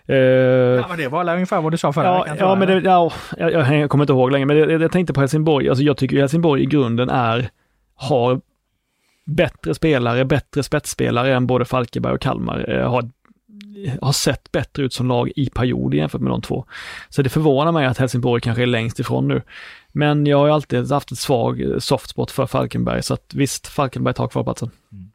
ja, 0.08 0.86
men 0.90 0.98
det 0.98 1.08
var 1.08 1.34
ungefär 1.34 1.62
vad 1.62 1.74
du 1.74 1.78
sa 1.78 1.94
förra 1.94 2.06
ja, 2.06 2.24
veckan. 2.24 2.38
Ja, 2.40 2.56
men 2.56 2.68
det, 2.68 2.80
ja, 2.80 3.12
jag, 3.38 3.52
jag, 3.52 3.90
kommer 3.90 4.04
inte 4.04 4.14
ihåg 4.14 4.32
längre, 4.32 4.46
men 4.46 4.58
jag, 4.58 4.82
jag 4.82 4.92
tänkte 4.92 5.14
på 5.14 5.20
Helsingborg. 5.20 5.70
Alltså 5.70 5.84
jag 5.84 5.98
tycker 5.98 6.18
Helsingborg 6.18 6.64
i 6.64 6.66
grunden 6.66 7.10
är, 7.10 7.50
har 7.96 8.42
bättre 9.26 9.74
spelare, 9.74 10.26
bättre 10.26 10.64
spetsspelare 10.64 11.36
än 11.36 11.48
både 11.48 11.66
Falkenberg 11.66 12.14
och 12.14 12.22
Kalmar. 12.22 12.70
Eh, 12.70 12.90
har 12.90 13.10
har 14.02 14.12
sett 14.12 14.52
bättre 14.52 14.84
ut 14.84 14.94
som 14.94 15.08
lag 15.08 15.32
i 15.36 15.50
perioder 15.50 15.98
jämfört 15.98 16.22
med 16.22 16.32
de 16.32 16.42
två. 16.42 16.66
Så 17.10 17.22
det 17.22 17.30
förvånar 17.30 17.72
mig 17.72 17.86
att 17.86 17.98
Helsingborg 17.98 18.42
kanske 18.42 18.64
är 18.64 18.68
längst 18.68 19.00
ifrån 19.00 19.28
nu. 19.28 19.42
Men 19.92 20.26
jag 20.26 20.38
har 20.38 20.46
ju 20.46 20.54
alltid 20.54 20.92
haft 20.92 21.12
ett 21.12 21.18
svag 21.18 21.62
eh, 21.62 21.78
softspot 21.78 22.32
för 22.32 22.46
Falkenberg, 22.46 23.04
så 23.04 23.14
att 23.14 23.34
visst, 23.34 23.68
Falkenberg 23.68 24.14
tar 24.14 24.28
kvalplatsen. 24.28 24.72
Mm. 24.92 25.12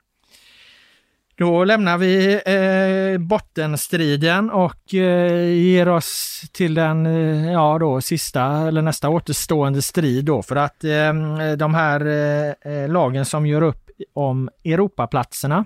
Då 1.38 1.64
lämnar 1.64 1.98
vi 1.98 2.34
eh, 2.46 3.26
bottenstriden 3.26 4.50
och 4.50 4.94
eh, 4.94 5.48
ger 5.54 5.88
oss 5.88 6.42
till 6.52 6.74
den 6.74 7.06
eh, 7.06 7.52
ja, 7.52 7.78
då, 7.78 8.00
sista 8.00 8.44
eller 8.44 8.82
nästa 8.82 9.08
återstående 9.08 9.82
strid 9.82 10.24
då 10.24 10.42
för 10.42 10.56
att 10.56 10.84
eh, 10.84 11.12
de 11.58 11.74
här 11.74 12.06
eh, 12.06 12.72
eh, 12.72 12.88
lagen 12.88 13.24
som 13.24 13.46
gör 13.46 13.62
upp 13.62 13.90
om 14.14 14.50
Europaplatserna, 14.64 15.64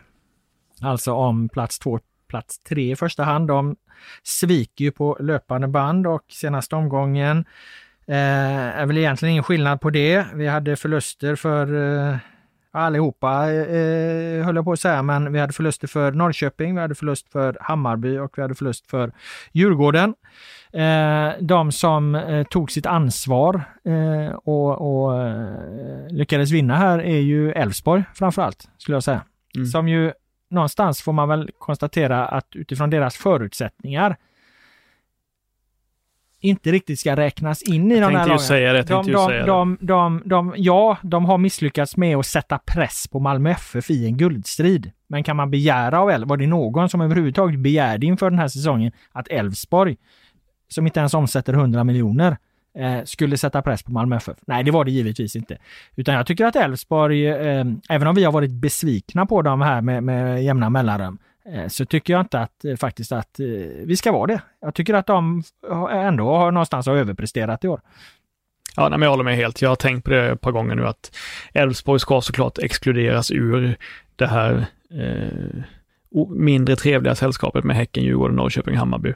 alltså 0.80 1.12
om 1.12 1.48
plats 1.48 1.78
två 1.78 2.00
plats 2.31 2.59
tre 2.59 2.93
i 2.93 2.97
första 2.97 3.25
hand. 3.25 3.49
De 3.49 3.77
sviker 4.23 4.85
ju 4.85 4.90
på 4.90 5.16
löpande 5.21 5.69
band 5.69 6.07
och 6.07 6.23
senaste 6.29 6.77
omgången 6.77 7.45
eh, 8.07 8.81
är 8.81 8.87
väl 8.87 8.99
egentligen 8.99 9.33
ingen 9.33 9.45
skillnad 9.45 9.81
på 9.81 9.90
det. 9.90 10.27
Vi 10.35 10.47
hade 10.47 10.77
förluster 10.77 11.37
för 11.37 11.66
eh, 12.09 12.16
allihopa, 12.73 13.53
eh, 13.53 14.45
höll 14.45 14.57
jag 14.57 14.64
på 14.64 14.73
att 14.73 14.81
säga, 14.81 15.03
men 15.03 15.33
vi 15.33 15.38
hade 15.38 15.53
förluster 15.53 15.88
för 15.88 16.12
Norrköping, 16.12 16.75
vi 16.75 16.81
hade 16.81 16.95
förlust 16.95 17.33
för 17.33 17.57
Hammarby 17.61 18.19
och 18.19 18.38
vi 18.38 18.43
hade 18.43 18.55
förlust 18.55 18.90
för 18.90 19.12
Djurgården. 19.53 20.14
Eh, 20.73 21.33
de 21.40 21.73
som 21.73 22.14
eh, 22.14 22.47
tog 22.47 22.71
sitt 22.71 22.87
ansvar 22.87 23.62
eh, 23.85 24.35
och, 24.35 25.05
och 25.05 25.23
eh, 25.23 26.09
lyckades 26.11 26.51
vinna 26.51 26.77
här 26.77 26.99
är 26.99 27.19
ju 27.19 27.53
Elfsborg 27.53 28.05
framförallt, 28.14 28.69
skulle 28.79 28.97
jag 28.97 29.05
säga. 29.05 29.23
Mm. 29.55 29.66
Som 29.66 29.88
ju 29.88 30.12
någonstans 30.50 31.02
får 31.02 31.12
man 31.12 31.28
väl 31.28 31.50
konstatera 31.58 32.26
att 32.26 32.46
utifrån 32.56 32.90
deras 32.90 33.16
förutsättningar 33.16 34.16
inte 36.40 36.72
riktigt 36.72 37.00
ska 37.00 37.16
räknas 37.16 37.62
in 37.62 37.92
i 37.92 37.98
Jag 37.98 38.10
de 38.12 38.16
här 38.16 38.26
lagen. 38.26 38.38
säga 38.40 38.72
det, 38.72 38.78
jag 38.78 39.06
De, 39.06 39.12
de, 39.12 39.46
de, 39.46 39.78
de, 39.80 40.22
de, 40.24 40.54
ja, 40.56 40.96
de 41.02 41.24
har 41.24 41.38
misslyckats 41.38 41.96
med 41.96 42.16
att 42.16 42.26
sätta 42.26 42.58
press 42.58 43.08
på 43.08 43.20
Malmö 43.20 43.50
FF 43.50 43.90
i 43.90 44.06
en 44.06 44.16
guldstrid. 44.16 44.90
Men 45.06 45.24
kan 45.24 45.36
man 45.36 45.50
begära 45.50 46.00
av 46.00 46.10
Elfsborg, 46.10 46.28
var 46.28 46.36
det 46.36 46.46
någon 46.46 46.88
som 46.88 47.00
överhuvudtaget 47.00 47.60
begärde 47.60 48.06
inför 48.06 48.30
den 48.30 48.38
här 48.38 48.48
säsongen 48.48 48.92
att 49.12 49.28
Elfsborg, 49.28 49.96
som 50.68 50.86
inte 50.86 51.00
ens 51.00 51.14
omsätter 51.14 51.52
100 51.52 51.84
miljoner, 51.84 52.36
eh, 52.78 53.04
skulle 53.04 53.37
sätta 53.38 53.62
press 53.62 53.83
på 53.83 53.92
Malmö 53.92 54.16
FF? 54.16 54.37
Nej, 54.46 54.64
det 54.64 54.70
var 54.70 54.85
det 54.85 54.90
givetvis 54.90 55.37
inte. 55.37 55.59
Utan 55.96 56.14
jag 56.14 56.26
tycker 56.26 56.44
att 56.44 56.56
Elfsborg, 56.56 57.26
eh, 57.26 57.64
även 57.88 58.09
om 58.09 58.14
vi 58.14 58.24
har 58.24 58.33
varit 58.33 58.50
besvikna 58.50 59.26
på 59.26 59.42
dem 59.42 59.61
här 59.61 59.80
med, 59.80 60.02
med 60.02 60.44
jämna 60.44 60.70
mellanrum, 60.70 61.18
eh, 61.54 61.68
så 61.68 61.85
tycker 61.85 62.12
jag 62.12 62.20
inte 62.20 62.40
att 62.40 62.64
eh, 62.64 62.76
faktiskt 62.76 63.12
att 63.12 63.40
eh, 63.40 63.46
vi 63.85 63.96
ska 63.96 64.12
vara 64.12 64.26
det. 64.26 64.40
Jag 64.61 64.74
tycker 64.74 64.94
att 64.94 65.06
de 65.06 65.42
ändå 65.90 66.37
har 66.37 66.52
någonstans 66.52 66.87
har 66.87 66.96
överpresterat 66.96 67.64
i 67.64 67.68
år. 67.68 67.80
Ja, 68.76 68.88
nej, 68.88 68.98
men 68.98 69.06
jag 69.06 69.11
håller 69.11 69.24
med 69.24 69.37
helt. 69.37 69.62
Jag 69.62 69.68
har 69.68 69.76
tänkt 69.76 70.04
på 70.04 70.11
det 70.11 70.30
ett 70.30 70.40
par 70.40 70.52
gånger 70.52 70.74
nu 70.74 70.87
att 70.87 71.16
Elfsborg 71.54 72.00
ska 72.00 72.20
såklart 72.20 72.59
exkluderas 72.59 73.30
ur 73.30 73.76
det 74.16 74.26
här 74.26 74.66
eh, 74.90 75.62
mindre 76.28 76.76
trevliga 76.76 77.14
sällskapet 77.14 77.64
med 77.64 77.76
Häcken, 77.76 78.04
Djurgården, 78.04 78.37
Norrköping, 78.37 78.76
Hammarby. 78.76 79.14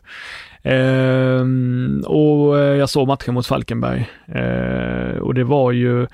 Ehm, 0.65 2.03
och 2.07 2.59
eh, 2.59 2.77
jag 2.77 2.89
såg 2.89 3.09
matchen 3.09 3.35
mot 3.35 3.47
Falkenberg 3.47 4.11
eh, 4.27 5.19
och 5.19 5.35
det 5.35 5.45
var 5.45 5.73
ju, 5.73 6.07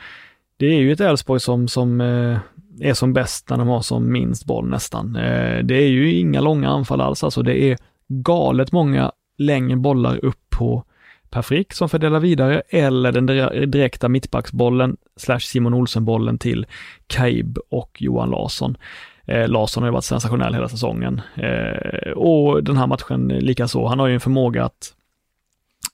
det 0.57 0.67
är 0.67 0.81
ju 0.81 0.93
ett 0.93 1.01
Elfsborg 1.01 1.41
som, 1.41 1.69
som 1.69 2.01
eh, 2.01 2.39
är 2.81 2.95
som 2.95 3.13
bäst 3.13 3.51
när 3.51 3.57
de 3.57 3.69
har 3.69 3.81
som 3.81 4.13
minst 4.13 4.45
boll 4.45 4.69
nästan. 4.69 5.17
Eh, 5.17 5.65
det 5.65 5.75
är 5.75 5.89
ju 5.89 6.13
inga 6.13 6.41
långa 6.41 6.69
anfall 6.69 7.01
alls, 7.01 7.25
alltså 7.25 7.43
det 7.43 7.63
är 7.63 7.79
galet 8.09 8.73
många 8.73 9.13
längre 9.39 9.77
bollar 9.77 10.25
upp 10.25 10.51
på 10.51 10.85
Per 11.31 11.43
Frick 11.43 11.73
som 11.73 11.89
fördelar 11.89 12.21
vidare 12.21 12.63
eller 12.69 13.13
den 13.13 13.27
direkta 13.71 14.09
mittbacksbollen 14.09 14.97
slash 15.17 15.41
Simon 15.41 15.75
Olsen-bollen 15.75 16.39
till 16.39 16.67
Kaib 17.07 17.59
och 17.71 17.97
Johan 17.99 18.31
Larsson. 18.31 18.77
Eh, 19.25 19.49
Larsson 19.49 19.83
har 19.83 19.89
ju 19.89 19.93
varit 19.93 20.05
sensationell 20.05 20.55
hela 20.55 20.69
säsongen 20.69 21.21
eh, 21.35 22.11
och 22.11 22.65
den 22.65 22.77
här 22.77 22.87
matchen 22.87 23.29
likaså. 23.29 23.87
Han 23.87 23.99
har 23.99 24.07
ju 24.07 24.15
en 24.15 24.21
förmåga 24.21 24.65
att 24.65 24.95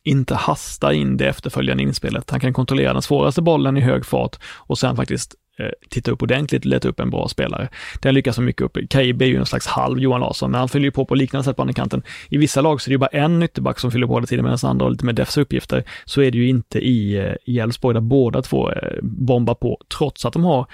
inte 0.03 0.35
hasta 0.35 0.92
in 0.92 1.16
det 1.16 1.29
efterföljande 1.29 1.83
inspelet. 1.83 2.31
Han 2.31 2.40
kan 2.40 2.53
kontrollera 2.53 2.92
den 2.92 3.03
svåraste 3.03 3.42
bollen 3.42 3.77
i 3.77 3.81
hög 3.81 4.07
fart 4.07 4.37
och 4.44 4.79
sen 4.79 4.96
faktiskt 4.96 5.35
Eh, 5.59 5.71
titta 5.90 6.11
upp 6.11 6.23
ordentligt, 6.23 6.64
leta 6.64 6.88
upp 6.88 7.01
en 7.01 7.11
bra 7.11 7.29
spelare. 7.29 7.69
Den 8.01 8.14
lyckas 8.14 8.38
mycket 8.38 8.62
upp. 8.62 8.79
Kaib 8.90 9.23
är 9.23 9.27
ju 9.27 9.37
en 9.37 9.47
slags 9.47 9.66
halv 9.66 9.99
Johan 9.99 10.21
Larsson, 10.21 10.51
men 10.51 10.59
han 10.59 10.69
fyller 10.69 10.85
ju 10.85 10.90
på 10.90 11.05
på 11.05 11.14
liknande 11.14 11.45
sätt 11.45 11.57
på 11.57 11.62
andra 11.62 11.75
kanten. 11.75 12.03
I 12.29 12.37
vissa 12.38 12.61
lag 12.61 12.81
så 12.81 12.88
är 12.88 12.90
det 12.90 12.95
ju 12.95 12.99
bara 12.99 13.07
en 13.07 13.42
ytterback 13.42 13.81
som 13.81 13.90
fyller 13.90 14.07
på 14.07 14.14
hela 14.14 14.27
tiden 14.27 14.45
medan 14.45 14.59
andra 14.62 14.85
har 14.85 14.90
lite 14.90 15.05
mer 15.05 15.12
defensiva 15.12 15.42
uppgifter. 15.42 15.85
Så 16.05 16.23
är 16.23 16.31
det 16.31 16.38
ju 16.38 16.49
inte 16.49 16.79
i, 16.79 17.16
eh, 17.47 17.62
Elfsborg 17.62 17.95
där 17.95 18.01
båda 18.01 18.42
två 18.42 18.71
eh, 18.71 18.99
bombar 19.03 19.55
på, 19.55 19.81
trots 19.99 20.25
att 20.25 20.33
de 20.33 20.45
har 20.45 20.66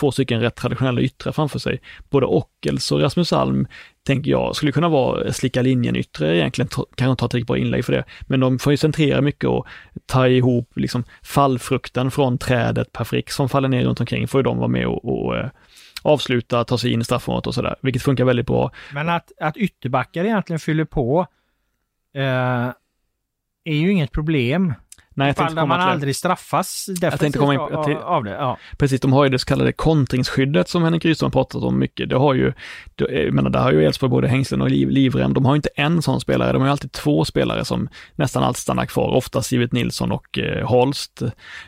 två 0.00 0.12
stycken 0.12 0.40
rätt 0.40 0.54
traditionella 0.54 1.00
yttrar 1.00 1.32
framför 1.32 1.58
sig. 1.58 1.80
Både 2.10 2.26
Ockels 2.26 2.92
och 2.92 3.00
Rasmus 3.00 3.32
Alm, 3.32 3.66
tänker 4.06 4.30
jag, 4.30 4.56
skulle 4.56 4.72
kunna 4.72 4.88
vara 4.88 5.32
slicka 5.32 5.62
linjen-yttre 5.62 6.36
egentligen, 6.36 6.68
kanske 6.68 7.10
inte 7.10 7.24
ett 7.24 7.30
tillräckligt 7.30 7.46
bra 7.46 7.58
inlägg 7.58 7.84
för 7.84 7.92
det. 7.92 8.04
Men 8.22 8.40
de 8.40 8.58
får 8.58 8.72
ju 8.72 8.76
centrera 8.76 9.20
mycket 9.20 9.50
och 9.50 9.66
ta 10.06 10.28
ihop 10.28 10.72
liksom 10.76 11.04
fallfrukten 11.22 12.10
från 12.10 12.38
trädet 12.38 12.92
per 12.92 13.04
frick 13.04 13.30
som 13.30 13.48
faller 13.48 13.68
ner 13.68 13.84
runt 13.84 14.00
omkring, 14.00 14.28
får 14.28 14.38
ju 14.38 14.42
de 14.42 14.58
vara 14.58 14.68
med 14.68 14.86
och, 14.86 15.04
och 15.04 15.36
eh, 15.36 15.50
avsluta, 16.02 16.64
ta 16.64 16.78
sig 16.78 16.92
in 16.92 17.00
i 17.00 17.04
straffområdet 17.04 17.46
och 17.46 17.54
sådär, 17.54 17.76
vilket 17.82 18.02
funkar 18.02 18.24
väldigt 18.24 18.46
bra. 18.46 18.70
Men 18.92 19.08
att, 19.08 19.32
att 19.40 19.56
ytterbackar 19.56 20.24
egentligen 20.24 20.60
fyller 20.60 20.84
på 20.84 21.26
eh, 22.14 22.72
är 23.64 23.74
ju 23.74 23.92
inget 23.92 24.12
problem. 24.12 24.74
Nej, 25.18 25.30
Ifall 25.30 25.46
tänkte 25.46 25.66
man 25.66 25.80
aldrig 25.80 26.16
straffas 26.16 26.88
defensivt 27.00 27.36
komma 27.36 27.54
in 27.54 27.60
av, 27.60 28.02
av 28.02 28.24
det. 28.24 28.30
Ja. 28.30 28.58
Precis, 28.78 29.00
de 29.00 29.12
har 29.12 29.24
ju 29.24 29.30
det 29.30 29.38
så 29.38 29.46
kallade 29.46 29.72
kontringsskyddet 29.72 30.68
som 30.68 30.82
Henrik 30.82 31.04
Rydström 31.04 31.30
pratat 31.30 31.62
om 31.62 31.78
mycket. 31.78 32.08
Det 32.08 32.16
har 32.16 32.34
ju, 32.34 32.52
det, 32.94 33.04
jag 33.12 33.34
menar, 33.34 33.50
där 33.50 33.60
har 33.60 33.72
ju 33.72 33.84
Elfsborg 33.84 34.10
både 34.10 34.28
hängslen 34.28 34.62
och 34.62 34.70
liv, 34.70 34.90
livrem. 34.90 35.34
De 35.34 35.44
har 35.44 35.56
inte 35.56 35.68
en 35.74 36.02
sån 36.02 36.20
spelare, 36.20 36.52
de 36.52 36.62
har 36.62 36.68
ju 36.68 36.70
alltid 36.70 36.92
två 36.92 37.24
spelare 37.24 37.64
som 37.64 37.88
nästan 38.14 38.42
alltid 38.42 38.60
stannar 38.60 38.86
kvar, 38.86 39.08
oftast 39.08 39.48
Sivert 39.48 39.72
Nilsson 39.72 40.12
och 40.12 40.38
eh, 40.38 40.68
Holst, 40.68 41.22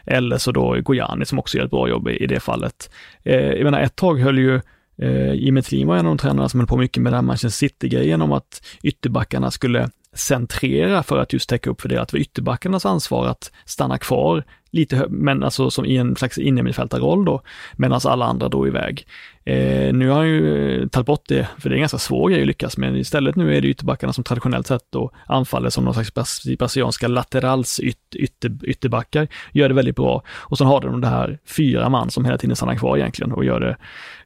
eller 0.06 0.38
så 0.38 0.52
då 0.52 0.80
Gojani 0.80 1.24
som 1.24 1.38
också 1.38 1.58
gör 1.58 1.64
ett 1.64 1.70
bra 1.70 1.88
jobb 1.88 2.08
i, 2.08 2.16
i 2.16 2.26
det 2.26 2.40
fallet. 2.40 2.90
Eh, 3.24 3.34
jag 3.34 3.64
menar, 3.64 3.80
ett 3.80 3.96
tag 3.96 4.20
höll 4.20 4.38
ju 4.38 4.60
eh, 5.02 5.32
Jimmy 5.32 5.62
Thelin 5.62 5.86
var 5.86 5.96
en 5.96 6.06
av 6.06 6.10
de 6.16 6.18
tränarna 6.18 6.48
som 6.48 6.60
höll 6.60 6.66
på 6.66 6.76
mycket 6.76 7.02
med 7.02 7.12
den 7.12 7.16
här 7.16 7.22
Manchester 7.22 7.66
City-grejen 7.66 8.22
om 8.22 8.32
att 8.32 8.62
ytterbackarna 8.82 9.50
skulle 9.50 9.90
centrera 10.12 11.02
för 11.02 11.18
att 11.18 11.32
just 11.32 11.48
täcka 11.48 11.70
upp 11.70 11.80
för 11.80 11.88
det, 11.88 12.00
att 12.00 12.08
det 12.08 12.16
var 12.16 12.20
ytterbackarnas 12.20 12.86
ansvar 12.86 13.26
att 13.26 13.52
stanna 13.64 13.98
kvar 13.98 14.44
lite, 14.70 15.06
men 15.08 15.42
alltså 15.42 15.70
som 15.70 15.84
i 15.84 15.96
en 15.96 16.16
slags 16.16 16.38
innermittfältarroll 16.38 17.24
då, 17.24 17.42
medan 17.76 18.00
alla 18.04 18.24
andra 18.24 18.48
drog 18.48 18.68
iväg. 18.68 19.06
Eh, 19.44 19.92
nu 19.94 20.08
har 20.08 20.16
han 20.16 20.28
ju 20.28 20.82
eh, 20.82 20.88
tagit 20.88 21.06
bort 21.06 21.24
det, 21.28 21.48
för 21.58 21.68
det 21.68 21.72
är 21.72 21.76
en 21.76 21.80
ganska 21.80 21.98
svår 21.98 22.30
grej 22.30 22.40
att 22.40 22.46
lyckas 22.46 22.76
med. 22.76 22.96
Istället 22.96 23.36
nu 23.36 23.56
är 23.56 23.60
det 23.60 23.68
ytterbackarna 23.68 24.12
som 24.12 24.24
traditionellt 24.24 24.66
sett 24.66 24.84
då 24.90 25.10
anfaller 25.26 25.70
som 25.70 25.84
någon 25.84 25.94
slags 25.94 26.44
brasilianska 26.58 27.08
laterals 27.08 27.80
yt, 27.80 27.96
ytter, 28.14 28.58
ytterbackar, 28.62 29.28
gör 29.52 29.68
det 29.68 29.74
väldigt 29.74 29.96
bra. 29.96 30.22
Och 30.28 30.58
sen 30.58 30.66
har 30.66 30.80
de 30.80 31.00
det 31.00 31.08
här 31.08 31.38
fyra 31.44 31.88
man 31.88 32.10
som 32.10 32.24
hela 32.24 32.38
tiden 32.38 32.56
stannar 32.56 32.74
kvar 32.74 32.96
egentligen 32.96 33.32
och 33.32 33.44
gör 33.44 33.60
det, 33.60 33.76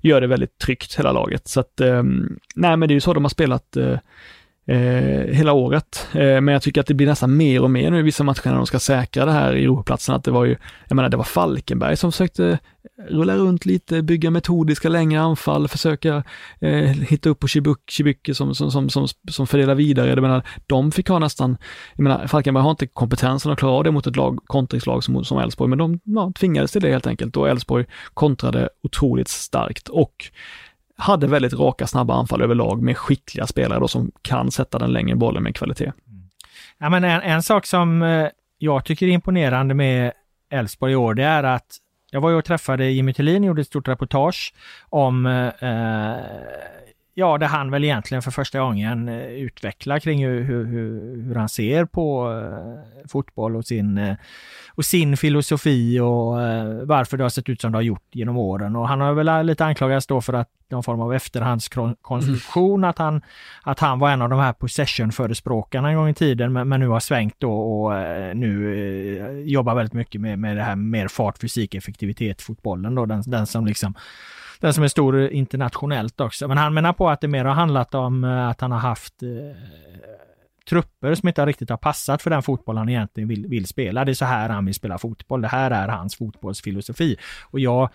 gör 0.01 0.21
det 0.21 0.27
väldigt 0.27 0.59
tryggt 0.59 0.99
hela 0.99 1.13
laget. 1.13 1.49
Så 1.49 1.61
att, 1.61 1.81
eh, 1.81 2.03
nej 2.55 2.77
men 2.77 2.81
det 2.81 2.93
är 2.93 2.97
ju 2.97 3.01
så 3.01 3.15
de 3.15 3.25
har 3.25 3.29
spelat 3.29 3.77
eh, 3.77 3.99
eh, 4.67 5.35
hela 5.35 5.53
året. 5.53 6.09
Eh, 6.13 6.41
men 6.41 6.49
jag 6.49 6.63
tycker 6.63 6.81
att 6.81 6.87
det 6.87 6.95
blir 6.95 7.07
nästan 7.07 7.37
mer 7.37 7.63
och 7.63 7.71
mer 7.71 7.91
nu 7.91 7.99
i 7.99 8.03
vissa 8.03 8.25
matcher 8.25 8.49
när 8.49 8.57
de 8.57 8.67
ska 8.67 8.79
säkra 8.79 9.25
det 9.25 9.33
här 9.33 9.57
i 9.57 9.65
Europaplatsen. 9.65 10.15
Att 10.15 10.25
det 10.25 10.31
var 10.31 10.45
ju, 10.45 10.57
jag 10.89 10.97
menar 10.97 11.09
det 11.09 11.17
var 11.17 11.25
Falkenberg 11.25 11.97
som 11.97 12.13
försökte 12.13 12.49
eh, 12.49 12.59
rulla 13.09 13.37
runt 13.37 13.67
lite, 13.67 14.03
bygga 14.03 14.31
metodiska 14.31 14.89
längre 14.89 15.21
anfall, 15.21 15.69
försöka 15.69 16.23
eh, 16.61 16.71
hitta 16.85 17.29
upp 17.29 17.39
på 17.39 17.49
Chibuki 17.89 18.35
som, 18.35 18.55
som, 18.55 18.71
som, 18.71 18.91
som, 18.91 19.09
som 19.31 19.47
fördelar 19.47 19.75
vidare. 19.75 20.09
Jag 20.09 20.23
menar, 20.23 20.43
de 20.67 20.93
fick 20.93 21.09
ha 21.09 21.19
nästan, 21.19 21.57
jag 21.95 22.03
menar, 22.03 22.27
Falkenberg 22.27 22.63
har 22.63 22.71
inte 22.71 22.87
kompetensen 22.87 23.53
att 23.53 23.59
klara 23.59 23.73
av 23.73 23.85
det 23.85 23.91
mot 23.91 24.07
ett 24.07 24.17
lag, 24.17 24.39
kontringslag 24.47 25.05
som, 25.05 25.25
som 25.25 25.39
Elfsborg, 25.39 25.69
men 25.69 25.79
de 25.79 26.01
ja, 26.05 26.33
tvingades 26.39 26.73
till 26.73 26.83
det 26.83 26.91
helt 26.91 27.07
enkelt 27.07 27.37
och 27.37 27.49
Elfsborg 27.49 27.87
kontrade 28.15 28.69
otroligt 28.83 29.29
starkt 29.29 29.89
och 29.89 30.31
hade 30.97 31.27
väldigt 31.27 31.53
raka, 31.53 31.87
snabba 31.87 32.15
anfall 32.15 32.43
överlag 32.43 32.83
med 32.83 32.99
skickliga 32.99 33.47
spelare 33.47 33.81
då 33.81 33.89
som 33.89 34.13
kan 34.23 34.51
sätta 34.51 34.79
den 34.79 34.93
längre 34.93 35.17
bollen 35.17 35.43
med 35.43 35.57
kvalitet. 35.57 35.85
Mm. 35.85 36.29
Ja, 36.79 36.91
men 36.91 37.05
en, 37.05 37.21
en 37.21 37.43
sak 37.43 37.67
som 37.67 38.03
eh, 38.03 38.29
jag 38.59 38.85
tycker 38.85 39.07
är 39.07 39.11
imponerande 39.11 39.75
med 39.75 40.13
Elfsborg 40.51 40.93
i 40.93 40.97
år, 40.97 41.15
det 41.15 41.25
är 41.25 41.43
att 41.43 41.77
jag 42.11 42.21
var 42.21 42.31
ju 42.31 42.37
och 42.37 42.45
träffade 42.45 42.91
Jimmy 42.91 43.13
Thelin, 43.13 43.45
gjorde 43.45 43.61
ett 43.61 43.67
stort 43.67 43.89
reportage 43.89 44.55
om 44.89 45.27
eh, 45.27 45.47
eh 45.47 46.17
Ja, 47.17 47.39
där 47.39 47.47
han 47.47 47.71
väl 47.71 47.85
egentligen 47.85 48.23
för 48.23 48.31
första 48.31 48.61
gången 48.61 49.09
eh, 49.09 49.27
utvecklar 49.27 49.99
kring 49.99 50.25
hur, 50.25 50.45
hur, 50.45 50.65
hur, 51.23 51.35
han 51.35 51.49
ser 51.49 51.85
på 51.85 52.33
eh, 52.33 53.09
fotboll 53.09 53.57
och 53.57 53.65
sin, 53.65 53.99
eh, 53.99 54.17
och 54.69 54.85
sin 54.85 55.17
filosofi 55.17 56.01
och 56.01 56.35
varför 56.89 57.17
det 57.17 57.25
har 57.25 57.29
sett 57.29 57.49
ut 57.49 57.61
som 57.61 57.73
det 57.73 57.79
har 57.79 57.83
gjort 57.83 58.09
genom 58.13 58.37
åren. 58.37 58.77
Och 58.77 58.89
han 58.89 59.01
har 59.01 59.13
väl 59.13 59.47
lite 59.47 59.65
anklagats 59.65 60.07
då 60.07 60.21
för 60.21 60.33
att 60.33 60.49
någon 60.69 60.83
form 60.83 61.01
av 61.01 61.15
efterhandskonstruktion, 61.15 62.85
att, 62.85 62.99
han, 62.99 63.23
att 63.63 63.81
han 63.81 63.99
var 63.99 64.11
en 64.11 64.23
av 64.23 64.31
de 64.31 64.39
här 64.39 64.53
possession-förespråkarna 64.53 65.89
en 65.89 65.97
gång 65.97 66.09
i 66.09 66.15
tiden, 66.15 66.53
men, 66.53 66.69
men 66.69 66.81
nu 66.81 66.89
har 66.89 67.01
svängt 67.01 67.35
då 67.39 67.53
och 67.53 67.93
nu 68.37 69.45
jobbar 69.47 69.75
väldigt 69.75 69.93
mycket 69.93 70.21
med, 70.21 70.39
med 70.39 70.57
det 70.57 70.63
här 70.63 70.77
mer 70.77 71.09
fart, 71.09 71.39
fysik, 71.39 71.75
effektivitet, 71.75 72.43
fotbollen 72.43 72.95
då, 72.95 73.07
den, 73.07 73.23
den 73.27 73.47
som 73.47 73.67
liksom 73.67 73.95
den 74.61 74.75
som 74.75 74.85
är 74.85 74.89
stor 74.89 75.29
internationellt 75.29 76.21
också. 76.21 76.49
Men 76.49 76.59
han 76.59 76.75
menar 76.75 76.93
på 76.93 77.11
att 77.11 77.21
det 77.21 77.29
mer 77.29 77.45
har 77.45 77.55
handlat 77.55 77.95
om 77.95 78.25
eh, 78.25 78.49
att 78.49 78.61
han 78.61 78.73
har 78.73 78.79
haft 78.79 79.23
eh, 79.23 79.29
trupper 80.69 81.15
som 81.15 81.29
inte 81.29 81.47
riktigt 81.47 81.71
har 81.71 81.77
passat 81.77 82.23
för 82.23 82.31
den 82.31 82.43
fotboll 82.43 82.77
han 82.77 82.89
egentligen 82.89 83.29
vill, 83.29 83.47
vill 83.47 83.67
spela. 83.67 84.05
Det 84.05 84.13
är 84.13 84.15
så 84.15 84.25
här 84.25 84.49
han 84.49 84.65
vill 84.65 84.75
spela 84.75 84.99
fotboll. 84.99 85.41
Det 85.41 85.49
här 85.49 85.71
är 85.71 85.89
hans 85.89 86.17
fotbollsfilosofi. 86.17 87.17
Och 87.51 87.61
jag, 87.61 87.89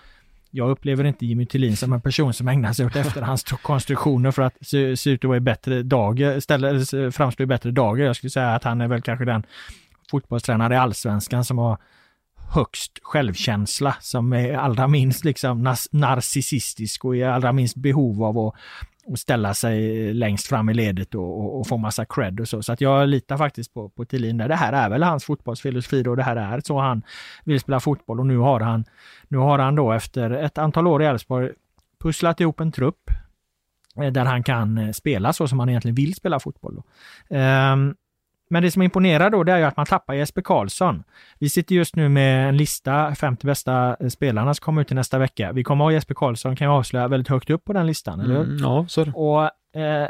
jag 0.51 0.69
upplever 0.69 1.03
inte 1.03 1.25
Jimmy 1.25 1.45
Tillin 1.45 1.77
som 1.77 1.93
en 1.93 2.01
person 2.01 2.33
som 2.33 2.47
ägnar 2.47 2.73
sig 2.73 2.85
åt 2.85 2.95
efterhandskonstruktioner 2.95 4.31
för 4.35 4.41
att 4.41 4.53
se, 4.61 4.97
se 4.97 5.09
ut 5.09 5.23
att 5.23 5.27
vara 5.27 5.37
i 5.37 5.41
bättre 5.41 5.83
dagar, 5.83 6.39
ställa, 6.39 7.11
framstå 7.11 7.43
i 7.43 7.45
bättre 7.45 7.71
dager. 7.71 8.05
Jag 8.05 8.15
skulle 8.15 8.31
säga 8.31 8.55
att 8.55 8.63
han 8.63 8.81
är 8.81 8.87
väl 8.87 9.01
kanske 9.01 9.25
den 9.25 9.43
fotbollstränare 10.11 10.73
i 10.73 10.77
allsvenskan 10.77 11.45
som 11.45 11.57
har 11.57 11.77
högst 12.49 12.99
självkänsla, 13.01 13.95
som 13.99 14.33
är 14.33 14.53
allra 14.53 14.87
minst 14.87 15.25
liksom 15.25 15.75
narcissistisk 15.91 17.05
och 17.05 17.15
är 17.15 17.27
allra 17.27 17.51
minst 17.51 17.75
behov 17.75 18.23
av 18.23 18.37
att, 18.37 18.55
och 19.05 19.19
ställa 19.19 19.53
sig 19.53 20.13
längst 20.13 20.47
fram 20.47 20.69
i 20.69 20.73
ledet 20.73 21.15
och, 21.15 21.39
och, 21.39 21.59
och 21.59 21.67
få 21.67 21.77
massa 21.77 22.05
cred 22.05 22.39
och 22.39 22.47
så. 22.47 22.63
Så 22.63 22.73
att 22.73 22.81
jag 22.81 23.09
litar 23.09 23.37
faktiskt 23.37 23.73
på, 23.73 23.89
på 23.89 24.05
Thelin. 24.05 24.37
Det 24.37 24.55
här 24.55 24.73
är 24.73 24.89
väl 24.89 25.03
hans 25.03 25.23
fotbollsfilosofi 25.25 26.03
och 26.07 26.17
det 26.17 26.23
här 26.23 26.35
är 26.35 26.61
så 26.65 26.79
han 26.79 27.01
vill 27.43 27.59
spela 27.59 27.79
fotboll 27.79 28.19
och 28.19 28.25
nu 28.25 28.37
har 28.37 28.59
han, 28.59 28.85
nu 29.27 29.37
har 29.37 29.59
han 29.59 29.75
då 29.75 29.91
efter 29.91 30.31
ett 30.31 30.57
antal 30.57 30.87
år 30.87 31.03
i 31.03 31.05
Elfsborg 31.05 31.49
pusslat 31.99 32.39
ihop 32.39 32.59
en 32.59 32.71
trupp 32.71 33.09
eh, 34.01 34.11
där 34.11 34.25
han 34.25 34.43
kan 34.43 34.77
eh, 34.77 34.91
spela 34.91 35.33
så 35.33 35.47
som 35.47 35.59
han 35.59 35.69
egentligen 35.69 35.95
vill 35.95 36.15
spela 36.15 36.39
fotboll. 36.39 36.75
Då. 36.75 36.83
Ehm, 37.35 37.95
men 38.49 38.63
det 38.63 38.71
som 38.71 38.81
imponerar 38.81 39.29
då, 39.29 39.43
det 39.43 39.51
är 39.51 39.57
ju 39.57 39.63
att 39.63 39.77
man 39.77 39.85
tappar 39.85 40.13
Jesper 40.13 40.41
Karlsson. 40.41 41.03
Vi 41.39 41.49
sitter 41.49 41.75
just 41.75 41.95
nu 41.95 42.09
med 42.09 42.49
en 42.49 42.57
lista, 42.57 43.15
50 43.15 43.45
bästa 43.45 43.97
spelarna 44.09 44.53
som 44.53 44.63
kommer 44.63 44.81
ut 44.81 44.91
i 44.91 44.95
nästa 44.95 45.17
vecka. 45.17 45.51
Vi 45.51 45.63
kommer 45.63 45.85
ha 45.85 45.91
Jesper 45.91 46.15
Karlsson, 46.15 46.55
kan 46.55 46.67
jag 46.67 46.75
avslöja, 46.75 47.07
väldigt 47.07 47.27
högt 47.27 47.49
upp 47.49 47.65
på 47.65 47.73
den 47.73 47.87
listan, 47.87 48.19
eller? 48.19 48.35
Mm, 48.35 48.57
ja, 48.57 48.85
så 48.89 49.01
är 49.01 49.05
det. 49.05 49.11
Och 49.11 49.43
eh, 49.81 50.07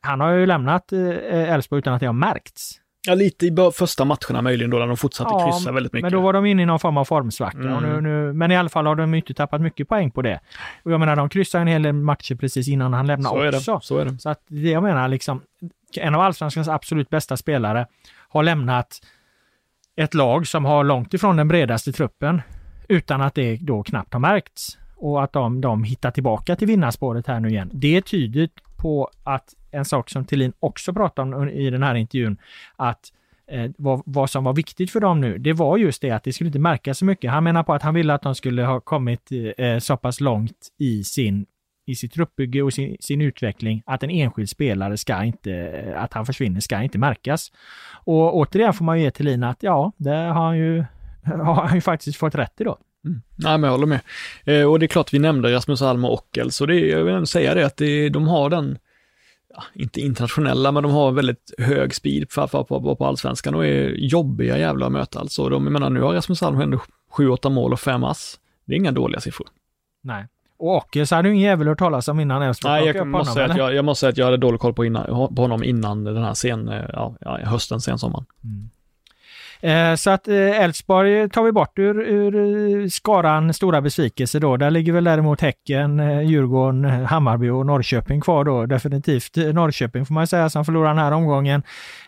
han 0.00 0.20
har 0.20 0.30
ju 0.32 0.46
lämnat 0.46 0.92
eh, 0.92 1.52
Elfsborg 1.52 1.78
utan 1.78 1.94
att 1.94 2.00
det 2.00 2.06
har 2.06 2.12
märkts. 2.12 2.80
Ja, 3.06 3.14
lite 3.14 3.46
i 3.46 3.56
första 3.74 4.04
matcherna 4.04 4.42
möjligen 4.42 4.70
då, 4.70 4.78
när 4.78 4.86
de 4.86 4.96
fortsatte 4.96 5.30
Ja, 5.32 5.52
kryssa 5.52 5.72
väldigt 5.72 5.92
mycket. 5.92 6.02
Men 6.02 6.12
då 6.12 6.20
var 6.20 6.32
de 6.32 6.46
inne 6.46 6.62
i 6.62 6.66
någon 6.66 6.78
form 6.78 6.96
av 6.96 7.04
formsvacka. 7.04 7.58
Mm. 7.58 7.82
Nu, 7.82 8.00
nu, 8.00 8.32
men 8.32 8.50
i 8.50 8.56
alla 8.56 8.68
fall 8.68 8.86
har 8.86 8.94
de 8.94 9.14
inte 9.14 9.34
tappat 9.34 9.60
mycket 9.60 9.88
poäng 9.88 10.10
på 10.10 10.22
det. 10.22 10.40
Och 10.82 10.92
jag 10.92 11.00
menar, 11.00 11.16
de 11.16 11.28
kryssade 11.28 11.62
en 11.62 11.68
hel 11.68 11.82
del 11.82 11.92
matcher 11.92 12.34
precis 12.34 12.68
innan 12.68 12.92
han 12.92 13.06
lämnade 13.06 13.34
så 13.34 13.42
är 13.42 13.56
också. 13.56 13.74
det. 13.74 13.80
Så 13.82 13.98
är 13.98 14.04
det. 14.04 14.18
Så 14.18 14.28
att 14.30 14.44
det 14.48 14.70
jag 14.70 14.82
menar, 14.82 15.08
liksom, 15.08 15.40
en 15.98 16.14
av 16.14 16.20
allsvenskans 16.20 16.68
absolut 16.68 17.10
bästa 17.10 17.36
spelare 17.36 17.86
har 18.28 18.42
lämnat 18.42 19.00
ett 19.96 20.14
lag 20.14 20.46
som 20.46 20.64
har 20.64 20.84
långt 20.84 21.14
ifrån 21.14 21.36
den 21.36 21.48
bredaste 21.48 21.92
truppen 21.92 22.42
utan 22.88 23.20
att 23.20 23.34
det 23.34 23.56
då 23.56 23.82
knappt 23.82 24.12
har 24.12 24.20
märkts. 24.20 24.78
Och 24.96 25.22
att 25.22 25.32
de, 25.32 25.60
de 25.60 25.84
hittar 25.84 26.10
tillbaka 26.10 26.56
till 26.56 26.68
vinnarspåret 26.68 27.26
här 27.26 27.40
nu 27.40 27.48
igen. 27.48 27.70
Det 27.72 28.02
tyder 28.02 28.48
på 28.76 29.10
att 29.24 29.54
en 29.70 29.84
sak 29.84 30.10
som 30.10 30.24
Thelin 30.24 30.52
också 30.60 30.92
pratade 30.92 31.36
om 31.36 31.48
i 31.48 31.70
den 31.70 31.82
här 31.82 31.94
intervjun, 31.94 32.36
att 32.76 33.12
eh, 33.50 33.70
vad, 33.78 34.02
vad 34.06 34.30
som 34.30 34.44
var 34.44 34.52
viktigt 34.52 34.90
för 34.90 35.00
dem 35.00 35.20
nu, 35.20 35.38
det 35.38 35.52
var 35.52 35.76
just 35.76 36.02
det 36.02 36.10
att 36.10 36.24
det 36.24 36.32
skulle 36.32 36.48
inte 36.48 36.58
märkas 36.58 36.98
så 36.98 37.04
mycket. 37.04 37.30
Han 37.30 37.44
menar 37.44 37.62
på 37.62 37.74
att 37.74 37.82
han 37.82 37.94
ville 37.94 38.14
att 38.14 38.22
de 38.22 38.34
skulle 38.34 38.64
ha 38.64 38.80
kommit 38.80 39.28
eh, 39.56 39.78
så 39.78 39.96
pass 39.96 40.20
långt 40.20 40.68
i 40.78 41.04
sin 41.04 41.46
i 41.90 41.94
sitt 41.94 42.12
truppbygge 42.12 42.62
och 42.62 42.72
sin, 42.72 42.96
sin 43.00 43.20
utveckling 43.20 43.82
att 43.86 44.02
en 44.02 44.10
enskild 44.10 44.48
spelare 44.48 44.96
ska 44.96 45.24
inte, 45.24 45.94
att 45.96 46.12
han 46.12 46.26
försvinner, 46.26 46.60
ska 46.60 46.82
inte 46.82 46.98
märkas. 46.98 47.52
Och 48.04 48.36
återigen 48.36 48.74
får 48.74 48.84
man 48.84 48.98
ju 48.98 49.04
ge 49.04 49.10
till 49.10 49.44
att 49.44 49.62
ja, 49.62 49.92
det 49.96 50.10
har 50.10 50.44
han 50.44 50.58
ju, 50.58 50.84
har 51.24 51.66
han 51.66 51.74
ju 51.74 51.80
faktiskt 51.80 52.18
fått 52.18 52.34
rätt 52.34 52.60
i 52.60 52.64
då. 52.64 52.78
Mm. 53.04 53.22
Nej, 53.36 53.58
men 53.58 53.62
jag 53.62 53.70
håller 53.70 53.86
med. 53.86 54.00
Eh, 54.44 54.64
och 54.64 54.78
det 54.78 54.86
är 54.86 54.88
klart 54.88 55.14
vi 55.14 55.18
nämnde 55.18 55.54
Rasmus 55.54 55.82
Alm 55.82 56.04
och 56.04 56.12
Ockel, 56.12 56.50
så 56.50 56.66
det, 56.66 56.74
jag 56.74 57.04
vill 57.04 57.26
säga 57.26 57.54
det 57.54 57.66
att 57.66 57.76
det, 57.76 58.08
de 58.08 58.28
har 58.28 58.50
den, 58.50 58.78
ja, 59.54 59.62
inte 59.74 60.00
internationella, 60.00 60.72
men 60.72 60.82
de 60.82 60.92
har 60.92 61.12
väldigt 61.12 61.54
hög 61.58 61.94
speed 61.94 62.26
att 62.36 62.52
vara 62.52 62.64
på, 62.64 62.96
på 62.96 63.06
allsvenskan 63.06 63.54
och 63.54 63.66
är 63.66 63.88
jobbiga 63.88 64.58
jävlar 64.58 64.86
att 64.86 64.92
möta 64.92 65.20
alltså. 65.20 65.48
De, 65.48 65.64
jag 65.64 65.72
menar, 65.72 65.90
nu 65.90 66.00
har 66.00 66.14
Rasmus 66.14 66.42
Alm 66.42 66.60
ändå 66.60 66.80
7-8 67.16 67.50
mål 67.50 67.72
och 67.72 67.80
5 67.80 68.04
ass. 68.04 68.40
Det 68.64 68.74
är 68.74 68.76
inga 68.76 68.92
dåliga 68.92 69.20
siffror. 69.20 69.48
Nej. 70.02 70.26
Och 70.60 70.68
Åke 70.68 71.06
så 71.06 71.16
hade 71.16 71.28
ju 71.28 71.34
ingen 71.34 71.46
jävel 71.46 71.68
hört 71.68 71.78
talas 71.78 72.08
om 72.08 72.20
innan 72.20 72.42
Elfsborg. 72.42 72.72
Nej, 72.72 72.86
jag 72.86 72.96
upp 72.96 73.06
måste, 73.06 73.34
säga 73.34 73.46
att 73.46 73.56
jag, 73.56 73.74
jag 73.74 73.84
måste 73.84 74.00
säga 74.00 74.10
att 74.10 74.16
jag 74.16 74.24
hade 74.24 74.36
dålig 74.36 74.60
koll 74.60 74.74
på, 74.74 74.84
innan, 74.84 75.06
på 75.34 75.42
honom 75.42 75.64
innan 75.64 76.04
den 76.04 76.22
här 76.22 76.34
sen, 76.34 76.70
ja, 76.92 77.16
hösten, 77.44 77.80
sensommaren. 77.80 78.26
Eh, 78.44 78.50
Så 79.96 80.10
att 80.10 80.28
eh, 80.28 80.60
Elfsborg 80.62 81.28
tar 81.30 81.42
vi 81.42 81.52
bort 81.52 81.78
ur, 81.78 82.00
ur 82.00 82.34
eh, 82.82 82.88
skaran 82.88 83.54
stora 83.54 83.80
besvikelser 83.80 84.40
då. 84.40 84.56
Där 84.56 84.70
ligger 84.70 84.92
väl 84.92 85.04
däremot 85.04 85.40
Häcken, 85.40 86.00
eh, 86.00 86.20
Djurgården, 86.22 86.84
eh, 86.84 86.90
Hammarby 87.02 87.48
och 87.48 87.66
Norrköping 87.66 88.20
kvar 88.20 88.44
då. 88.44 88.66
Definitivt 88.66 89.36
eh, 89.36 89.44
Norrköping 89.44 90.06
får 90.06 90.14
man 90.14 90.26
säga 90.26 90.50
som 90.50 90.64
förlorar 90.64 90.88
den 90.88 90.98
här 90.98 91.12
omgången. 91.12 91.62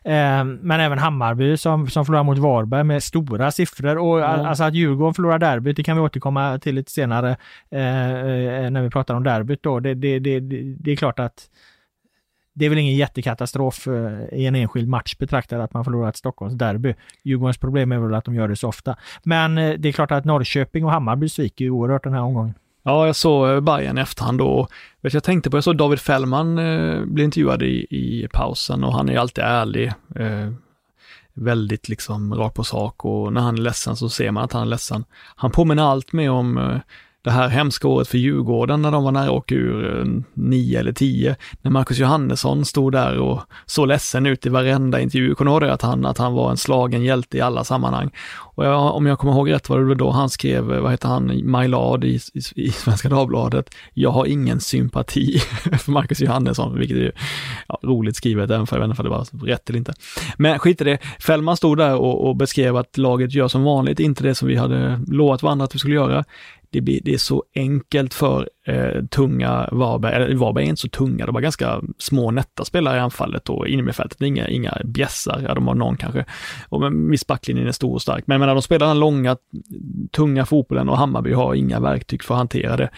Eh, 0.05 0.45
Men 0.45 0.81
även 0.81 0.99
Hammarby 0.99 1.57
som, 1.57 1.89
som 1.89 2.07
förlorar 2.07 2.23
mot 2.25 2.39
Varberg 2.39 2.85
med 2.85 3.03
stora 3.03 3.51
siffror. 3.51 3.99
Och 3.99 4.21
Ja. 4.21 4.25
alltså 4.27 4.65
att 4.65 4.75
Djurgården 4.75 5.15
förlorar 5.15 5.39
derbyt, 5.39 5.77
det 5.77 5.83
kan 5.83 5.97
vi 5.97 6.03
återkomma 6.03 6.59
till 6.59 6.75
lite 6.75 6.91
senare 6.93 7.37
eh, 7.71 8.11
eh, 8.65 8.71
när 8.71 8.83
vi 8.83 8.91
pratar 8.91 9.15
om 9.15 9.23
derbyt 9.25 9.63
då. 9.63 9.81
Det, 9.81 9.95
det, 9.95 10.19
det, 10.19 10.41
det 10.81 10.93
är 10.93 10.97
klart 10.97 11.19
att 11.19 11.49
det 12.55 12.65
är 12.65 12.69
väl 12.69 12.79
ingen 12.79 12.97
jättekatastrof 12.97 13.89
eh, 13.89 14.39
i 14.39 14.47
en 14.47 14.55
enskild 14.55 14.89
match 14.89 15.17
betraktad 15.19 15.61
att 15.61 15.75
man 15.75 15.85
förlorar 15.85 16.09
ett 16.09 16.17
Stockholms 16.17 16.55
derby. 16.55 16.95
Djurgårdens 17.23 17.59
problem 17.59 17.93
är 17.93 17.99
väl 17.99 18.15
att 18.15 18.25
de 18.25 18.35
gör 18.35 18.49
det 18.49 18.57
så 18.57 18.69
ofta. 18.69 18.97
Men 19.23 19.59
eh, 19.59 19.75
det 19.79 19.89
är 19.89 19.93
klart 19.93 20.11
att 20.11 20.25
Norrköping 20.25 20.85
och 20.85 20.91
Hammarby 20.91 21.29
sviker 21.29 21.65
ju 21.65 21.71
oerhört 21.71 22.05
den 22.05 22.13
här 22.13 22.23
omgången. 22.23 22.55
Ja, 22.83 23.07
jag 23.07 23.17
såg 23.17 23.49
eh, 23.49 23.61
Bayern 23.61 23.99
i 23.99 24.01
efterhand 24.01 24.39
då. 24.39 24.69
Vet, 25.01 25.15
jag 25.15 25.25
tänkte 25.25 25.51
på, 25.51 25.57
jag 25.57 25.65
såg 25.65 25.77
David 25.77 26.01
Fällman 26.01 26.59
eh, 26.59 27.05
bli 27.05 27.25
intervjuad 27.25 27.63
i, 27.63 27.87
i 27.91 28.29
pausen 28.33 28.85
och 28.85 28.95
han 28.95 29.09
är 29.09 29.13
ju 29.13 29.19
alltid 29.19 29.45
ärlig. 29.45 29.93
Eh, 30.17 30.53
väldigt 31.35 31.89
liksom 31.89 32.35
rakt 32.35 32.57
på 32.57 32.65
sak 32.65 33.05
och 33.05 33.33
när 33.33 33.41
han 33.41 33.59
är 33.59 33.63
ledsen 33.63 33.97
så 33.97 34.09
ser 34.09 34.31
man 34.31 34.45
att 34.45 34.53
han 34.53 34.63
är 34.63 34.67
ledsen. 34.67 35.05
Han 35.37 35.51
påminner 35.51 35.83
allt 35.83 36.13
med 36.13 36.31
om 36.31 36.59
eh, 36.59 36.77
det 37.25 37.31
här 37.31 37.49
hemska 37.49 37.89
året 37.89 38.09
för 38.09 38.19
Djurgården 38.19 38.83
när 38.83 38.91
de 38.91 39.05
var 39.05 39.13
nära 39.13 39.25
att 39.25 39.31
åka 39.31 39.55
ur 39.55 39.99
eh, 39.99 40.05
nio 40.35 40.81
eller 40.81 40.93
tio. 40.93 41.37
När 41.63 41.71
Marcus 41.71 41.99
Johannesson 41.99 42.65
stod 42.65 42.93
där 42.93 43.19
och 43.19 43.41
såg 43.67 43.89
ledsen 43.89 44.27
ut 44.27 44.47
i 44.47 44.49
varenda 44.49 45.01
intervju. 45.01 45.35
Kommer 45.35 45.51
du 45.51 45.55
ihåg 45.55 45.63
det? 45.63 45.73
Att 45.73 45.83
han, 45.83 46.07
att 46.07 46.19
han 46.19 46.33
var 46.33 46.51
en 46.51 46.57
slagen 46.57 47.03
hjälte 47.03 47.39
i 47.39 47.41
alla 47.41 47.65
sammanhang. 47.65 48.11
Och 48.55 48.67
jag, 48.67 48.95
om 48.95 49.07
jag 49.07 49.19
kommer 49.19 49.33
ihåg 49.33 49.51
rätt 49.51 49.69
var 49.69 49.81
det 49.81 49.95
då 49.95 50.11
han 50.11 50.31
skrev, 50.31 50.73
eh, 50.73 50.81
vad 50.81 50.91
heter 50.91 51.09
han, 51.09 51.51
Majlad 51.51 52.05
i, 52.05 52.21
i, 52.35 52.41
i 52.55 52.71
Svenska 52.71 53.09
Dagbladet. 53.09 53.75
Jag 53.95 54.11
har 54.11 54.27
ingen 54.27 54.61
sympati 54.61 55.39
för 55.79 55.91
Marcus 55.93 56.21
Johannesson, 56.21 56.79
vilket 56.79 56.97
är 56.97 57.13
ja, 57.69 57.79
roligt 57.83 58.17
skrivet, 58.17 58.51
även 58.51 58.67
för 58.67 58.77
jag 58.77 58.81
vet 58.81 58.91
inte 58.91 59.03
om 59.03 59.25
det 59.31 59.37
var 59.37 59.47
rätt 59.47 59.71
eller 59.71 59.79
inte. 59.79 59.95
Men 60.37 60.59
skit 60.59 60.81
i 60.81 60.85
det. 60.85 60.99
Fällman 61.21 61.57
stod 61.57 61.79
där 61.79 61.95
och, 61.95 62.29
och 62.29 62.37
beskrev 62.37 62.77
att 62.77 62.99
laget 62.99 63.35
gör 63.35 63.49
som 63.49 63.63
vanligt, 63.63 64.01
inte 64.01 64.23
det 64.23 64.35
som 64.35 64.49
vi 64.49 64.57
hade 64.57 65.01
lovat 65.07 65.43
varandra 65.43 65.65
att 65.65 65.75
vi 65.75 65.79
skulle 65.79 65.95
göra. 65.95 66.25
Det, 66.73 66.81
blir, 66.81 67.01
det 67.05 67.15
är 67.15 67.19
så 67.19 67.45
enkelt 67.55 68.15
för 68.15 68.49
eh, 68.67 69.05
tunga 69.11 69.69
Varberg, 69.73 70.15
eller 70.15 70.35
Varberg 70.35 70.65
är 70.65 70.69
inte 70.69 70.81
så 70.81 70.89
tunga, 70.89 71.27
de 71.27 71.35
har 71.35 71.43
ganska 71.43 71.83
små 71.99 72.31
nätta 72.31 72.65
spelare 72.65 72.97
i 72.97 73.01
anfallet 73.01 73.49
och 73.49 73.69
inne 73.69 73.83
med 73.83 73.97
fältet, 73.97 74.21
inga, 74.21 74.49
inga 74.49 74.79
bjässar, 74.85 75.45
ja 75.49 75.55
de 75.55 75.69
har 75.69 75.75
någon 75.75 75.97
kanske. 75.97 76.25
Och 76.69 76.81
men 76.81 77.11
viss 77.11 77.27
backlinjen 77.27 77.67
är 77.67 77.73
stor 77.73 77.95
och 77.95 78.03
stark, 78.03 78.27
men 78.27 78.41
när 78.41 78.47
de 78.47 78.63
spelar 78.63 78.87
den 78.87 79.01
långa, 79.01 79.37
tunga 80.11 80.47
fotbollen 80.47 80.89
och 80.89 80.99
Hammarby 80.99 81.33
har 81.33 81.55
inga 81.55 81.81
verktyg 81.81 82.23
för 82.23 82.35
att 82.35 82.39
hantera 82.39 82.77
det. 82.77 82.91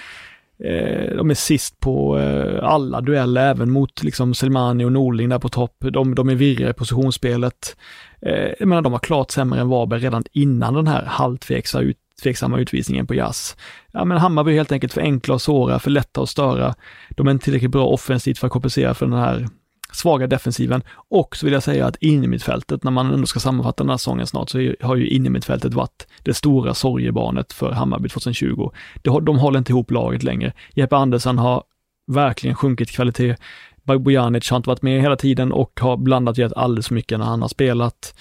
Eh, 0.59 1.17
de 1.17 1.31
är 1.31 1.35
sist 1.35 1.81
på 1.81 2.19
eh, 2.19 2.65
alla 2.65 3.01
dueller, 3.01 3.51
även 3.51 3.71
mot 3.71 4.03
liksom 4.03 4.35
Selmani 4.35 4.85
och 4.85 4.93
Norling 4.93 5.29
där 5.29 5.39
på 5.39 5.49
topp. 5.49 5.77
De, 5.79 6.15
de 6.15 6.29
är 6.29 6.35
virriga 6.35 6.71
i 6.71 6.73
positionsspelet. 6.73 7.77
Eh, 8.23 8.53
jag 8.59 8.69
menar, 8.69 8.83
de 8.83 8.93
var 8.93 8.99
klart 8.99 9.31
sämre 9.31 9.61
än 9.61 9.69
Varberg 9.69 10.01
redan 10.01 10.25
innan 10.33 10.75
den 10.75 10.87
här 10.87 11.05
halvtveksamma 11.05 11.85
ut, 11.85 11.97
tveksamma 12.23 12.59
utvisningen 12.59 13.07
på 13.07 13.15
jazz. 13.15 13.57
Ja, 13.93 14.05
men 14.05 14.19
Hammarby 14.19 14.51
är 14.51 14.57
helt 14.57 14.73
enkelt 14.73 14.93
för 14.93 15.01
enkla 15.01 15.35
att 15.35 15.43
såra, 15.43 15.79
för 15.79 15.91
lätta 15.91 16.23
att 16.23 16.29
störa. 16.29 16.75
De 17.11 17.27
är 17.27 17.31
inte 17.31 17.45
tillräckligt 17.45 17.71
bra 17.71 17.87
offensivt 17.87 18.39
för 18.39 18.47
att 18.47 18.53
kompensera 18.53 18.95
för 18.95 19.07
den 19.07 19.19
här 19.19 19.49
svaga 19.93 20.27
defensiven. 20.27 20.83
Och 21.11 21.37
så 21.37 21.47
vill 21.47 21.53
jag 21.53 21.63
säga 21.63 21.87
att 21.87 21.97
innermittfältet, 21.97 22.85
när 22.85 22.91
man 22.91 23.13
ändå 23.13 23.27
ska 23.27 23.41
sammanfatta 23.41 23.83
den 23.83 23.91
här 23.91 23.97
säsongen 23.97 24.27
snart, 24.27 24.51
så 24.51 24.75
har 24.81 24.97
ju 24.97 25.09
innermittfältet 25.09 25.75
varit 25.75 26.07
det 26.23 26.35
stora 26.35 26.75
sorgebarnet 26.75 27.53
för 27.53 27.73
Hammarby 27.73 28.09
2020. 28.09 28.71
De 29.03 29.39
håller 29.39 29.59
inte 29.59 29.73
ihop 29.73 29.91
laget 29.91 30.23
längre. 30.23 30.53
Jeppe 30.75 30.97
Andersson 30.97 31.39
har 31.39 31.63
verkligen 32.07 32.57
sjunkit 32.57 32.91
i 32.91 32.93
kvalitet. 32.93 33.37
Bojanic 33.85 34.51
har 34.51 34.57
inte 34.57 34.69
varit 34.69 34.83
med 34.83 35.03
hela 35.03 35.17
tiden 35.17 35.53
och 35.53 35.81
har 35.81 35.97
blandat 35.97 36.39
gett 36.39 36.53
alldeles 36.53 36.89
för 36.89 36.95
mycket 36.95 37.19
när 37.19 37.27
han 37.27 37.43
har 37.43 37.49
spelat. 37.49 38.15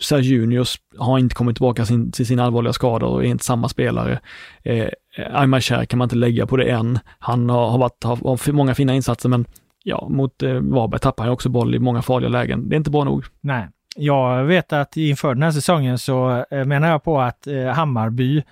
Serge 0.00 0.28
Junius 0.28 0.76
har 0.98 1.18
inte 1.18 1.34
kommit 1.34 1.56
tillbaka 1.56 1.86
sin, 1.86 2.12
till 2.12 2.26
sina 2.26 2.44
allvarliga 2.44 2.72
skador 2.72 3.08
och 3.08 3.24
är 3.24 3.28
inte 3.28 3.44
samma 3.44 3.68
spelare. 3.68 4.20
Eh, 4.62 4.88
Aymar 5.32 5.60
Cher 5.60 5.84
kan 5.84 5.98
man 5.98 6.06
inte 6.06 6.16
lägga 6.16 6.46
på 6.46 6.56
det 6.56 6.70
än. 6.70 6.98
Han 7.18 7.50
har, 7.50 7.68
har, 7.68 7.78
varit, 7.78 8.04
har, 8.04 8.16
har 8.16 8.52
många 8.52 8.74
fina 8.74 8.94
insatser 8.94 9.28
men 9.28 9.44
ja, 9.84 10.06
mot 10.10 10.42
eh, 10.42 10.54
Varberg 10.54 11.00
tappar 11.00 11.24
han 11.24 11.32
också 11.32 11.48
boll 11.48 11.74
i 11.74 11.78
många 11.78 12.02
farliga 12.02 12.28
lägen. 12.28 12.68
Det 12.68 12.74
är 12.74 12.76
inte 12.76 12.90
bra 12.90 13.04
nog. 13.04 13.24
Nej. 13.40 13.68
Jag 13.96 14.44
vet 14.44 14.72
att 14.72 14.96
inför 14.96 15.34
den 15.34 15.42
här 15.42 15.50
säsongen 15.50 15.98
så 15.98 16.44
eh, 16.50 16.64
menar 16.64 16.88
jag 16.88 17.04
på 17.04 17.20
att 17.20 17.46
eh, 17.46 17.66
Hammarby 17.66 18.42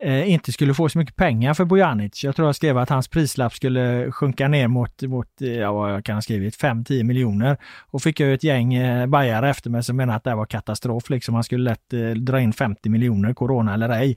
eh, 0.00 0.30
inte 0.30 0.52
skulle 0.52 0.74
få 0.74 0.88
så 0.88 0.98
mycket 0.98 1.16
pengar 1.16 1.54
för 1.54 1.64
Bojanic. 1.64 2.24
Jag 2.24 2.36
tror 2.36 2.48
jag 2.48 2.56
skrev 2.56 2.78
att 2.78 2.88
hans 2.88 3.08
prislapp 3.08 3.54
skulle 3.54 4.12
sjunka 4.12 4.48
ner 4.48 4.68
mot, 4.68 5.02
mot 5.02 5.42
eh, 5.42 5.48
ja, 5.48 5.72
vad 5.72 5.92
jag 5.92 6.04
kan 6.04 6.14
ha 6.14 6.22
skrivit, 6.22 6.56
5-10 6.56 7.02
miljoner. 7.04 7.56
Och 7.90 8.02
fick 8.02 8.20
jag 8.20 8.32
ett 8.32 8.44
gäng 8.44 8.74
eh, 8.74 9.06
bajare 9.06 9.50
efter 9.50 9.70
mig 9.70 9.82
som 9.82 9.96
menade 9.96 10.16
att 10.16 10.24
det 10.24 10.34
var 10.34 10.46
katastrof. 10.46 11.10
Liksom. 11.10 11.34
Han 11.34 11.44
skulle 11.44 11.64
lätt 11.64 11.92
eh, 11.92 12.10
dra 12.10 12.40
in 12.40 12.52
50 12.52 12.88
miljoner, 12.88 13.34
corona 13.34 13.74
eller 13.74 13.88
ej. 13.88 14.16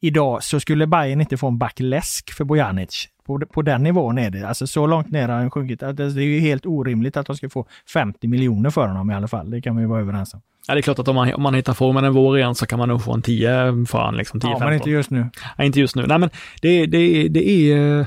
Idag 0.00 0.42
så 0.42 0.60
skulle 0.60 0.86
Bayern 0.86 1.20
inte 1.20 1.36
få 1.36 1.48
en 1.48 1.58
back 1.58 1.80
läsk 1.80 2.32
för 2.32 2.44
Bojanic. 2.44 3.08
På, 3.26 3.38
på 3.38 3.62
den 3.62 3.82
nivån 3.82 4.18
är 4.18 4.30
det. 4.30 4.48
Alltså 4.48 4.66
så 4.66 4.86
långt 4.86 5.10
ner 5.10 5.28
har 5.28 5.36
han 5.36 5.50
sjunkit. 5.50 5.82
Alltså, 5.82 6.04
det 6.04 6.22
är 6.22 6.26
ju 6.26 6.40
helt 6.40 6.66
orimligt 6.66 7.16
att 7.16 7.26
de 7.26 7.36
ska 7.36 7.48
få 7.48 7.66
50 7.92 8.28
miljoner 8.28 8.70
för 8.70 8.88
honom 8.88 9.10
i 9.10 9.14
alla 9.14 9.28
fall. 9.28 9.50
Det 9.50 9.62
kan 9.62 9.76
vi 9.76 9.86
vara 9.86 10.00
överens 10.00 10.34
om. 10.34 10.40
Ja, 10.68 10.74
det 10.74 10.80
är 10.80 10.82
klart 10.82 10.98
att 10.98 11.08
om 11.08 11.14
man, 11.14 11.34
om 11.34 11.42
man 11.42 11.54
hittar 11.54 11.74
formen 11.74 12.04
en 12.04 12.12
vår 12.12 12.38
igen 12.38 12.54
så 12.54 12.66
kan 12.66 12.78
man 12.78 12.88
nog 12.88 13.04
få 13.04 13.12
en 13.12 13.22
10 13.22 13.48
för 13.86 13.98
han, 13.98 14.16
liksom 14.16 14.40
10-15. 14.40 14.48
Ja, 14.50 14.58
men 14.58 14.74
inte 14.74 14.90
just 14.90 15.10
nu. 15.10 15.26
Nej, 15.58 15.66
inte 15.66 15.80
just 15.80 15.96
nu. 15.96 16.06
Nej, 16.06 16.18
men 16.18 16.30
det, 16.60 16.86
det, 16.86 17.28
det 17.28 17.48
är 17.72 18.06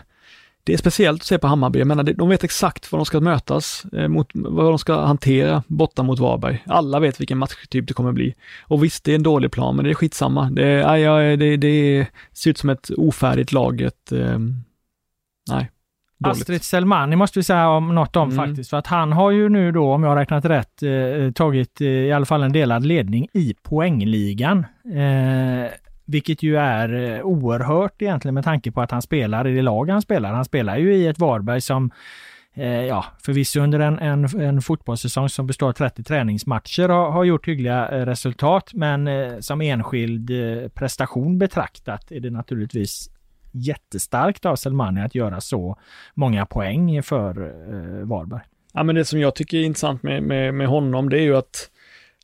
det 0.64 0.74
är 0.74 0.78
speciellt 0.78 1.22
att 1.22 1.26
se 1.28 1.38
på 1.38 1.47
Hammarby. 1.47 1.80
Jag 1.80 1.88
menar, 1.88 2.03
de 2.03 2.30
vet 2.30 2.43
exakt 2.43 2.91
vad 2.91 2.99
de 2.99 3.06
ska 3.06 3.20
mötas 3.20 3.86
eh, 3.93 4.08
mot, 4.08 4.30
vad 4.34 4.66
de 4.66 4.80
ska 4.80 5.01
hantera 5.06 5.64
borta 5.68 6.03
mot 6.03 6.20
Varberg. 6.20 6.64
Alla 6.66 6.99
vet 6.99 7.22
vilken 7.22 7.38
matchtyp 7.38 7.88
det 7.88 7.93
kommer 7.93 8.12
bli. 8.12 8.34
Och 8.64 8.84
visst, 8.84 9.03
det 9.03 9.12
är 9.12 9.16
en 9.16 9.24
dålig 9.24 9.51
plan, 9.51 9.76
men 9.76 9.86
det 9.86 9.91
är 9.91 9.95
skitsamma. 9.95 10.49
Det, 10.49 10.68
är- 10.68 10.95
ja, 10.97 11.38
det, 11.38 11.58
det 11.58 12.08
ser 12.34 12.49
ut 12.49 12.58
som 12.58 12.70
ett 12.70 12.89
ofärdigt 12.97 13.51
lag. 13.51 13.82
Ett, 13.82 14.12
eh, 14.12 14.39
nej. 15.51 15.72
Astrid 16.26 16.63
Selmani 16.63 17.15
måste 17.15 17.39
vi 17.39 17.43
säga 17.43 17.69
om 17.69 17.95
något 17.95 18.15
om 18.15 18.32
mm. 18.32 18.47
faktiskt. 18.47 18.69
För 18.69 18.78
att 18.78 18.88
han 18.88 19.11
har 19.11 19.32
ju 19.32 19.49
nu 19.49 19.71
då, 19.71 19.93
om 19.93 20.03
jag 20.03 20.09
har 20.09 20.17
räknat 20.17 20.45
rätt, 20.45 20.84
eh, 20.84 21.32
tagit 21.32 21.82
eh, 21.82 21.88
i 21.88 22.11
alla 22.11 22.26
fall 22.26 22.43
en 22.43 22.51
delad 22.51 22.86
ledning 22.86 23.28
i 23.34 23.55
poängligan. 23.63 24.65
Eh, 24.86 25.71
vilket 26.05 26.43
ju 26.43 26.57
är 26.57 26.93
eh, 26.93 27.21
oerhört 27.21 28.01
egentligen 28.01 28.34
med 28.34 28.43
tanke 28.43 28.71
på 28.71 28.82
att 28.82 28.91
han 28.91 29.01
spelar 29.01 29.47
i 29.47 29.55
det 29.55 29.61
lag 29.61 29.89
han 29.89 30.01
spelar. 30.01 30.34
Han 30.34 30.45
spelar 30.45 30.78
ju 30.78 30.95
i 30.95 31.07
ett 31.07 31.19
Varberg 31.19 31.61
som 31.61 31.91
eh, 32.53 32.86
ja, 32.86 33.05
förvisso 33.19 33.59
under 33.59 33.80
en, 33.80 33.99
en, 33.99 34.41
en 34.41 34.61
fotbollssäsong 34.61 35.30
som 35.30 35.47
består 35.47 35.67
av 35.67 35.73
30 35.73 36.03
träningsmatcher 36.03 36.89
har, 36.89 37.11
har 37.11 37.23
gjort 37.23 37.47
hyggliga 37.47 37.89
eh, 37.89 38.05
resultat. 38.05 38.71
Men 38.73 39.07
eh, 39.07 39.39
som 39.39 39.61
enskild 39.61 40.30
eh, 40.30 40.69
prestation 40.69 41.38
betraktat 41.38 42.11
är 42.11 42.19
det 42.19 42.30
naturligtvis 42.30 43.09
jättestarkt 43.56 44.45
av 44.45 44.56
Selmani 44.56 45.01
att 45.01 45.16
göra 45.16 45.41
så 45.41 45.78
många 46.14 46.45
poäng 46.45 47.03
för 47.03 47.41
eh, 47.41 48.08
Varberg. 48.08 48.41
Ja, 48.74 48.84
men 48.84 48.95
det 48.95 49.06
som 49.06 49.20
jag 49.20 49.36
tycker 49.36 49.58
är 49.58 49.64
intressant 49.64 50.03
med, 50.03 50.24
med, 50.24 50.53
med 50.53 50.68
honom, 50.68 51.10
det 51.10 51.18
är 51.18 51.24
ju 51.24 51.38
att 51.38 51.70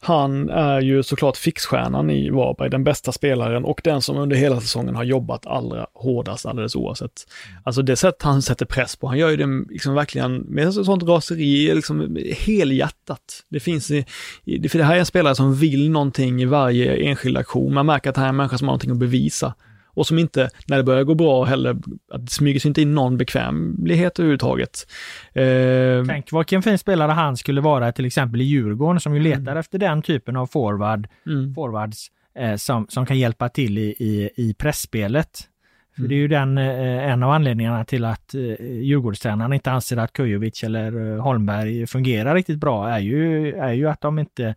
han 0.03 0.49
är 0.49 0.81
ju 0.81 1.03
såklart 1.03 1.37
fixstjärnan 1.37 2.09
i 2.09 2.29
Varberg, 2.29 2.69
den 2.69 2.83
bästa 2.83 3.11
spelaren 3.11 3.65
och 3.65 3.81
den 3.83 4.01
som 4.01 4.17
under 4.17 4.35
hela 4.35 4.61
säsongen 4.61 4.95
har 4.95 5.03
jobbat 5.03 5.45
allra 5.45 5.87
hårdast 5.93 6.45
alldeles 6.45 6.75
oavsett. 6.75 7.27
Alltså 7.63 7.81
det 7.81 7.95
sätt 7.95 8.21
han 8.21 8.41
sätter 8.41 8.65
press 8.65 8.95
på, 8.95 9.07
han 9.07 9.17
gör 9.17 9.29
ju 9.29 9.37
det 9.37 9.73
liksom 9.73 9.93
verkligen 9.93 10.37
med 10.37 10.67
ett 10.67 10.85
sånt 10.85 11.03
raseri, 11.03 11.75
liksom 11.75 12.17
helhjärtat. 12.37 13.43
Det 13.49 13.59
finns 13.59 13.91
i, 13.91 14.05
det, 14.45 14.73
det 14.73 14.83
här 14.83 14.95
är 14.95 14.99
en 14.99 15.05
spelare 15.05 15.35
som 15.35 15.55
vill 15.55 15.91
någonting 15.91 16.41
i 16.41 16.45
varje 16.45 16.95
enskild 16.95 17.37
aktion. 17.37 17.73
Man 17.73 17.85
märker 17.85 18.09
att 18.09 18.15
det 18.15 18.21
här 18.21 18.27
är 18.27 18.29
en 18.29 18.35
människa 18.35 18.57
som 18.57 18.67
har 18.67 18.71
någonting 18.71 18.91
att 18.91 18.97
bevisa 18.97 19.53
och 19.93 20.07
som 20.07 20.19
inte, 20.19 20.49
när 20.67 20.77
det 20.77 20.83
börjar 20.83 21.03
gå 21.03 21.15
bra 21.15 21.43
heller, 21.43 21.77
att 22.11 22.25
det 22.25 22.31
smyger 22.31 22.59
sig 22.59 22.69
inte 22.69 22.81
in 22.81 22.95
någon 22.95 23.17
bekvämlighet 23.17 24.19
överhuvudtaget. 24.19 24.87
Eh... 25.33 26.05
Tänk 26.07 26.33
vilken 26.33 26.61
fin 26.61 26.77
spelare 26.77 27.11
han 27.11 27.37
skulle 27.37 27.61
vara 27.61 27.91
till 27.91 28.05
exempel 28.05 28.41
i 28.41 28.43
Djurgården 28.43 28.99
som 28.99 29.15
ju 29.15 29.19
mm. 29.19 29.31
letar 29.31 29.51
mm. 29.51 29.57
efter 29.57 29.79
den 29.79 30.01
typen 30.01 30.35
av 30.35 30.47
forward, 30.47 31.07
mm. 31.25 31.53
forwards 31.53 32.11
eh, 32.35 32.55
som, 32.55 32.85
som 32.89 33.05
kan 33.05 33.19
hjälpa 33.19 33.49
till 33.49 33.77
i, 33.77 33.95
i, 33.99 34.29
i 34.35 34.53
pressspelet. 34.53 35.47
För 35.95 36.07
det 36.07 36.15
är 36.15 36.17
ju 36.17 36.27
den, 36.27 36.57
eh, 36.57 37.11
en 37.11 37.23
av 37.23 37.31
anledningarna 37.31 37.85
till 37.85 38.05
att 38.05 38.33
eh, 38.33 38.41
Djurgårdstränarna 38.81 39.55
inte 39.55 39.71
anser 39.71 39.97
att 39.97 40.13
Kujovic 40.13 40.63
eller 40.63 41.13
eh, 41.13 41.23
Holmberg 41.23 41.87
fungerar 41.87 42.35
riktigt 42.35 42.59
bra 42.59 42.89
är 42.89 42.99
ju, 42.99 43.53
är 43.55 43.73
ju 43.73 43.89
att 43.89 44.01
de 44.01 44.19
inte 44.19 44.55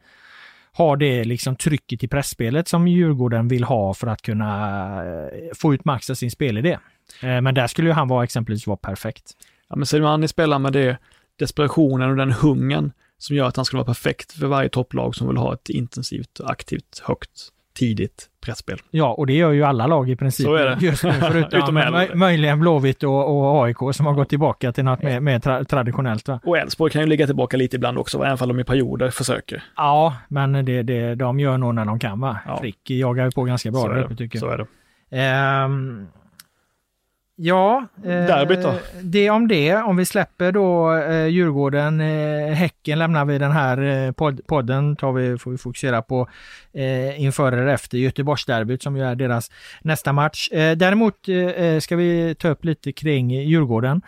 har 0.77 0.97
det 0.97 1.25
liksom 1.25 1.57
trycket 1.57 2.05
i 2.05 2.09
pressspelet 2.09 2.69
som 2.69 2.89
Djurgården 2.89 3.49
vill 3.49 3.65
ha 3.65 3.95
för 3.95 4.07
att 4.07 4.23
kunna 4.23 5.05
eh, 5.05 5.29
få 5.55 5.75
ut 5.75 5.85
max 5.85 6.11
av 6.11 6.15
sin 6.15 6.31
spelidé. 6.31 6.79
Eh, 7.23 7.41
men 7.41 7.55
där 7.55 7.67
skulle 7.67 7.89
ju 7.89 7.95
han 7.95 8.09
vara 8.09 8.25
exempelvis 8.25 8.67
vara 8.67 8.77
perfekt. 8.77 9.33
Ja, 9.69 9.77
men 9.77 9.87
Selmani 9.87 10.29
spelar 10.29 10.59
med 10.59 10.73
det, 10.73 10.99
desperationen 11.39 12.11
och 12.11 12.17
den 12.17 12.33
hungern 12.33 12.93
som 13.19 13.37
gör 13.37 13.49
att 13.49 13.57
han 13.57 13.65
skulle 13.65 13.79
vara 13.79 13.87
perfekt 13.87 14.33
för 14.33 14.47
varje 14.47 14.69
topplag 14.69 15.15
som 15.15 15.29
vill 15.29 15.37
ha 15.37 15.55
ett 15.55 15.69
intensivt, 15.69 16.41
aktivt, 16.45 17.03
högt 17.05 17.51
tidigt 17.75 18.29
pressspel. 18.41 18.79
Ja, 18.91 19.15
och 19.15 19.27
det 19.27 19.33
gör 19.33 19.53
ju 19.53 19.65
alla 19.65 19.87
lag 19.87 20.11
i 20.11 20.17
princip 20.17 20.47
Så 20.47 20.55
är 20.55 20.65
det. 20.65 20.87
just 20.87 21.05
nu, 21.05 21.13
förutom 21.13 21.75
möj 21.93 22.15
möjligen 22.15 22.61
Blåvitt 22.61 23.03
och, 23.03 23.39
och, 23.39 23.65
AIK 23.65 23.77
som 23.93 24.07
har 24.07 24.13
gått 24.13 24.29
tillbaka 24.29 24.73
till 24.73 24.85
något 24.85 25.03
mer, 25.03 25.21
mer 25.21 25.39
tra 25.39 25.65
traditionellt. 25.65 26.29
Va? 26.29 26.41
Och 26.45 26.59
Elfsborg 26.59 26.93
kan 26.93 27.01
ju 27.01 27.07
ligga 27.07 27.27
tillbaka 27.27 27.57
lite 27.57 27.77
ibland 27.77 27.99
också, 27.99 28.23
även 28.25 28.51
om 28.51 28.57
de 28.57 28.61
i 28.61 28.65
perioder 28.65 29.11
försöker. 29.11 29.63
Ja, 29.77 30.17
men 30.29 30.53
det, 30.65 30.83
det, 30.83 31.15
de 31.15 31.41
gör 31.41 31.59
nog 31.59 31.75
när 31.75 31.85
de 31.85 31.99
kan 31.99 32.21
va? 32.21 32.39
Ja. 32.47 32.59
Frick 32.61 32.91
jagar 32.91 33.25
ju 33.25 33.31
på 33.31 33.45
ganska 33.45 33.71
bra 33.71 33.89
där 33.89 34.03
uppe 34.03 34.17
tycker 34.17 34.39
jag. 34.39 34.41
Så 34.41 34.49
är 34.49 34.59
det. 34.59 35.65
Um, 35.65 36.09
Ja, 37.37 37.87
eh, 38.05 38.09
Derbyt 38.09 38.63
då? 38.63 38.75
det 39.03 39.31
om 39.31 39.49
det. 39.49 39.77
Om 39.77 39.97
vi 39.97 40.05
släpper 40.05 40.53
då 40.53 40.95
eh, 40.95 41.27
Djurgården, 41.27 42.01
eh, 42.01 42.55
Häcken 42.55 42.99
lämnar 42.99 43.25
vi 43.25 43.39
den 43.39 43.53
här 43.53 44.07
eh, 44.07 44.13
pod 44.13 44.47
podden, 44.47 44.97
tar 44.97 45.13
vi, 45.13 45.39
får 45.39 45.51
vi 45.51 45.59
fokusera 45.59 46.03
på 46.03 46.29
eh, 46.73 47.23
inför 47.23 47.53
eller 47.53 47.67
efter 47.67 47.99
Göteborgsderbyt 47.99 48.83
som 48.83 48.97
ju 48.97 49.03
är 49.03 49.15
deras 49.15 49.51
nästa 49.83 50.13
match. 50.13 50.49
Eh, 50.53 50.77
däremot 50.77 51.29
eh, 51.29 51.79
ska 51.79 51.97
vi 51.97 52.35
ta 52.35 52.49
upp 52.49 52.65
lite 52.65 52.93
kring 52.93 53.31
Djurgården. 53.31 54.03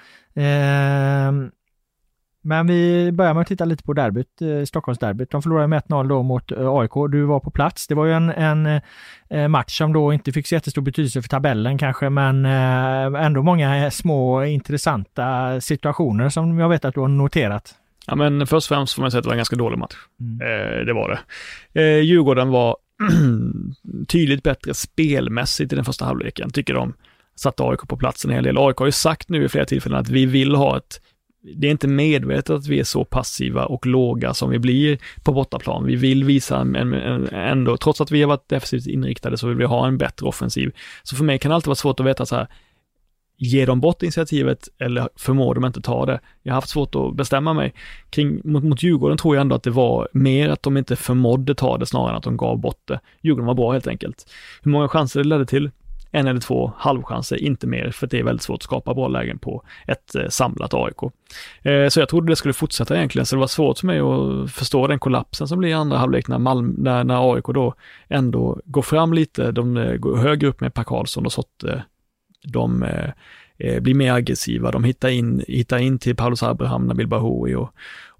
Men 2.47 2.67
vi 2.67 3.13
börjar 3.13 3.35
med 3.35 3.41
att 3.41 3.47
titta 3.47 3.65
lite 3.65 3.83
på 3.83 3.93
derbyt, 3.93 4.43
eh, 4.43 4.65
Stockholmsderbyt. 4.65 5.31
De 5.31 5.43
förlorade 5.43 5.69
med 5.69 5.83
1-0 5.83 6.09
då 6.09 6.23
mot 6.23 6.53
eh, 6.53 6.69
AIK. 6.69 6.93
Du 7.11 7.23
var 7.23 7.41
på 7.41 7.51
plats. 7.51 7.87
Det 7.87 7.95
var 7.95 8.07
ju 8.07 8.13
en, 8.13 8.31
en 8.31 8.81
eh, 9.31 9.49
match 9.49 9.79
som 9.79 9.93
då 9.93 10.13
inte 10.13 10.33
fick 10.33 10.47
så 10.47 10.55
jättestor 10.55 10.83
betydelse 10.83 11.23
för 11.23 11.29
tabellen 11.29 11.79
kanske, 11.79 12.11
men 12.11 12.45
ändå 13.17 13.43
många 13.43 13.91
små 13.91 14.45
intressanta 14.45 15.61
situationer 15.61 16.29
som 16.29 16.59
jag 16.59 16.69
vet 16.69 16.85
att 16.85 16.95
du 16.95 17.01
har 17.01 17.09
noterat. 17.09 17.75
Ja, 18.07 18.15
men 18.15 18.47
först 18.47 18.71
och 18.71 18.77
främst 18.77 18.95
får 18.95 19.03
man 19.03 19.11
säga 19.11 19.19
att 19.19 19.25
det 19.25 19.29
var 19.29 19.35
en 19.35 19.39
ganska 19.39 19.57
dålig 19.57 19.79
match. 19.79 19.95
Mm. 20.21 20.41
Eh, 20.41 20.85
det 20.87 20.93
var 20.93 21.21
det. 21.73 21.81
Eh, 21.83 22.01
Djurgården 22.01 22.49
var 22.49 22.77
tydligt 24.09 24.43
bättre 24.43 24.75
spelmässigt 24.75 25.73
i 25.73 25.77
den 25.77 25.85
första 25.85 26.05
halvleken, 26.05 26.51
tycker 26.51 26.75
de. 26.75 26.95
Satte 27.37 27.63
AIK 27.63 27.81
på 27.89 27.97
plats 27.97 28.25
en 28.25 28.31
hel 28.31 28.45
del. 28.45 28.59
AIK 28.59 28.77
har 28.77 28.87
ju 28.87 28.93
sagt 28.93 29.29
nu 29.29 29.45
i 29.45 29.49
flera 29.49 29.65
tillfällen 29.65 29.99
att 29.99 30.09
vi 30.09 30.27
vill 30.27 30.55
ha 30.55 30.77
ett 30.77 31.01
det 31.55 31.67
är 31.67 31.71
inte 31.71 31.89
medvetet 31.89 32.51
att 32.51 32.67
vi 32.67 32.81
är 32.81 32.85
så 32.85 33.05
passiva 33.05 33.65
och 33.65 33.87
låga 33.87 34.35
som 34.35 34.51
vi 34.51 34.59
blir 34.59 34.99
på 35.23 35.33
bortaplan. 35.33 35.87
Vi 35.87 35.97
vill 35.97 36.25
visa 36.25 36.59
en, 36.59 36.77
en, 36.77 37.29
ändå, 37.29 37.77
trots 37.77 38.01
att 38.01 38.11
vi 38.11 38.23
har 38.23 38.29
varit 38.29 38.49
defensivt 38.49 38.87
inriktade, 38.87 39.37
så 39.37 39.49
vill 39.49 39.57
vi 39.57 39.65
ha 39.65 39.87
en 39.87 39.99
bättre 39.99 40.27
offensiv. 40.27 40.73
Så 41.03 41.17
för 41.17 41.25
mig 41.25 41.39
kan 41.39 41.49
det 41.49 41.55
alltid 41.55 41.67
vara 41.67 41.75
svårt 41.75 42.01
att 42.01 42.07
veta 42.07 42.27
så 42.27 42.37
här, 42.37 42.49
ger 43.39 43.67
de 43.67 43.81
bort 43.81 44.03
initiativet 44.03 44.69
eller 44.79 45.09
förmår 45.17 45.55
de 45.55 45.65
inte 45.65 45.81
ta 45.81 46.07
det? 46.07 46.21
Jag 46.43 46.53
har 46.53 46.57
haft 46.57 46.69
svårt 46.69 46.95
att 46.95 47.17
bestämma 47.17 47.55
mig. 47.55 47.75
Kring, 48.11 48.41
mot, 48.45 48.65
mot 48.65 48.83
Djurgården 48.83 49.19
tror 49.19 49.37
jag 49.37 49.41
ändå 49.41 49.57
att 49.57 49.63
det 49.63 49.71
var 49.71 50.09
mer 50.13 50.49
att 50.49 50.63
de 50.63 50.77
inte 50.77 50.97
förmådde 50.97 51.55
ta 51.55 51.79
det 51.79 51.87
snarare 51.87 52.11
än 52.11 52.17
att 52.17 52.23
de 52.23 52.37
gav 52.37 52.59
bort 52.59 52.81
det. 52.85 53.01
Djurgården 53.21 53.47
var 53.47 53.55
bra 53.55 53.73
helt 53.73 53.87
enkelt. 53.87 54.31
Hur 54.63 54.71
många 54.71 54.89
chanser 54.89 55.23
det 55.23 55.29
ledde 55.29 55.47
till? 55.47 55.71
En 56.11 56.27
eller 56.27 56.41
två 56.41 56.73
halvchanser, 56.77 57.37
inte 57.37 57.67
mer, 57.67 57.91
för 57.91 58.07
det 58.07 58.19
är 58.19 58.23
väldigt 58.23 58.43
svårt 58.43 58.57
att 58.57 58.63
skapa 58.63 58.95
bra 58.95 59.09
lägen 59.09 59.39
på 59.39 59.63
ett 59.87 60.15
eh, 60.15 60.29
samlat 60.29 60.75
AIK. 60.75 61.03
Eh, 61.63 61.89
så 61.89 62.01
jag 62.01 62.09
trodde 62.09 62.33
det 62.33 62.37
skulle 62.37 62.55
fortsätta 62.55 62.97
egentligen, 62.97 63.27
så 63.27 63.37
det 63.37 63.41
var 63.41 63.47
svårt 63.47 63.79
för 63.79 63.87
mig 63.87 63.99
att 63.99 64.51
förstå 64.51 64.87
den 64.87 64.99
kollapsen 64.99 65.49
som 65.49 65.59
blir 65.59 65.69
i 65.69 65.73
andra 65.73 65.99
halvlek 65.99 66.29
när, 66.29 66.39
Malm, 66.39 66.75
när, 66.79 67.05
när 67.05 67.35
AIK 67.35 67.45
då 67.45 67.75
ändå 68.09 68.61
går 68.65 68.83
fram 68.83 69.13
lite, 69.13 69.53
de 69.53 69.77
eh, 69.77 69.95
går 69.95 70.17
högre 70.17 70.49
upp 70.49 70.61
med 70.61 70.75
Per 70.75 70.85
Karlsson 70.85 71.27
och 71.27 71.33
Sotte, 71.33 71.85
de 72.43 72.85
blir 73.81 73.95
mer 73.95 74.13
aggressiva, 74.13 74.71
de 74.71 74.85
hittar 74.85 75.09
in, 75.09 75.45
hittar 75.49 75.79
in 75.79 75.99
till 75.99 76.17
Paulus 76.17 76.43
Abraham, 76.43 76.87
Nabil 76.87 77.07
Bahoui 77.07 77.55
och, 77.55 77.71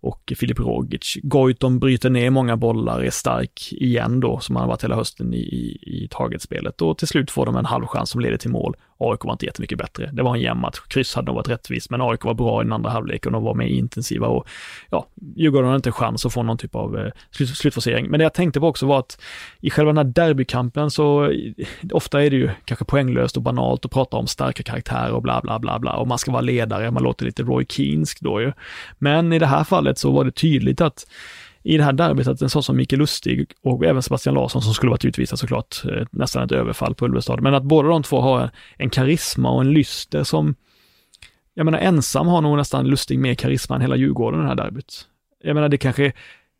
och 0.07 0.33
Filip 0.37 0.59
Rogic. 0.59 1.19
Goitom 1.23 1.79
bryter 1.79 2.11
ner 2.11 2.31
många 2.31 2.57
bollar, 2.57 3.01
är 3.01 3.11
stark 3.11 3.73
igen 3.73 4.21
då, 4.21 4.39
som 4.39 4.57
han 4.57 4.63
har 4.63 4.69
varit 4.69 4.85
hela 4.85 4.97
hösten 4.97 5.35
i, 5.35 5.39
i, 5.39 5.79
i 6.05 6.09
targetspelet 6.11 6.83
och 6.83 6.99
till 6.99 7.09
slut 7.09 7.31
får 7.31 7.47
de 7.47 7.57
en 7.57 7.65
halvchans 7.65 8.11
som 8.11 8.21
leder 8.21 8.37
till 8.37 8.51
mål. 8.51 8.77
AIK 8.99 9.25
var 9.25 9.33
inte 9.33 9.47
jättemycket 9.47 9.79
bättre. 9.79 10.11
Det 10.13 10.23
var 10.23 10.35
en 10.35 10.41
jämn 10.41 10.61
match. 10.61 10.79
Kryss 10.89 11.15
hade 11.15 11.27
nog 11.27 11.35
varit 11.35 11.49
rättvist, 11.49 11.91
men 11.91 12.01
AIK 12.01 12.25
var 12.25 12.35
bra 12.35 12.61
i 12.61 12.65
den 12.65 12.73
andra 12.73 12.91
halvleken 12.91 13.35
och 13.35 13.43
var 13.43 13.55
mer 13.55 13.67
intensiva 13.67 14.27
och 14.27 14.49
ja, 14.91 15.07
Djurgården 15.37 15.67
hade 15.67 15.77
inte 15.77 15.93
chans 15.93 16.27
att 16.27 16.33
få 16.33 16.43
någon 16.43 16.59
typ 16.59 16.75
av 16.75 16.99
eh, 16.99 17.13
slut, 17.31 17.49
slutforcering. 17.49 18.07
Men 18.11 18.19
det 18.19 18.25
jag 18.25 18.35
tänkte 18.35 18.61
på 18.61 18.69
också 18.69 18.87
var 18.87 18.99
att 18.99 19.21
i 19.61 19.71
själva 19.71 19.93
den 19.93 20.07
här 20.07 20.13
derbykampen 20.13 20.91
så 20.91 21.25
eh, 21.25 21.53
ofta 21.93 22.25
är 22.25 22.31
det 22.31 22.37
ju 22.37 22.51
kanske 22.65 22.85
poänglöst 22.85 23.37
och 23.37 23.43
banalt 23.43 23.85
att 23.85 23.91
prata 23.91 24.17
om 24.17 24.27
starka 24.27 24.63
karaktärer 24.63 25.13
och 25.13 25.23
bla 25.23 25.41
bla 25.41 25.59
bla 25.59 25.79
bla 25.79 25.97
och 25.97 26.09
man 26.09 26.19
ska 26.19 26.33
vara 26.33 26.43
ledare, 26.43 26.91
man 26.91 27.03
låter 27.03 27.25
lite 27.25 27.43
Roy 27.43 27.67
Keensk 27.69 28.21
då 28.21 28.41
ju. 28.41 28.53
Men 28.99 29.33
i 29.33 29.39
det 29.39 29.47
här 29.47 29.65
fallet 29.65 29.99
så 29.99 30.11
var 30.11 30.25
det 30.25 30.31
tydligt 30.33 30.81
att 30.81 31.07
i 31.67 31.77
det 31.77 31.85
här 31.85 31.93
derbyt 31.93 32.27
att 32.27 32.43
en 32.43 32.51
sån 32.51 32.63
som 32.63 32.77
Mikael 32.77 32.99
Lustig 32.99 33.53
och 33.63 33.85
även 33.85 34.03
Sebastian 34.03 34.35
Larsson 34.35 34.63
som 34.63 34.75
skulle 34.75 34.91
varit 34.91 35.05
utvisad 35.05 35.39
såklart, 35.39 35.85
eh, 35.85 36.07
nästan 36.11 36.43
ett 36.43 36.53
överfall 36.53 36.95
på 36.95 37.05
Ulvestad, 37.05 37.43
men 37.43 37.55
att 37.55 37.63
båda 37.63 37.89
de 37.89 38.03
två 38.03 38.21
har 38.21 38.51
en 38.77 38.91
karisma 38.91 39.51
och 39.51 39.61
en 39.61 39.73
lyster 39.73 40.25
som, 40.25 40.55
jag 41.55 41.65
menar 41.65 41.79
ensam 41.79 42.27
har 42.27 42.41
nog 42.41 42.57
nästan 42.57 42.87
Lustig 42.87 43.19
mer 43.19 43.35
karisma 43.35 43.77
än 43.77 43.83
hela 43.83 43.97
Djurgården 43.97 44.41
i 44.41 44.43
det 44.43 44.49
här 44.49 44.57
derbyt. 44.57 45.07
Jag 45.43 45.55
menar 45.55 45.69
det 45.69 45.79
kanske 45.79 46.13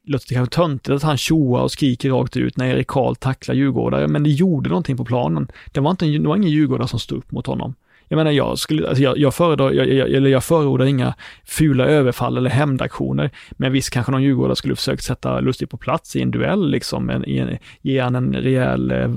låter 0.07 0.35
kanske 0.35 0.55
töntigt 0.55 0.91
att 0.91 1.03
han 1.03 1.17
tjoar 1.17 1.63
och 1.63 1.73
skriker 1.73 2.11
rakt 2.11 2.37
ut 2.37 2.57
när 2.57 2.67
Erik 2.67 2.87
Karl 2.87 3.15
tacklar 3.15 3.55
djurgårdare, 3.55 4.09
men 4.09 4.23
det 4.23 4.31
gjorde 4.31 4.69
någonting 4.69 4.97
på 4.97 5.05
planen. 5.05 5.49
Det 5.73 5.81
var, 5.81 5.91
inte, 5.91 6.07
det 6.07 6.29
var 6.29 6.37
ingen 6.37 6.51
djurgårdare 6.51 6.89
som 6.89 7.01
stod 7.01 7.19
upp 7.19 7.33
mot 7.33 7.47
honom. 7.47 7.75
Jag 8.09 8.17
menar, 8.17 8.31
jag, 8.31 8.59
skulle, 8.59 8.89
alltså 8.89 9.03
jag, 9.03 9.19
jag, 9.19 9.35
föredrar, 9.35 9.73
jag, 9.73 9.93
jag, 9.93 10.11
eller 10.11 10.31
jag 10.31 10.45
förordar 10.45 10.87
inga 10.87 11.15
fula 11.45 11.85
överfall 11.87 12.37
eller 12.37 12.51
hämndaktioner, 12.51 13.31
men 13.51 13.73
visst 13.73 13.91
kanske 13.91 14.13
någon 14.13 14.23
djurgårdare 14.23 14.57
skulle 14.57 14.77
försökt 14.77 15.03
sätta 15.03 15.41
Lustig 15.41 15.71
på 15.71 15.77
plats 15.77 16.17
i 16.17 16.23
en 16.23 16.31
duell, 16.31 16.71
liksom, 16.71 17.11
en, 17.11 17.25
en, 17.25 17.59
ge 17.83 18.01
han 18.01 18.15
en 18.15 18.35
rejäl 18.35 18.91
eh, 18.91 19.11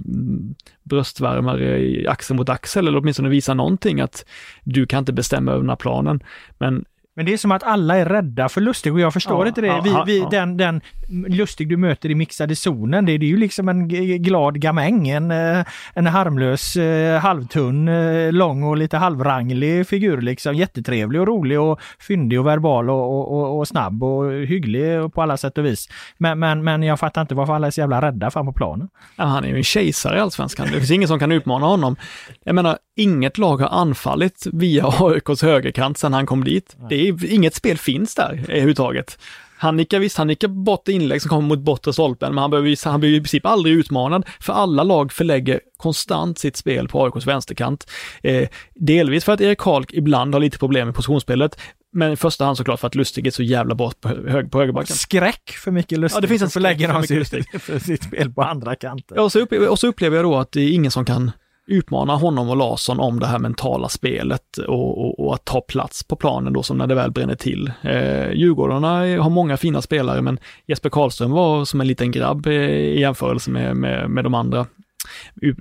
bröstvärmare 0.84 2.06
axel 2.10 2.36
mot 2.36 2.50
axel, 2.50 2.88
eller 2.88 3.00
åtminstone 3.00 3.30
visa 3.30 3.54
någonting 3.54 4.02
att 4.02 4.26
du 4.64 4.86
kan 4.86 5.00
inte 5.00 5.14
bestämma 5.14 5.52
över 5.52 5.62
den 5.62 5.70
här 5.70 5.76
planen. 5.76 6.24
Men 6.58 6.86
men 7.16 7.26
det 7.26 7.34
är 7.34 7.38
som 7.38 7.52
att 7.52 7.64
alla 7.64 7.98
är 7.98 8.06
rädda 8.06 8.50
för 8.50 8.62
Lustig 8.62 8.94
och 8.94 9.00
jag 9.00 9.14
förstår 9.14 9.46
Ja, 9.46 9.48
inte 9.48 9.62
det. 9.62 9.68
ja, 9.68 9.82
Vi, 9.84 10.14
vi, 10.14 10.20
ja. 10.20 10.30
Den, 10.30 10.58
den 10.58 10.82
Lustig 11.28 11.70
du 11.70 11.78
möter 11.78 12.10
i 12.10 12.16
mixade 12.16 12.56
zonen, 12.56 13.06
det, 13.06 13.18
det 13.18 13.26
är 13.26 13.30
ju 13.30 13.38
liksom 13.38 13.70
en 13.70 13.88
glad 14.24 14.62
gamäng, 14.62 15.10
en, 15.10 15.32
eh, 15.32 15.66
en 15.94 16.06
harmlös, 16.08 16.76
eh, 16.76 17.20
halvtunn, 17.20 17.88
eh, 17.88 18.32
lång 18.32 18.64
och 18.64 18.78
lite 18.78 18.98
halvranglig 18.98 19.88
figur 19.88 20.22
liksom. 20.22 20.56
Jättetrevlig 20.56 21.22
och 21.22 21.28
rolig 21.28 21.60
och 21.60 21.80
fyndig 22.08 22.40
och 22.40 22.48
verbal 22.48 22.90
och, 22.90 23.32
och, 23.32 23.58
och, 23.60 23.68
snabb 23.68 24.04
och 24.04 24.32
hygglig 24.32 25.14
på 25.14 25.22
alla 25.22 25.38
sätt 25.38 25.58
och 25.58 25.66
vis. 25.66 25.90
Men, 26.18 26.40
men, 26.40 26.64
men 26.64 26.84
jag 26.84 27.00
fattar 27.00 27.22
inte 27.22 27.36
varför 27.36 27.54
alla 27.54 27.68
är 27.68 27.72
så 27.72 27.82
jävla 27.82 28.02
rädda 28.02 28.32
fram 28.32 28.46
på 28.46 28.54
planen. 28.54 28.90
Han 29.16 29.44
är 29.44 29.50
ju 29.50 29.58
en 29.58 29.64
kejsare 29.64 30.18
i 30.18 30.20
Allsvenskan. 30.20 30.68
Det 30.72 30.78
finns 30.78 30.92
ingen 30.92 31.08
som 31.08 31.20
kan 31.20 31.32
utmana 31.32 31.66
honom. 31.66 31.96
Jag 32.44 32.56
menar, 32.56 32.78
inget 33.00 33.38
lag 33.38 33.58
har 33.58 33.80
anfallit 33.82 34.48
via 34.54 34.86
AIKs 35.00 35.42
högerkant 35.42 35.98
sedan 35.98 36.14
han 36.14 36.26
kom 36.26 36.44
dit. 36.44 36.76
Det 36.90 37.08
är, 37.08 37.34
inget 37.34 37.56
spel 37.56 37.78
finns 37.78 38.16
där 38.16 38.46
överhuvudtaget. 38.48 39.18
Han 39.58 39.78
nickar 39.78 40.00
visst, 40.00 40.18
han 40.18 40.28
nickar 40.28 40.48
bort 40.48 40.88
inlägg 40.88 41.22
som 41.22 41.30
kommer 41.30 41.48
mot 41.48 41.60
bortre 41.60 41.94
stolpen, 41.94 42.36
men 42.36 42.42
han 42.42 42.52
behöver, 42.52 42.90
han 42.90 43.00
blir 43.00 43.10
ju 43.10 43.16
i 43.16 43.20
princip 43.20 43.46
aldrig 43.46 43.76
utmanad, 43.76 44.26
för 44.40 44.54
alla 44.54 44.84
lag 44.84 45.12
förlägger 45.12 45.60
konstant 45.78 46.40
sitt 46.40 46.56
spel 46.56 46.88
på 46.88 47.06
AIKs 47.06 47.28
vänsterkant. 47.28 47.92
Eh, 48.24 48.50
delvis 48.76 49.24
för 49.24 49.34
att 49.34 49.42
Erik 49.42 49.58
Karlk 49.58 49.94
ibland 49.94 50.36
har 50.36 50.42
lite 50.42 50.58
problem 50.58 50.88
med 50.88 50.96
positionsspelet, 50.96 51.60
men 51.94 52.12
i 52.12 52.16
första 52.16 52.46
hand 52.46 52.58
såklart 52.58 52.80
för 52.80 52.88
att 52.88 52.96
Lustig 52.96 53.28
är 53.28 53.32
så 53.32 53.44
jävla 53.44 53.76
bra 53.76 53.92
på, 54.02 54.08
hög, 54.10 54.52
på 54.52 54.60
högerbacken. 54.60 54.96
Skräck 54.96 55.50
för 55.50 55.72
Mikael 55.72 56.02
Lustig. 56.02 56.18
Ja, 56.18 56.22
det 56.22 56.28
finns 56.28 56.56
en 56.56 56.66
han 56.90 57.04
för 57.04 57.24
sitt, 57.24 57.62
för 57.62 57.80
sitt 57.80 58.04
spel 58.04 58.34
på 58.34 58.42
andra 58.42 58.76
kanten. 58.76 59.18
Ja, 59.18 59.24
och, 59.24 59.32
så 59.32 59.40
upplever, 59.40 59.70
och 59.70 59.80
så 59.80 59.88
upplever 59.88 60.18
jag 60.18 60.26
då 60.26 60.38
att 60.38 60.52
det 60.52 60.62
är 60.62 60.72
ingen 60.72 60.92
som 60.92 61.06
kan 61.06 61.32
utmana 61.70 62.16
honom 62.16 62.50
och 62.50 62.58
Larsson 62.58 63.00
om 63.00 63.20
det 63.20 63.28
här 63.28 63.40
mentala 63.40 63.90
spelet 63.90 64.58
och, 64.58 65.06
och, 65.06 65.26
och 65.26 65.34
att 65.34 65.46
ta 65.46 65.62
plats 65.62 66.04
på 66.04 66.16
planen 66.16 66.54
då 66.54 66.64
som 66.64 66.78
när 66.78 66.88
det 66.88 66.96
väl 66.96 67.12
bränner 67.12 67.36
till. 67.36 67.72
Eh, 67.82 68.32
Djurgårdarna 68.32 68.90
har 69.24 69.30
många 69.30 69.58
fina 69.58 69.82
spelare 69.82 70.22
men 70.22 70.40
Jesper 70.68 70.90
Karlström 70.90 71.32
var 71.32 71.66
som 71.66 71.82
en 71.82 71.88
liten 71.88 72.12
grabb 72.12 72.48
eh, 72.48 72.54
i 72.54 73.00
jämförelse 73.00 73.52
med, 73.52 73.76
med, 73.76 74.10
med 74.10 74.24
de 74.24 74.34
andra 74.34 74.66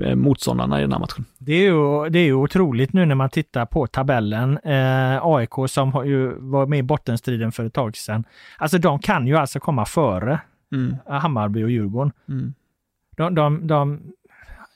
eh, 0.05 0.15
motståndarna 0.15 0.79
i 0.79 0.83
den 0.83 0.93
här 0.93 0.99
matchen. 0.99 1.25
Det 1.39 1.53
är, 1.53 1.63
ju, 1.63 2.09
det 2.09 2.19
är 2.19 2.25
ju 2.25 2.35
otroligt 2.35 2.93
nu 2.93 3.07
när 3.07 3.15
man 3.15 3.31
tittar 3.31 3.67
på 3.67 3.87
tabellen. 3.87 4.59
Eh, 4.59 5.27
AIK 5.27 5.53
som 5.69 5.93
har 5.93 6.05
ju 6.05 6.35
var 6.39 6.67
med 6.67 6.79
i 6.79 6.83
bottenstriden 6.83 7.53
för 7.53 7.65
ett 7.65 7.75
tag 7.75 7.97
sedan. 7.97 8.25
Alltså 8.59 8.79
de 8.79 8.99
kan 8.99 9.27
ju 9.27 9.37
alltså 9.37 9.61
komma 9.61 9.85
före 9.85 10.41
Mm, 10.73 10.97
Hammarby 11.07 11.65
och 11.65 11.71
Djurgården. 11.71 12.13
mm. 12.29 12.55
De, 13.17 13.35
de, 13.35 13.67
de, 13.67 14.01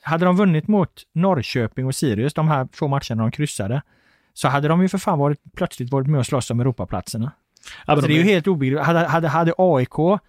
hade 0.03 0.25
de 0.25 0.37
vunnit 0.37 0.69
mot 0.69 1.03
Norrköping 1.13 1.87
och 1.87 1.95
Sirius, 1.95 2.35
de 2.35 2.49
här 2.49 2.69
två 2.79 2.89
matcherna 2.89 3.23
de 3.23 3.31
kryssade, 3.31 3.83
så 4.35 4.49
hade 4.49 4.69
de 4.69 4.83
ju 4.83 4.89
för 4.89 4.99
fan 4.99 5.19
varit, 5.19 5.39
plötsligt 5.57 5.91
varit 5.93 6.07
med 6.09 6.19
och 6.19 6.27
slåss 6.27 6.51
om 6.51 6.61
Europaplatserna. 6.61 7.33
Ja, 7.87 7.93
Alltså 7.93 8.07
de 8.07 8.15
det 8.15 8.21
är 8.21 8.25
ju 8.25 8.31
helt 8.31 8.47
obegripligt. 8.47 8.87
Hade, 8.87 8.99
hade, 8.99 9.29
hade 9.29 9.55
AIK 9.59 10.21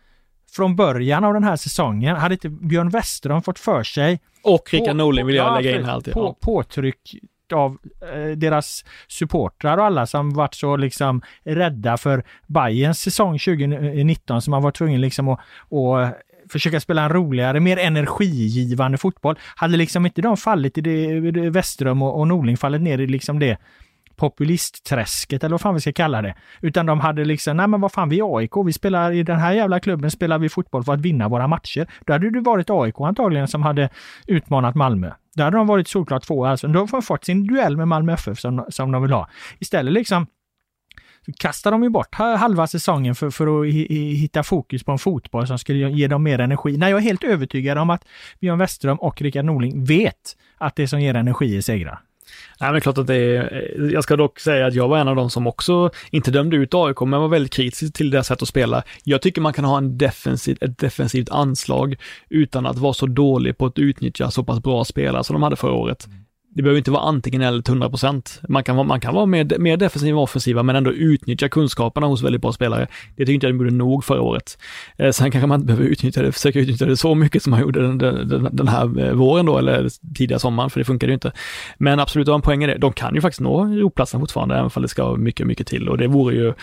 från 0.51 0.75
början 0.75 1.23
av 1.23 1.33
den 1.33 1.43
här 1.43 1.55
säsongen, 1.55 2.15
hade 2.15 2.33
inte 2.33 2.49
Björn 2.49 2.89
Westerholm 2.89 3.41
fått 3.41 3.59
för 3.59 3.83
sig 3.83 4.19
och 4.43 4.69
Rickard 4.73 4.95
Norling 4.95 5.25
vill 5.25 5.35
jag 5.35 5.47
Ja, 5.47 5.55
lägga 5.55 5.75
in 5.75 5.85
här 5.85 5.93
alltid. 5.93 6.13
På, 6.13 6.19
Ja. 6.19 6.35
Påtryck 6.41 7.15
av 7.53 7.77
eh, 8.13 8.31
deras 8.31 8.85
supportrar 9.07 9.77
och 9.77 9.85
alla 9.85 10.05
som 10.05 10.33
varit 10.33 10.53
så 10.53 10.77
liksom 10.77 11.21
rädda 11.43 11.97
för 11.97 12.23
Bayerns 12.47 12.99
säsong 12.99 13.39
2019 13.39 14.41
som 14.41 14.53
har 14.53 14.61
varit 14.61 14.75
tvungen 14.75 15.01
liksom 15.01 15.27
att, 15.29 15.39
att 15.71 16.17
försöka 16.53 16.79
spela 16.79 17.03
en 17.03 17.09
roligare, 17.09 17.59
mer 17.59 17.77
energigivande 17.77 18.97
fotboll. 18.97 19.39
Hade 19.55 19.77
liksom 19.77 20.05
inte 20.05 20.21
de 20.21 20.37
fallit 20.37 20.77
i 20.77 20.81
det, 20.81 21.31
det 21.31 21.49
Westström 21.49 22.01
och, 22.01 22.19
och 22.19 22.27
Norling 22.27 22.57
fallit 22.57 22.81
ner 22.81 22.99
i 22.99 23.07
liksom 23.07 23.39
det 23.39 23.57
populistträsket 24.15 25.43
eller 25.43 25.53
vad 25.53 25.61
fan 25.61 25.73
vi 25.73 25.81
ska 25.81 25.93
kalla 25.93 26.21
det. 26.21 26.35
Utan 26.61 26.85
de 26.85 26.99
hade 26.99 27.25
liksom, 27.25 27.57
nej 27.57 27.67
men 27.67 27.81
vad 27.81 27.91
fan 27.91 28.09
vi 28.09 28.19
är 28.19 28.37
AIK, 28.37 28.51
vi 28.65 28.73
spelar 28.73 29.11
i 29.11 29.23
den 29.23 29.39
här 29.39 29.53
jävla 29.53 29.79
klubben 29.79 30.11
spelar 30.11 30.39
vi 30.39 30.49
fotboll 30.49 30.83
för 30.83 30.93
att 30.93 31.01
vinna 31.01 31.27
våra 31.27 31.47
matcher. 31.47 31.87
Då 32.05 32.13
hade 32.13 32.29
det 32.29 32.39
varit 32.39 32.69
AIK 32.69 32.95
antagligen 32.99 33.47
som 33.47 33.63
hade 33.63 33.89
utmanat 34.27 34.75
Malmö. 34.75 35.11
Då 35.35 35.43
hade 35.43 35.57
de 35.57 35.67
varit 35.67 35.87
solklart 35.87 36.23
två, 36.23 36.45
alltså 36.45 36.67
de 36.67 36.87
har 36.91 37.01
fått 37.01 37.25
sin 37.25 37.47
duell 37.47 37.77
med 37.77 37.87
Malmö 37.87 38.13
FF 38.13 38.39
som, 38.39 38.65
som 38.69 38.91
de 38.91 39.01
vill 39.01 39.11
ha. 39.11 39.29
Istället 39.59 39.93
liksom 39.93 40.27
kastar 41.37 41.71
de 41.71 41.83
ju 41.83 41.89
bort 41.89 42.15
halva 42.15 42.67
säsongen 42.67 43.15
för, 43.15 43.29
för 43.29 43.61
att 43.61 43.73
hitta 43.93 44.43
fokus 44.43 44.83
på 44.83 44.91
en 44.91 44.99
fotboll 44.99 45.47
som 45.47 45.59
skulle 45.59 45.89
ge 45.89 46.07
dem 46.07 46.23
mer 46.23 46.39
energi. 46.39 46.77
Nej, 46.77 46.91
jag 46.91 46.97
är 46.97 47.03
helt 47.03 47.23
övertygad 47.23 47.77
om 47.77 47.89
att 47.89 48.05
Björn 48.39 48.59
Westerholm 48.59 48.99
och 48.99 49.21
Rickard 49.21 49.45
Norling 49.45 49.85
vet 49.85 50.37
att 50.57 50.75
det 50.75 50.87
som 50.87 51.01
ger 51.01 51.13
energi 51.13 51.57
är 51.57 51.61
segrar. 51.61 52.01
Nej, 52.59 52.71
men 52.71 52.81
klart 52.81 52.97
att 52.97 53.07
det 53.07 53.15
är, 53.15 53.63
eh, 53.79 53.91
jag 53.91 54.03
ska 54.03 54.15
dock 54.15 54.39
säga 54.39 54.67
att 54.67 54.73
jag 54.73 54.87
var 54.87 54.97
en 54.97 55.07
av 55.07 55.15
dem 55.15 55.29
som 55.29 55.47
också 55.47 55.91
inte 56.11 56.31
dömde 56.31 56.55
ut 56.55 56.73
AIK, 56.73 57.01
men 57.01 57.21
var 57.21 57.27
väldigt 57.27 57.53
kritisk 57.53 57.93
till 57.93 58.09
deras 58.09 58.27
sätt 58.27 58.41
att 58.41 58.47
spela. 58.47 58.83
Jag 59.03 59.21
tycker 59.21 59.41
man 59.41 59.53
kan 59.53 59.65
ha 59.65 59.77
en 59.77 59.97
defensiv, 59.97 60.57
ett 60.61 60.77
defensivt 60.77 61.29
anslag 61.29 61.95
utan 62.29 62.65
att 62.65 62.77
vara 62.77 62.93
så 62.93 63.05
dålig 63.05 63.57
på 63.57 63.65
att 63.65 63.79
utnyttja 63.79 64.31
så 64.31 64.43
pass 64.43 64.59
bra 64.59 64.85
spelare 64.85 65.23
som 65.23 65.33
de 65.33 65.43
hade 65.43 65.55
förra 65.55 65.73
året. 65.73 66.07
Det 66.55 66.61
behöver 66.61 66.77
inte 66.77 66.91
vara 66.91 67.01
antingen 67.01 67.41
eller 67.41 67.61
till 67.61 67.71
100 67.71 67.89
procent. 67.89 68.41
Man 68.49 68.63
kan 68.63 68.75
vara, 68.75 68.87
man 68.87 68.99
kan 68.99 69.13
vara 69.13 69.25
mer, 69.25 69.59
mer 69.59 69.77
defensiva 69.77 70.17
och 70.17 70.23
offensiva, 70.23 70.63
men 70.63 70.75
ändå 70.75 70.91
utnyttja 70.91 71.49
kunskaperna 71.49 72.07
hos 72.07 72.23
väldigt 72.23 72.41
bra 72.41 72.51
spelare. 72.51 72.87
Det 73.15 73.25
tycker 73.25 73.33
inte 73.33 73.47
jag 73.47 73.53
de 73.53 73.57
gjorde 73.57 73.75
nog 73.75 74.03
förra 74.03 74.21
året. 74.21 74.57
Eh, 74.97 75.11
sen 75.11 75.31
kanske 75.31 75.47
man 75.47 75.59
inte 75.59 75.67
behöver 75.67 75.85
utnyttja 75.85 76.21
det, 76.21 76.31
försöka 76.31 76.59
utnyttja 76.59 76.85
det 76.85 76.97
så 76.97 77.15
mycket 77.15 77.43
som 77.43 77.51
man 77.51 77.61
gjorde 77.61 77.81
den, 77.81 77.97
den, 77.97 78.49
den 78.51 78.67
här 78.67 78.99
eh, 78.99 79.13
våren 79.13 79.45
då, 79.45 79.57
eller 79.57 79.89
tidiga 80.15 80.39
sommaren, 80.39 80.69
för 80.69 80.79
det 80.79 80.85
funkade 80.85 81.11
ju 81.11 81.13
inte. 81.13 81.31
Men 81.77 81.99
absolut, 81.99 82.25
det 82.25 82.31
har 82.31 82.37
en 82.37 82.41
poäng 82.41 82.63
i 82.63 82.67
det. 82.67 82.77
De 82.77 82.93
kan 82.93 83.15
ju 83.15 83.21
faktiskt 83.21 83.41
nå 83.41 83.63
Europlatsen 83.63 84.19
fortfarande, 84.19 84.55
även 84.55 84.71
om 84.75 84.81
det 84.81 84.87
ska 84.87 85.15
mycket, 85.15 85.47
mycket 85.47 85.67
till. 85.67 85.89
Och 85.89 85.97
det 85.97 86.07
vore 86.07 86.35
ju, 86.35 86.53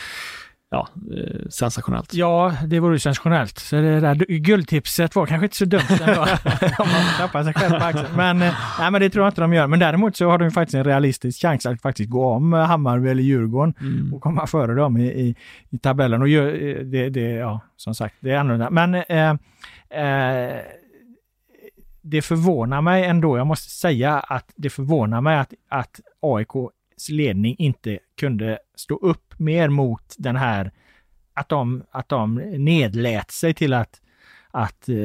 ja, 0.70 0.88
eh, 1.16 1.48
sensationellt. 1.50 2.14
Ja, 2.14 2.54
det 2.66 2.80
vore 2.80 2.94
ju 2.94 2.98
sensationellt. 2.98 3.58
Så 3.58 3.76
det 3.76 4.00
där 4.00 4.14
guldtipset 4.38 5.16
var 5.16 5.26
kanske 5.26 5.46
inte 5.46 5.56
så 5.56 5.64
dumt 5.64 5.80
ändå. 6.00 6.20
Om 6.78 6.88
man 6.88 7.04
klappar 7.16 7.44
sig 7.44 7.54
själv 7.54 7.78
på 7.78 7.84
axeln. 7.84 8.16
Men, 8.16 8.42
eh, 8.42 8.54
nej, 8.78 8.90
men 8.90 9.00
det 9.00 9.10
tror 9.10 9.24
jag 9.24 9.30
inte 9.30 9.40
de 9.40 9.52
gör. 9.52 9.66
Men 9.66 9.78
däremot 9.78 10.16
så 10.16 10.30
har 10.30 10.38
de 10.38 10.44
ju 10.44 10.50
faktiskt 10.50 10.74
en 10.74 10.84
realistisk 10.84 11.40
chans 11.42 11.66
att 11.66 11.82
faktiskt 11.82 12.10
gå 12.10 12.26
om 12.26 12.54
eh, 12.54 12.60
Hammarby 12.60 13.08
eller 13.08 13.22
Djurgården 13.22 13.74
Mm. 13.80 14.14
och 14.14 14.20
komma 14.22 14.46
före 14.46 14.74
dem 14.74 14.96
i, 14.96 15.06
i, 15.06 15.34
i 15.70 15.78
tabellen. 15.78 16.22
Och 16.22 16.28
gör, 16.28 16.52
det, 16.84 17.08
det, 17.08 17.20
ja, 17.30 17.60
som 17.76 17.94
sagt, 17.94 18.14
det 18.20 18.30
är 18.30 18.36
annorlunda. 18.38 18.70
Men 18.70 18.94
eh, 18.94 19.30
eh, 20.04 20.60
det 22.02 22.22
förvånar 22.22 22.80
mig 22.82 23.04
ändå, 23.04 23.38
jag 23.38 23.46
måste 23.46 23.70
säga 23.70 24.18
att 24.18 24.52
det 24.56 24.70
förvånar 24.70 25.20
mig 25.20 25.38
att, 25.38 25.52
att 25.68 26.00
AIKs 26.20 27.08
ledning 27.10 27.54
inte 27.58 27.98
kunde 28.20 28.58
stå 28.76 28.96
upp 28.96 29.29
mer 29.40 29.68
mot 29.68 30.14
den 30.18 30.36
här, 30.36 30.70
att 31.34 31.48
de, 31.48 31.82
att 31.90 32.08
de 32.08 32.34
nedlät 32.58 33.30
sig 33.30 33.54
till 33.54 33.74
att, 33.74 34.00
att 34.50 34.88
eh, 34.88 34.96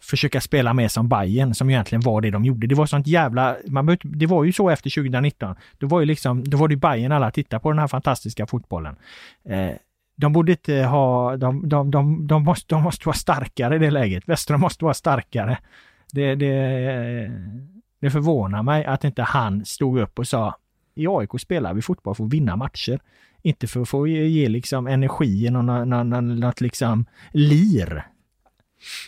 försöka 0.00 0.40
spela 0.40 0.74
mer 0.74 0.88
som 0.88 1.08
Bayern 1.08 1.54
som 1.54 1.70
egentligen 1.70 2.02
var 2.02 2.20
det 2.20 2.30
de 2.30 2.44
gjorde. 2.44 2.66
Det 2.66 2.74
var 2.74 2.86
sånt 2.86 3.06
jävla, 3.06 3.56
man 3.66 3.98
det 4.02 4.26
var 4.26 4.44
ju 4.44 4.52
så 4.52 4.70
efter 4.70 4.90
2019. 4.90 5.54
Då 5.78 5.86
var 5.86 6.00
ju 6.00 6.06
liksom, 6.06 6.44
då 6.44 6.56
var 6.56 6.68
det 6.68 6.76
Bayern 6.76 7.12
alla 7.12 7.30
tittade 7.30 7.60
på 7.60 7.70
den 7.70 7.78
här 7.78 7.88
fantastiska 7.88 8.46
fotbollen. 8.46 8.96
Eh, 9.44 9.72
de 10.16 10.32
borde 10.32 10.52
inte 10.52 10.74
ha, 10.74 11.36
de, 11.36 11.68
de, 11.68 11.90
de, 11.90 12.26
de, 12.26 12.44
måste, 12.44 12.74
de 12.74 12.82
måste 12.82 13.08
vara 13.08 13.16
starkare 13.16 13.76
i 13.76 13.78
det 13.78 13.90
läget. 13.90 14.28
Västra 14.28 14.58
måste 14.58 14.84
vara 14.84 14.94
starkare. 14.94 15.58
Det, 16.12 16.34
det, 16.34 16.54
eh, 16.54 17.30
det 18.00 18.10
förvånar 18.10 18.62
mig 18.62 18.84
att 18.84 19.04
inte 19.04 19.22
han 19.22 19.64
stod 19.64 19.98
upp 19.98 20.18
och 20.18 20.26
sa 20.26 20.56
i 20.94 21.06
AIK 21.08 21.40
spelar 21.40 21.74
vi 21.74 21.82
fotboll 21.82 22.14
för 22.14 22.24
att 22.24 22.32
vinna 22.32 22.56
matcher. 22.56 23.00
Inte 23.42 23.66
för 23.66 23.80
att 23.80 23.88
få 23.88 24.06
ge, 24.06 24.26
ge 24.26 24.48
liksom 24.48 24.86
energi, 24.86 25.50
någon, 25.50 25.66
någon, 25.66 26.10
någon, 26.10 26.40
något 26.40 26.60
liksom 26.60 27.04
lir. 27.32 28.06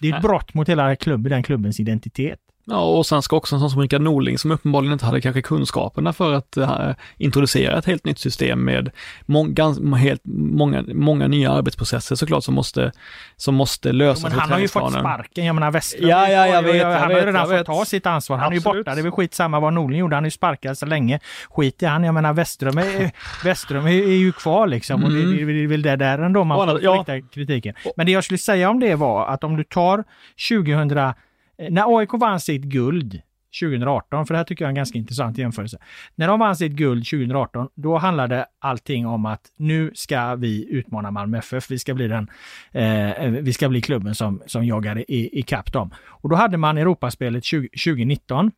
Det 0.01 0.09
är 0.09 0.16
ett 0.16 0.22
brott 0.22 0.55
mot 0.55 0.68
hela 0.68 0.97
klubb, 0.97 1.28
den 1.28 1.43
klubbens 1.43 1.80
identitet. 1.80 2.41
Ja, 2.67 2.83
och 2.85 3.07
sen 3.07 3.23
ska 3.23 3.37
också 3.37 3.55
en 3.55 3.61
sån 3.61 3.71
som 3.71 3.81
Rickard 3.81 4.01
Norling 4.01 4.39
som 4.39 4.51
uppenbarligen 4.51 4.93
inte 4.93 5.07
hade 5.07 5.21
kanske 5.21 5.43
kunskaperna 5.43 6.12
för 6.12 6.33
att 6.33 6.57
uh, 6.57 6.91
introducera 7.17 7.79
ett 7.79 7.85
helt 7.85 8.05
nytt 8.05 8.19
system 8.19 8.65
med 8.65 8.91
mång, 9.27 9.57
helt, 9.97 10.21
många, 10.25 10.85
många 10.87 11.29
nya 11.29 11.53
arbetsprocesser 11.53 12.17
såklart 12.17 12.45
som 12.45 12.55
måste, 12.55 12.93
som 13.37 13.55
måste 13.55 13.89
Jo, 13.89 13.95
lösas 13.95 14.23
men 14.23 14.33
på 14.33 14.41
han 14.41 14.53
har 14.53 14.59
ju 14.59 14.69
fått 14.69 14.93
sparken. 14.93 15.45
Jag 15.45 15.55
menar 15.55 15.71
Westlund. 15.71 16.12
Ja, 16.12 16.29
ja, 16.29 16.47
jag 16.47 16.62
vet, 16.62 16.77
jag 16.77 16.99
Han 16.99 17.11
har 17.11 17.21
ju 17.21 17.27
redan 17.27 17.49
fått 17.49 17.67
ta 17.67 17.85
sitt 17.85 18.07
ansvar. 18.07 18.37
Han 18.37 18.49
är 18.49 18.53
ju 18.53 18.59
Absolut. 18.59 18.85
borta. 18.85 18.95
Det 18.95 19.01
är 19.01 19.03
väl 19.03 19.12
skitsamma 19.12 19.61
vad 19.61 19.73
Norling 19.73 19.99
gjorde. 19.99 20.17
Han 20.17 20.25
är 20.25 20.27
ju 20.27 20.31
sparkad 20.31 20.79
så 20.79 20.87
länge. 20.87 21.21
Skit 21.51 21.83
i 21.83 21.87
han. 21.87 22.05
Jag 22.05 22.15
menar 22.15 22.33
Westström 22.33 22.79
är, 22.79 23.11
Westström 23.45 23.87
är, 23.87 23.91
är 23.91 24.17
ju 24.17 24.33
kvar 24.33 24.67
liksom. 24.67 25.05
Och 25.05 25.11
Mm. 25.11 25.37
det, 25.37 25.53
det 25.53 25.62
är 25.62 25.67
väl 25.67 25.83
det 25.83 25.97
där 25.97 26.19
ändå 26.19 26.45
man 26.45 26.69
får 26.69 26.83
ja. 26.83 27.05
kritiken. 27.35 27.75
Men 27.97 28.07
det 28.07 28.12
jag 28.12 28.25
skulle 28.25 28.39
säga 28.39 28.71
om 28.71 28.81
det 28.81 28.95
var 28.95 29.27
att 29.27 29.45
om 29.45 29.57
du 29.57 29.65
tar 29.65 30.05
2000... 30.49 31.15
Eh, 31.57 31.71
när 31.71 31.99
AIK 31.99 32.13
vann 32.13 32.41
sitt 32.41 32.63
guld 32.63 33.23
2018, 33.61 34.27
för 34.27 34.35
det 34.35 34.39
här 34.39 34.45
tycker 34.45 34.65
jag 34.65 34.69
är 34.69 34.71
en 34.71 34.75
ganska 34.75 34.99
intressant 34.99 35.39
jämförelse. 35.39 35.79
När 36.15 36.29
de 36.29 36.41
vann 36.41 36.57
sitt 36.57 36.73
guld 36.73 37.07
2018, 37.07 37.69
då 37.75 37.99
handlade 37.99 38.47
allting 38.59 39.07
om 39.07 39.27
att 39.27 39.41
nu 39.57 39.91
ska 39.95 40.35
vi 40.35 40.67
utmana 40.71 41.11
Malmö 41.11 41.39
FF. 41.39 41.71
Vi 41.71 41.79
ska 41.79 41.95
bli 41.95 42.09
den, 42.09 42.31
eh, 42.73 43.29
vi 43.29 43.53
ska 43.53 43.69
bli 43.69 43.81
klubben 43.81 44.15
som, 44.15 44.43
som 44.47 44.65
jagar 44.65 45.11
i, 45.11 45.39
i 45.39 45.43
kapp 45.43 45.73
dem. 45.73 45.95
Och 46.07 46.29
då 46.29 46.37
hade 46.37 46.57
man 46.57 46.79
Europaspelet 46.79 47.45
20, 47.45 47.69
2019. 47.69 48.51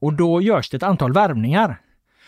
Och 0.00 0.12
då 0.12 0.40
görs 0.40 0.70
det 0.70 0.76
ett 0.76 0.82
antal 0.82 1.12
värvningar. 1.12 1.80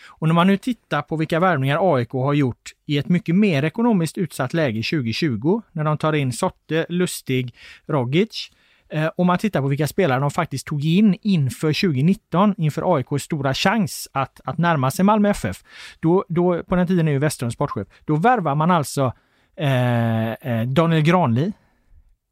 Och 0.07 0.27
när 0.27 0.35
man 0.35 0.47
nu 0.47 0.57
tittar 0.57 1.01
på 1.01 1.15
vilka 1.15 1.39
värvningar 1.39 1.95
AIK 1.95 2.11
har 2.11 2.33
gjort 2.33 2.71
i 2.85 2.97
ett 2.97 3.09
mycket 3.09 3.35
mer 3.35 3.63
ekonomiskt 3.63 4.17
utsatt 4.17 4.53
läge 4.53 4.83
2020, 4.83 5.61
när 5.71 5.83
de 5.83 5.97
tar 5.97 6.13
in 6.13 6.33
Sotte, 6.33 6.85
Lustig, 6.89 7.55
Rogic, 7.85 8.51
eh, 8.89 9.09
om 9.17 9.27
man 9.27 9.37
tittar 9.37 9.61
på 9.61 9.67
vilka 9.67 9.87
spelare 9.87 10.19
de 10.19 10.31
faktiskt 10.31 10.67
tog 10.67 10.85
in 10.85 11.17
inför 11.21 11.67
2019, 11.67 12.55
inför 12.57 12.95
AIKs 12.95 13.23
stora 13.23 13.53
chans 13.53 14.07
att, 14.11 14.41
att 14.43 14.57
närma 14.57 14.91
sig 14.91 15.05
Malmö 15.05 15.29
FF. 15.29 15.63
Då, 15.99 16.25
då, 16.29 16.63
på 16.63 16.75
den 16.75 16.87
tiden 16.87 17.07
är 17.07 17.11
ju 17.11 17.19
Westerholm 17.19 17.51
sportchef. 17.51 17.87
Då 18.05 18.15
värvar 18.15 18.55
man 18.55 18.71
alltså 18.71 19.13
eh, 19.55 20.31
eh, 20.31 20.67
Daniel 20.67 21.01
Granli, 21.01 21.51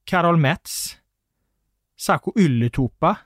Karol 0.06 0.38
Metz, 0.38 0.98
Saku 1.98 2.32
Ylletupa, 2.40 3.18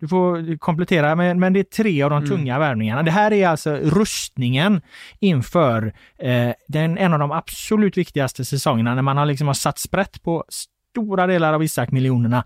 du 0.00 0.08
får 0.08 0.58
komplettera, 0.58 1.14
men, 1.14 1.40
men 1.40 1.52
det 1.52 1.60
är 1.60 1.64
tre 1.64 2.02
av 2.02 2.10
de 2.10 2.16
mm. 2.16 2.28
tunga 2.28 2.58
värvningarna. 2.58 3.02
Det 3.02 3.10
här 3.10 3.32
är 3.32 3.48
alltså 3.48 3.76
rustningen 3.76 4.80
inför 5.18 5.92
eh, 6.18 6.50
den, 6.68 6.98
en 6.98 7.12
av 7.12 7.18
de 7.18 7.32
absolut 7.32 7.96
viktigaste 7.96 8.44
säsongerna 8.44 8.94
när 8.94 9.02
man 9.02 9.16
har 9.16 9.26
liksom 9.26 9.46
har 9.46 9.54
satt 9.54 9.78
sprätt 9.78 10.22
på 10.22 10.44
stora 10.96 11.26
delar 11.26 11.52
av 11.52 11.62
Isak-miljonerna 11.62 12.44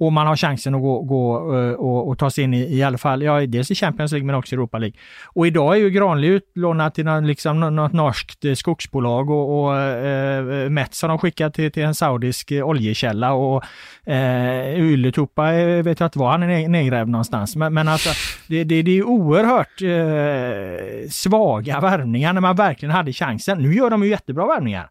och 0.00 0.12
man 0.12 0.26
har 0.26 0.36
chansen 0.36 0.74
att 0.74 0.80
gå, 0.80 1.02
gå 1.02 1.56
eh, 1.56 1.72
och, 1.72 2.08
och, 2.08 2.18
ta 2.18 2.30
sig 2.30 2.44
in 2.44 2.54
i, 2.54 2.76
i 2.76 2.82
alla 2.82 2.98
fall, 2.98 3.22
ja, 3.22 3.46
dels 3.46 3.70
i 3.70 3.74
Champions 3.74 4.12
League 4.12 4.26
men 4.26 4.34
också 4.34 4.54
i 4.54 4.56
Europa 4.56 4.78
League. 4.78 4.98
Och 5.26 5.46
idag 5.46 5.74
är 5.74 5.78
ju 5.78 5.90
Granli 5.90 6.26
utlånad 6.26 6.94
till 6.94 7.04
någon, 7.04 7.26
liksom, 7.26 7.60
något 7.60 7.92
norskt 7.92 8.44
eh, 8.44 8.54
skogsbolag 8.54 9.30
och, 9.30 9.64
och 9.64 9.76
eh, 9.76 10.38
eh 10.38 10.70
Mets 10.70 11.02
har 11.02 11.08
de 11.08 11.18
skickat 11.18 11.54
till, 11.54 11.72
till 11.72 11.82
en 11.82 11.94
saudisk 11.94 12.52
oljekälla 12.52 13.32
och 13.32 13.64
eh, 14.06 14.78
Ylätupa 14.78 15.52
vet 15.82 16.00
jag 16.00 16.06
inte 16.06 16.18
var 16.18 16.30
han 16.30 16.42
är 16.42 16.68
nedgrävd 16.68 17.08
någonstans. 17.10 17.56
Men, 17.56 17.74
men 17.74 17.88
alltså, 17.88 18.10
det, 18.46 18.64
det, 18.64 18.82
det 18.82 18.98
är 18.98 19.02
oerhört 19.02 19.82
eh, 19.82 21.10
svaga 21.10 21.80
värvningar 21.80 22.32
när 22.32 22.40
man 22.40 22.56
verkligen 22.56 22.94
hade 22.94 23.12
chansen. 23.12 23.58
Nu 23.58 23.74
gör 23.74 23.90
de 23.90 24.02
ju 24.02 24.10
jättebra 24.10 24.46
värvningar. 24.46 24.90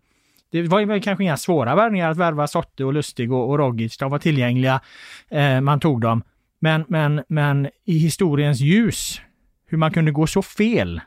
Det 0.52 0.62
var 0.62 0.80
ju 0.80 1.00
kanske 1.00 1.24
inga 1.24 1.38
svåra 1.38 1.76
värvningar 1.76 2.12
att 2.12 2.18
värva 2.18 2.48
Sotte 2.48 2.86
och 2.86 2.94
Lustig 2.94 3.34
och, 3.34 3.50
och 3.50 3.60
Rogic. 3.60 3.98
De 3.98 4.12
var 4.12 4.20
tillgängliga. 4.20 4.82
Eh, 5.30 5.62
man 5.62 5.80
tog 5.80 6.02
dem. 6.02 6.24
Men, 6.60 6.86
men, 6.88 7.24
men 7.28 7.70
i 7.86 7.98
historiens 7.98 8.60
ljus, 8.60 9.22
hur 9.66 9.78
man 9.78 9.92
kunde 9.92 10.12
gå 10.12 10.28
så 10.28 10.42
fel 10.42 11.02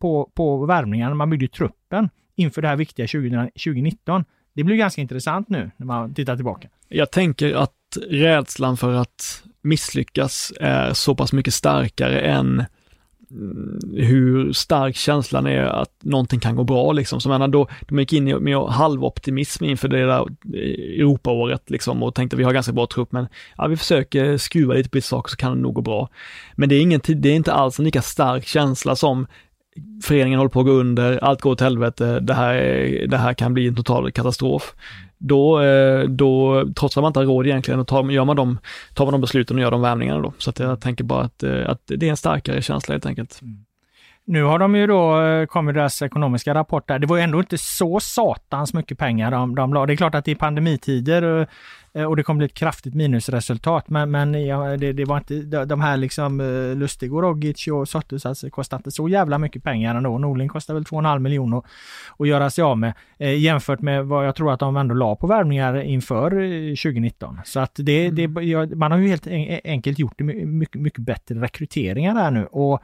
på, 0.00 0.30
på 0.34 0.66
värvningarna 0.66 1.08
när 1.08 1.16
man 1.16 1.30
byggde 1.30 1.48
truppen 1.48 2.08
inför 2.36 2.62
det 2.62 2.68
här 2.68 2.76
viktiga 2.76 3.06
20, 3.06 3.50
2019. 3.50 4.24
Det 4.52 4.64
blir 4.64 4.76
ganska 4.76 5.00
intressant 5.00 5.48
nu 5.48 5.70
när 5.76 5.86
man 5.86 6.14
tittar 6.14 6.36
tillbaka. 6.36 6.68
Jag 6.88 7.10
tänker 7.10 7.54
att 7.54 7.72
rädslan 8.10 8.76
för 8.76 8.92
att 8.92 9.42
misslyckas 9.62 10.52
är 10.60 10.92
så 10.92 11.14
pass 11.14 11.32
mycket 11.32 11.54
starkare 11.54 12.20
än 12.20 12.64
Mm, 13.30 13.80
hur 13.94 14.52
stark 14.52 14.96
känslan 14.96 15.46
är 15.46 15.62
att 15.62 15.92
någonting 16.00 16.40
kan 16.40 16.56
gå 16.56 16.64
bra 16.64 16.92
liksom. 16.92 17.20
Så 17.20 17.28
menar, 17.28 17.48
då, 17.48 17.68
de 17.80 17.98
gick 17.98 18.12
in 18.12 18.44
med 18.44 18.58
halvoptimism 18.58 19.64
inför 19.64 19.88
det 19.88 20.06
där 20.06 20.20
eh, 20.54 21.00
Europaåret 21.00 21.70
liksom 21.70 22.02
och 22.02 22.14
tänkte 22.14 22.36
vi 22.36 22.44
har 22.44 22.52
ganska 22.52 22.72
bra 22.72 22.86
trupp 22.86 23.12
men 23.12 23.28
ja, 23.56 23.66
vi 23.66 23.76
försöker 23.76 24.36
skruva 24.36 24.74
lite 24.74 24.88
på 24.88 24.96
lite 24.96 25.08
saker 25.08 25.30
så 25.30 25.36
kan 25.36 25.56
det 25.56 25.62
nog 25.62 25.74
gå 25.74 25.80
bra. 25.80 26.08
Men 26.54 26.68
det 26.68 26.74
är, 26.74 26.80
ingen, 26.80 27.00
det 27.06 27.28
är 27.28 27.34
inte 27.36 27.52
alls 27.52 27.78
en 27.78 27.84
lika 27.84 28.02
stark 28.02 28.46
känsla 28.46 28.96
som 28.96 29.26
föreningen 30.02 30.38
håller 30.38 30.50
på 30.50 30.60
att 30.60 30.66
gå 30.66 30.72
under, 30.72 31.24
allt 31.24 31.40
går 31.40 31.50
åt 31.50 31.60
helvete, 31.60 32.20
det 32.20 32.34
här, 32.34 32.54
det 33.06 33.16
här 33.16 33.34
kan 33.34 33.54
bli 33.54 33.66
en 33.66 33.76
total 33.76 34.12
katastrof 34.12 34.74
då, 35.18 35.60
eh, 35.62 36.02
då, 36.02 36.64
trots 36.76 36.96
att 36.96 37.02
man 37.02 37.08
inte 37.10 37.20
har 37.20 37.26
råd 37.26 37.46
egentligen, 37.46 37.78
då 37.78 37.84
tar, 37.84 38.10
gör 38.10 38.24
man 38.24 38.36
de, 38.36 38.58
tar 38.94 39.04
man 39.04 39.12
de 39.12 39.20
besluten 39.20 39.56
och 39.56 39.62
gör 39.62 39.70
de 39.70 39.80
värvningarna 39.80 40.20
då. 40.20 40.32
Så 40.38 40.50
att 40.50 40.58
jag 40.58 40.80
tänker 40.80 41.04
bara 41.04 41.22
att, 41.22 41.42
eh, 41.42 41.70
att 41.70 41.80
det 41.86 42.06
är 42.06 42.10
en 42.10 42.16
starkare 42.16 42.62
känsla 42.62 42.94
helt 42.94 43.06
enkelt. 43.06 43.38
Mm. 43.42 43.66
Nu 44.28 44.42
har 44.42 44.58
de 44.58 44.74
ju 44.74 44.86
då 44.86 45.20
eh, 45.20 45.46
kommit 45.46 45.74
deras 45.74 46.02
ekonomiska 46.02 46.54
rapport 46.54 46.88
där. 46.88 46.98
Det 46.98 47.06
var 47.06 47.16
ju 47.16 47.22
ändå 47.22 47.38
inte 47.38 47.58
så 47.58 48.00
satans 48.00 48.74
mycket 48.74 48.98
pengar 48.98 49.30
de, 49.30 49.54
de 49.54 49.74
la. 49.74 49.86
Det 49.86 49.92
är 49.92 49.96
klart 49.96 50.14
att 50.14 50.28
är 50.28 50.34
pandemitider 50.34 51.46
och 52.04 52.16
det 52.16 52.22
kommer 52.22 52.38
bli 52.38 52.46
ett 52.46 52.54
kraftigt 52.54 52.94
minusresultat. 52.94 53.88
Men, 53.88 54.10
men 54.10 54.46
ja, 54.46 54.76
det, 54.76 54.92
det, 54.92 55.04
var 55.04 55.16
inte 55.16 55.64
de 55.64 55.80
här 55.80 55.96
liksom 55.96 56.40
eh, 56.40 56.76
Lustig 56.76 57.14
och 57.14 57.22
Rogic 57.22 57.68
och 57.68 57.88
Sottes 57.88 58.26
alltså, 58.26 58.50
kostar 58.50 58.76
inte 58.76 58.90
så 58.90 59.08
jävla 59.08 59.38
mycket 59.38 59.62
pengar 59.62 59.94
ändå. 59.94 60.18
Norling 60.18 60.48
kostar 60.48 60.74
väl 60.74 60.84
2,5 60.84 61.18
miljoner 61.18 61.62
att 62.18 62.28
göra 62.28 62.50
sig 62.50 62.64
av 62.64 62.78
med 62.78 62.92
eh, 63.18 63.38
jämfört 63.38 63.80
med 63.80 64.06
vad 64.06 64.26
jag 64.26 64.36
tror 64.36 64.52
att 64.52 64.60
de 64.60 64.76
ändå 64.76 64.94
la 64.94 65.16
på 65.16 65.26
värvningar 65.26 65.82
inför 65.82 66.30
2019. 66.30 67.40
Så 67.44 67.60
att 67.60 67.72
det, 67.74 68.06
mm. 68.06 68.34
det 68.34 68.42
ja, 68.42 68.66
man 68.66 68.92
har 68.92 68.98
ju 68.98 69.08
helt 69.08 69.26
enkelt 69.64 69.98
gjort 69.98 70.20
mycket, 70.20 70.80
mycket 70.80 71.00
bättre 71.00 71.34
rekryteringar 71.34 72.14
här 72.14 72.30
nu 72.30 72.46
och 72.46 72.82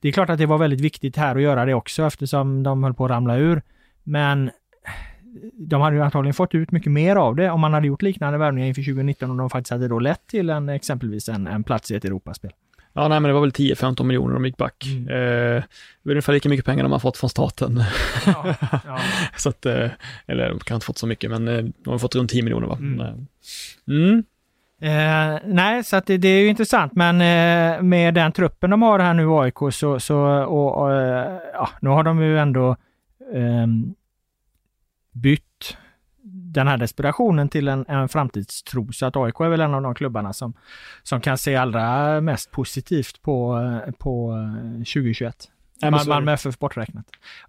det 0.00 0.08
är 0.08 0.12
klart 0.12 0.30
att 0.30 0.38
det 0.38 0.46
var 0.46 0.58
väldigt 0.58 0.80
viktigt 0.80 1.16
här 1.16 1.36
att 1.36 1.42
göra 1.42 1.64
det 1.64 1.74
också 1.74 2.06
eftersom 2.06 2.62
de 2.62 2.84
höll 2.84 2.94
på 2.94 3.04
att 3.04 3.10
ramla 3.10 3.36
ur. 3.36 3.62
Men 4.02 4.50
de 5.52 5.80
hade 5.80 5.96
ju 5.96 6.02
antagligen 6.02 6.34
fått 6.34 6.54
ut 6.54 6.70
mycket 6.70 6.92
mer 6.92 7.16
av 7.16 7.36
det 7.36 7.50
om 7.50 7.60
man 7.60 7.74
hade 7.74 7.86
gjort 7.86 8.02
liknande 8.02 8.38
värvningar 8.38 8.68
inför 8.68 8.82
2019 8.82 9.30
och 9.30 9.36
de 9.36 9.50
faktiskt 9.50 9.70
hade 9.70 9.88
då 9.88 9.98
lett 9.98 10.26
till 10.26 10.50
en, 10.50 10.68
exempelvis 10.68 11.28
en, 11.28 11.46
en 11.46 11.64
plats 11.64 11.90
i 11.90 11.94
ett 11.94 12.04
Europaspel. 12.04 12.50
Ja, 12.92 13.08
nej, 13.08 13.20
men 13.20 13.28
det 13.28 13.32
var 13.32 13.40
väl 13.40 13.50
10-15 13.50 14.04
miljoner 14.04 14.34
de 14.34 14.44
gick 14.44 14.56
back. 14.56 14.84
Mm. 14.86 15.08
Eh, 15.08 15.62
det 16.02 16.10
är 16.10 16.10
ungefär 16.10 16.32
lika 16.32 16.48
mycket 16.48 16.66
pengar 16.66 16.82
de 16.82 16.92
har 16.92 16.98
fått 16.98 17.16
från 17.16 17.30
staten. 17.30 17.82
Ja, 18.26 18.54
ja. 18.86 18.98
så 19.36 19.48
att, 19.48 19.66
eh, 19.66 19.90
eller 20.26 20.48
de 20.48 20.58
kan 20.58 20.74
inte 20.74 20.86
fått 20.86 20.98
så 20.98 21.06
mycket, 21.06 21.30
men 21.30 21.48
eh, 21.48 21.64
de 21.84 21.90
har 21.90 21.98
fått 21.98 22.14
runt 22.14 22.30
10 22.30 22.42
miljoner 22.42 22.66
va? 22.66 22.76
Mm. 22.80 23.00
Eh, 23.00 23.14
mm. 23.88 24.24
Eh, 24.80 25.40
nej, 25.44 25.84
så 25.84 25.96
att 25.96 26.06
det, 26.06 26.16
det, 26.16 26.28
är 26.28 26.40
ju 26.40 26.48
intressant, 26.48 26.92
men 26.94 27.14
eh, 27.14 27.82
med 27.82 28.14
den 28.14 28.32
truppen 28.32 28.70
de 28.70 28.82
har 28.82 28.98
här 28.98 29.14
nu, 29.14 29.28
AIK, 29.28 29.58
så, 29.72 30.00
så 30.00 30.18
och, 30.44 30.82
och, 30.82 30.92
ja, 31.54 31.68
nu 31.80 31.88
har 31.88 32.02
de 32.02 32.22
ju 32.22 32.38
ändå 32.38 32.76
ehm, 33.34 33.94
bytt 35.20 35.76
den 36.22 36.68
här 36.68 36.76
desperationen 36.76 37.48
till 37.48 37.68
en, 37.68 37.84
en 37.88 38.08
framtidstro. 38.08 38.92
Så 38.92 39.06
att 39.06 39.16
AIK 39.16 39.40
är 39.40 39.48
väl 39.48 39.60
en 39.60 39.74
av 39.74 39.82
de 39.82 39.94
klubbarna 39.94 40.32
som, 40.32 40.54
som 41.02 41.20
kan 41.20 41.38
se 41.38 41.56
allra 41.56 42.20
mest 42.20 42.50
positivt 42.50 43.22
på, 43.22 43.60
på 43.98 44.34
2021. 44.78 45.48
Eh, 45.82 45.90
Malmö 45.90 46.32
FF 46.32 46.58
borträknat. 46.58 47.04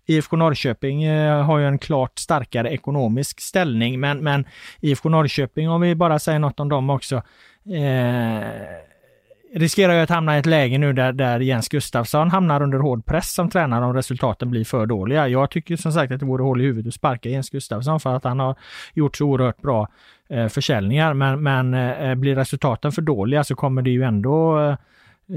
IFK 0.05 0.35
Norrköping 0.35 1.03
eh, 1.03 1.43
har 1.43 1.59
ju 1.59 1.67
en 1.67 1.79
klart 1.79 2.19
starkare 2.19 2.69
ekonomisk 2.69 3.41
ställning, 3.41 3.99
men, 3.99 4.23
men 4.23 4.45
IFK 4.81 5.09
Norrköping, 5.09 5.69
om 5.69 5.81
vi 5.81 5.95
bara 5.95 6.19
säger 6.19 6.39
något 6.39 6.59
om 6.59 6.69
dem 6.69 6.89
också, 6.89 7.15
eh, 7.15 8.43
riskerar 9.53 9.93
ju 9.93 9.99
att 9.99 10.09
hamna 10.09 10.35
i 10.35 10.39
ett 10.39 10.45
läge 10.45 10.77
nu 10.77 10.93
där, 10.93 11.13
där 11.13 11.39
Jens 11.39 11.69
Gustafsson 11.69 12.29
hamnar 12.29 12.61
under 12.61 12.77
hård 12.77 13.05
press 13.05 13.33
som 13.33 13.49
tränare 13.49 13.85
om 13.85 13.93
resultaten 13.93 14.49
blir 14.51 14.65
för 14.65 14.85
dåliga. 14.85 15.27
Jag 15.27 15.51
tycker 15.51 15.75
som 15.75 15.91
sagt 15.91 16.11
att 16.11 16.19
det 16.19 16.25
vore 16.25 16.43
hål 16.43 16.61
i 16.61 16.63
huvudet 16.63 16.87
att 16.87 16.93
sparka 16.93 17.29
Jens 17.29 17.49
Gustafsson 17.49 17.99
för 17.99 18.15
att 18.15 18.23
han 18.23 18.39
har 18.39 18.55
gjort 18.93 19.17
så 19.17 19.25
oerhört 19.25 19.61
bra 19.61 19.87
eh, 20.29 20.47
försäljningar. 20.47 21.13
Men, 21.13 21.43
men 21.43 21.73
eh, 21.73 22.15
blir 22.15 22.35
resultaten 22.35 22.91
för 22.91 23.01
dåliga 23.01 23.43
så 23.43 23.55
kommer 23.55 23.81
det 23.81 23.89
ju 23.89 24.03
ändå 24.03 24.59
eh, 24.59 24.75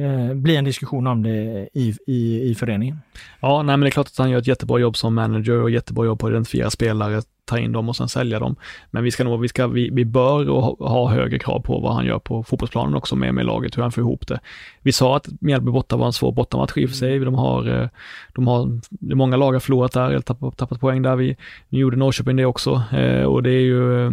eh 0.01 0.35
bli 0.35 0.57
en 0.57 0.65
diskussion 0.65 1.07
om 1.07 1.23
det 1.23 1.69
i, 1.75 1.95
i, 2.07 2.51
i 2.51 2.55
föreningen. 2.55 3.01
Ja, 3.41 3.63
nej, 3.63 3.77
men 3.77 3.81
det 3.81 3.89
är 3.89 3.91
klart 3.91 4.07
att 4.07 4.19
han 4.19 4.31
gör 4.31 4.39
ett 4.39 4.47
jättebra 4.47 4.79
jobb 4.79 4.97
som 4.97 5.15
manager 5.15 5.63
och 5.63 5.71
jättebra 5.71 6.05
jobb 6.05 6.21
på 6.21 6.27
att 6.27 6.31
identifiera 6.31 6.71
spelare, 6.71 7.23
ta 7.45 7.59
in 7.59 7.73
dem 7.73 7.89
och 7.89 7.97
sen 7.97 8.09
sälja 8.09 8.39
dem. 8.39 8.57
Men 8.91 9.05
vi 9.05 9.11
ska 9.11 9.25
nog, 9.25 9.41
vi, 9.41 9.49
ska, 9.49 9.67
vi, 9.67 9.91
vi 9.93 10.05
bör 10.05 10.47
ha, 10.47 10.77
ha 10.79 11.11
högre 11.11 11.39
krav 11.39 11.61
på 11.61 11.81
vad 11.81 11.95
han 11.95 12.07
gör 12.07 12.19
på 12.19 12.43
fotbollsplanen 12.43 12.95
också 12.95 13.17
med, 13.17 13.35
med 13.35 13.47
laget, 13.47 13.77
hur 13.77 13.83
han 13.83 13.93
får 13.93 14.01
ihop 14.01 14.27
det. 14.27 14.41
Vi 14.83 14.93
sa 14.93 15.17
att 15.17 15.29
Mjällby 15.41 15.71
borta 15.71 15.97
var 15.97 16.07
en 16.07 16.13
svår 16.13 16.33
bortamatch 16.33 16.77
i 16.77 16.87
och 16.87 16.91
för 16.91 16.97
sig. 16.97 17.19
De 17.19 17.35
har, 17.35 17.69
eh, 17.69 17.89
de 18.35 18.47
har, 18.47 18.81
många 19.15 19.37
lag 19.37 19.53
har 19.53 19.61
förlorat 19.61 19.93
där, 19.93 20.11
eller 20.11 20.21
tappat, 20.21 20.57
tappat 20.57 20.81
poäng 20.81 21.03
där. 21.03 21.17
Vi, 21.17 21.37
nu 21.69 21.79
gjorde 21.79 21.97
Norrköping 21.97 22.37
det 22.37 22.45
också 22.45 22.83
eh, 22.93 23.25
och 23.25 23.43
det 23.43 23.51
är 23.51 23.61
ju, 23.61 24.07
eh, 24.07 24.11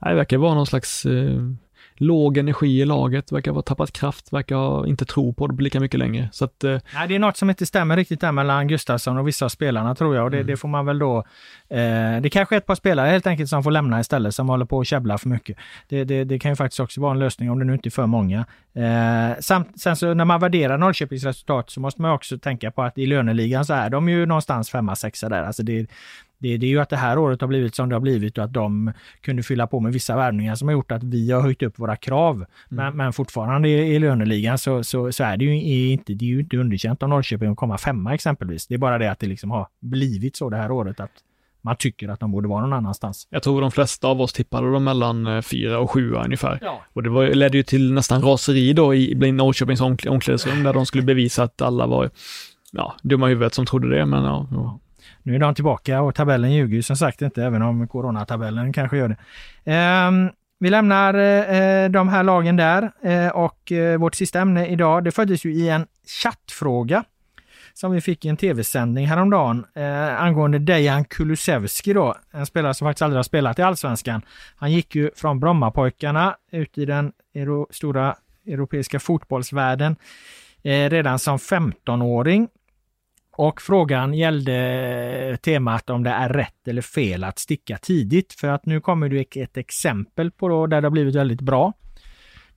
det 0.00 0.14
verkar 0.14 0.38
vara 0.38 0.54
någon 0.54 0.66
slags 0.66 1.06
låg 1.96 2.38
energi 2.38 2.80
i 2.80 2.84
laget, 2.84 3.32
verkar 3.32 3.52
ha 3.52 3.62
tappat 3.62 3.92
kraft, 3.92 4.32
verkar 4.32 4.86
inte 4.86 5.04
tro 5.04 5.34
på 5.34 5.46
det 5.46 5.62
lika 5.62 5.80
mycket 5.80 6.00
längre. 6.00 6.28
Så 6.32 6.44
att, 6.44 6.64
eh... 6.64 6.78
Nej, 6.94 7.08
det 7.08 7.14
är 7.14 7.18
något 7.18 7.36
som 7.36 7.50
inte 7.50 7.66
stämmer 7.66 7.96
riktigt 7.96 8.20
där 8.20 8.32
mellan 8.32 8.68
Gustafsson 8.68 9.18
och 9.18 9.28
vissa 9.28 9.44
av 9.44 9.48
spelarna 9.48 9.94
tror 9.94 10.16
jag 10.16 10.24
och 10.24 10.30
det, 10.30 10.36
mm. 10.36 10.46
det 10.46 10.56
får 10.56 10.68
man 10.68 10.86
väl 10.86 10.98
då... 10.98 11.18
Eh, 11.68 12.20
det 12.20 12.30
kanske 12.32 12.54
är 12.54 12.56
ett 12.56 12.66
par 12.66 12.74
spelare 12.74 13.08
helt 13.08 13.26
enkelt 13.26 13.50
som 13.50 13.62
får 13.62 13.70
lämna 13.70 14.00
istället, 14.00 14.34
som 14.34 14.48
håller 14.48 14.64
på 14.64 14.80
att 14.80 14.86
käbbla 14.86 15.18
för 15.18 15.28
mycket. 15.28 15.56
Det, 15.88 16.04
det, 16.04 16.24
det, 16.24 16.38
kan 16.38 16.50
ju 16.50 16.56
faktiskt 16.56 16.80
också 16.80 17.00
vara 17.00 17.12
en 17.12 17.18
lösning 17.18 17.50
om 17.50 17.58
det 17.58 17.64
nu 17.64 17.72
inte 17.72 17.88
är 17.88 17.90
för 17.90 18.06
många. 18.06 18.46
Eh, 18.74 19.40
samt, 19.40 19.80
sen 19.80 19.96
så 19.96 20.14
när 20.14 20.24
man 20.24 20.40
värderar 20.40 20.78
Norrköpings 20.78 21.24
resultat 21.24 21.70
så 21.70 21.80
måste 21.80 22.02
man 22.02 22.10
också 22.10 22.38
tänka 22.38 22.70
på 22.70 22.82
att 22.82 22.98
i 22.98 23.06
löneligan 23.06 23.64
så 23.64 23.72
är 23.72 23.90
de 23.90 24.08
ju 24.08 24.26
någonstans 24.26 24.70
femma, 24.70 24.96
sexa 24.96 25.28
där. 25.28 25.42
Alltså 25.42 25.62
det, 25.62 25.86
det, 26.44 26.56
det, 26.56 26.66
är 26.66 26.70
ju 26.70 26.80
att 26.80 26.88
det 26.88 26.96
här 26.96 27.18
året 27.18 27.40
har 27.40 27.48
blivit 27.48 27.74
som 27.74 27.88
det 27.88 27.94
har 27.94 28.00
blivit 28.00 28.38
och 28.38 28.44
att 28.44 28.52
de 28.52 28.92
kunde 29.20 29.42
fylla 29.42 29.66
på 29.66 29.80
med 29.80 29.92
vissa 29.92 30.16
värvningar 30.16 30.54
som 30.54 30.68
har 30.68 30.72
gjort 30.72 30.92
att 30.92 31.02
vi 31.02 31.30
har 31.30 31.40
höjt 31.40 31.62
upp 31.62 31.78
våra 31.78 31.96
krav. 31.96 32.34
Mm. 32.34 32.46
Men, 32.68 32.96
men, 32.96 33.12
fortfarande 33.12 33.68
i, 33.68 33.94
i 33.94 33.98
löneligan 33.98 34.58
så, 34.58 34.84
så, 34.84 35.12
så, 35.12 35.24
är 35.24 35.36
det 35.36 35.44
ju 35.44 35.90
inte, 35.90 36.14
det 36.14 36.24
är 36.24 36.28
ju 36.28 36.40
inte 36.40 36.56
underkänt 36.56 37.02
av 37.02 37.08
Norrköping 37.08 37.50
att 37.50 37.56
komma 37.56 37.78
femma 37.78 38.14
exempelvis. 38.14 38.66
Det 38.66 38.74
är 38.74 38.78
bara 38.78 38.98
det 38.98 39.10
att 39.10 39.18
det 39.18 39.26
liksom 39.26 39.50
har 39.50 39.66
blivit 39.80 40.36
så 40.36 40.50
det 40.50 40.56
här 40.56 40.70
året 40.70 41.00
att 41.00 41.10
man 41.62 41.76
tycker 41.76 42.08
att 42.08 42.20
de 42.20 42.32
borde 42.32 42.48
vara 42.48 42.60
någon 42.60 42.72
annanstans. 42.72 43.28
Jag 43.30 43.42
tror 43.42 43.60
de 43.60 43.70
flesta 43.70 44.08
av 44.08 44.20
oss 44.20 44.32
tippade 44.32 44.72
dem 44.72 44.84
mellan 44.84 45.42
fyra 45.42 45.78
och 45.78 45.90
sjua 45.90 46.24
ungefär. 46.24 46.58
Ja. 46.62 46.82
Och 46.92 47.02
det 47.02 47.10
var, 47.10 47.26
ledde 47.26 47.56
ju 47.56 47.62
till 47.62 47.92
nästan 47.92 48.22
raseri 48.22 48.72
då 48.72 48.94
i, 48.94 49.12
i 49.12 49.32
Norrköpings 49.32 49.80
omklädningsrum 49.80 50.62
där 50.62 50.72
de 50.72 50.86
skulle 50.86 51.02
bevisa 51.02 51.42
att 51.42 51.62
alla 51.62 51.86
var 51.86 52.10
ja, 52.72 52.94
dumma 53.02 53.26
huvudet 53.26 53.54
som 53.54 53.66
trodde 53.66 53.98
det. 53.98 54.06
Men 54.06 54.24
ja, 54.24 54.48
ja. 54.50 54.80
Nu 55.26 55.34
är 55.34 55.38
de 55.38 55.54
tillbaka 55.54 56.02
och 56.02 56.14
tabellen 56.14 56.52
ljuger 56.52 56.76
ju 56.76 56.82
som 56.82 56.96
sagt 56.96 57.22
inte, 57.22 57.44
även 57.44 57.62
om 57.62 57.88
coronatabellen 57.88 58.72
kanske 58.72 58.96
gör 58.96 59.08
det. 59.08 60.06
Um, 60.08 60.30
vi 60.58 60.70
lämnar 60.70 61.14
eh, 61.14 61.88
de 61.88 62.08
här 62.08 62.22
lagen 62.22 62.56
där 62.56 62.92
eh, 63.02 63.28
och 63.28 63.72
eh, 63.72 63.98
vårt 63.98 64.14
sista 64.14 64.40
ämne 64.40 64.66
idag, 64.66 65.04
det 65.04 65.10
föddes 65.10 65.44
ju 65.44 65.54
i 65.54 65.68
en 65.68 65.86
chattfråga 66.22 67.04
som 67.74 67.92
vi 67.92 68.00
fick 68.00 68.24
i 68.24 68.28
en 68.28 68.36
tv-sändning 68.36 69.06
häromdagen 69.06 69.64
eh, 69.74 70.22
angående 70.22 70.58
Dejan 70.58 71.04
Kulusevski 71.04 71.92
då, 71.92 72.14
en 72.30 72.46
spelare 72.46 72.74
som 72.74 72.88
faktiskt 72.88 73.02
aldrig 73.02 73.18
har 73.18 73.22
spelat 73.22 73.58
i 73.58 73.62
Allsvenskan. 73.62 74.22
Han 74.56 74.72
gick 74.72 74.94
ju 74.94 75.10
från 75.16 75.40
Brommapojkarna 75.40 76.36
ut 76.52 76.78
i 76.78 76.84
den 76.84 77.12
euro, 77.34 77.66
stora 77.70 78.16
europeiska 78.46 79.00
fotbollsvärlden 79.00 79.96
eh, 80.62 80.90
redan 80.90 81.18
som 81.18 81.38
15-åring 81.38 82.48
och 83.36 83.62
frågan 83.62 84.14
gällde 84.14 85.38
temat 85.42 85.90
om 85.90 86.02
det 86.02 86.10
är 86.10 86.28
rätt 86.28 86.68
eller 86.68 86.82
fel 86.82 87.24
att 87.24 87.38
sticka 87.38 87.76
tidigt. 87.76 88.32
För 88.32 88.48
att 88.48 88.66
nu 88.66 88.80
kommer 88.80 89.08
det 89.08 89.36
ett 89.36 89.56
exempel 89.56 90.30
på 90.30 90.48
då 90.48 90.66
där 90.66 90.80
det 90.80 90.86
har 90.86 90.90
blivit 90.90 91.14
väldigt 91.14 91.40
bra. 91.40 91.72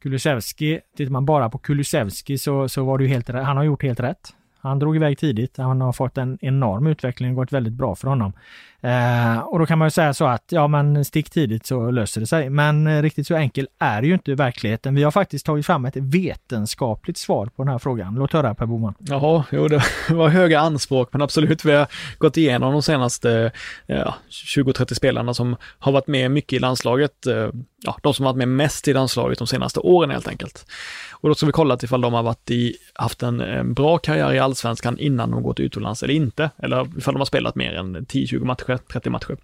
Kulusevski, 0.01 0.79
tittar 0.97 1.11
man 1.11 1.25
bara 1.25 1.49
på 1.49 1.57
Kulusevski 1.57 2.37
så, 2.37 2.69
så 2.69 2.83
var 2.83 2.97
det 2.97 3.03
ju 3.03 3.09
helt 3.09 3.27
Han 3.29 3.57
har 3.57 3.63
gjort 3.63 3.83
helt 3.83 3.99
rätt. 3.99 4.33
Han 4.59 4.79
drog 4.79 4.95
iväg 4.95 5.17
tidigt. 5.17 5.57
Han 5.57 5.81
har 5.81 5.93
fått 5.93 6.17
en 6.17 6.37
enorm 6.41 6.87
utveckling 6.87 7.29
och 7.29 7.35
gått 7.35 7.51
väldigt 7.51 7.73
bra 7.73 7.95
för 7.95 8.07
honom. 8.07 8.33
Eh, 8.81 9.39
och 9.39 9.59
då 9.59 9.65
kan 9.65 9.77
man 9.77 9.85
ju 9.85 9.91
säga 9.91 10.13
så 10.13 10.25
att 10.25 10.43
ja, 10.49 10.67
men 10.67 11.05
stick 11.05 11.29
tidigt 11.29 11.65
så 11.65 11.91
löser 11.91 12.21
det 12.21 12.27
sig. 12.27 12.49
Men 12.49 12.87
eh, 12.87 13.01
riktigt 13.01 13.27
så 13.27 13.35
enkel 13.35 13.67
är 13.79 14.01
det 14.01 14.07
ju 14.07 14.13
inte 14.13 14.31
i 14.31 14.35
verkligheten. 14.35 14.95
Vi 14.95 15.03
har 15.03 15.11
faktiskt 15.11 15.45
tagit 15.45 15.65
fram 15.65 15.85
ett 15.85 15.95
vetenskapligt 15.95 17.17
svar 17.17 17.45
på 17.45 17.63
den 17.63 17.71
här 17.71 17.79
frågan. 17.79 18.15
Låt 18.15 18.33
höra 18.33 18.55
Per 18.55 18.65
Boman. 18.65 18.93
Jaha, 18.99 19.43
jo 19.51 19.67
det 19.67 19.83
var 20.09 20.29
höga 20.29 20.59
anspråk, 20.59 21.09
men 21.11 21.21
absolut, 21.21 21.65
vi 21.65 21.71
har 21.71 21.87
gått 22.17 22.37
igenom 22.37 22.73
de 22.73 22.81
senaste 22.81 23.51
eh, 23.87 23.97
ja, 23.97 24.15
20-30 24.29 24.93
spelarna 24.93 25.33
som 25.33 25.55
har 25.79 25.91
varit 25.91 26.07
med 26.07 26.31
mycket 26.31 26.57
i 26.57 26.59
landslaget. 26.59 27.27
Eh, 27.27 27.49
ja, 27.83 27.97
de 28.03 28.13
som 28.13 28.25
har 28.25 28.33
varit 28.33 28.37
med 28.37 28.47
mest 28.47 28.87
i 28.87 28.93
landslaget 28.93 29.37
de 29.37 29.47
senaste 29.47 29.79
åren 29.79 30.11
helt 30.11 30.27
enkelt. 30.27 30.65
Och 31.11 31.29
då 31.29 31.35
ska 31.35 31.45
vi 31.45 31.51
kolla 31.51 31.77
ifall 31.83 32.01
de 32.01 32.13
har 32.13 32.23
varit 32.23 32.51
i, 32.51 32.75
haft 32.93 33.23
en 33.23 33.73
bra 33.73 33.97
karriär 33.97 34.33
i 34.33 34.39
allsvenskan 34.39 34.99
innan 34.99 35.31
de 35.31 35.43
gått 35.43 35.59
utomlands 35.59 36.03
eller 36.03 36.13
inte, 36.13 36.49
eller 36.57 36.97
ifall 36.97 37.13
de 37.13 37.19
har 37.19 37.25
spelat 37.25 37.55
mer 37.55 37.73
än 37.73 37.97
10-20 37.97 38.45
matcher, 38.45 38.66
30 38.67 39.09
matcher 39.09 39.37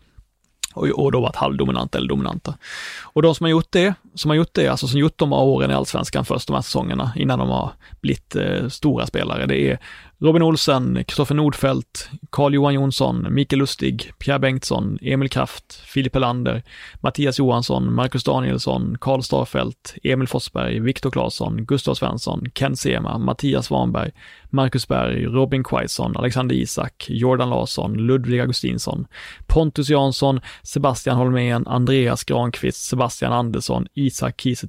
och, 0.74 0.88
och 0.88 1.11
då 1.11 1.21
varit 1.21 1.36
halvdominanta 1.36 1.97
eller 1.97 2.07
dominanta. 2.07 2.57
Och 3.01 3.21
de 3.21 3.36
som 3.36 3.43
har 3.43 3.51
gjort 3.51 3.71
det, 3.71 3.93
som 4.16 4.30
har 4.30 4.36
gjort 4.36 4.53
det, 4.53 4.68
alltså 4.68 4.88
som 4.88 4.99
gjort 4.99 5.18
de 5.18 5.32
här 5.32 5.41
åren 5.41 5.72
i 5.72 5.74
allsvenskan 5.74 6.26
först, 6.26 6.47
de 6.47 6.53
här 6.53 6.61
säsongerna, 6.61 7.14
innan 7.16 7.39
de 7.39 7.49
har 7.49 7.72
blivit 8.01 8.36
eh, 8.36 8.68
stora 8.68 9.05
spelare, 9.05 9.45
det 9.45 9.72
är 9.72 9.80
Robin 10.24 10.41
Olsen, 10.41 11.03
Kristoffer 11.07 11.36
Nordfeldt, 11.36 12.09
Carl-Johan 12.30 12.74
Jonsson, 12.74 13.28
Mikael 13.30 13.59
Lustig, 13.59 14.11
Pierre 14.20 14.39
Bengtsson, 14.39 14.99
Emil 15.01 15.30
Kraft, 15.30 15.82
Filip 15.86 16.14
Helander, 16.14 16.64
Mattias 17.01 17.39
Johansson, 17.39 17.93
Marcus 17.93 18.24
Danielsson, 18.24 18.97
Karl 18.99 19.22
Starfelt, 19.22 19.95
Emil 20.03 20.28
Forsberg, 20.28 20.80
Viktor 20.80 21.11
Claesson, 21.11 21.66
Gustav 21.66 21.95
Svensson, 21.95 22.45
Ken 22.53 22.76
Sema, 22.76 23.18
Mattias 23.18 23.66
Svanberg, 23.66 24.11
Marcus 24.49 24.88
Berg, 24.88 25.34
Robin 25.34 25.64
Quaison, 25.64 26.16
Alexander 26.16 26.55
Isak, 26.55 27.05
Jordan 27.09 27.49
Larsson, 27.49 27.93
Ludvig 27.93 28.39
Augustinsson, 28.39 29.07
Pontus 29.47 29.89
Jansson, 29.89 30.39
Sebastian 30.64 31.18
Holmén, 31.18 31.68
Andreas 31.68 32.24
Granqvist, 32.24 32.86
Sebastian 32.86 33.34
Andersson, 33.34 33.88
Isak 34.05 34.41
Kiese 34.41 34.67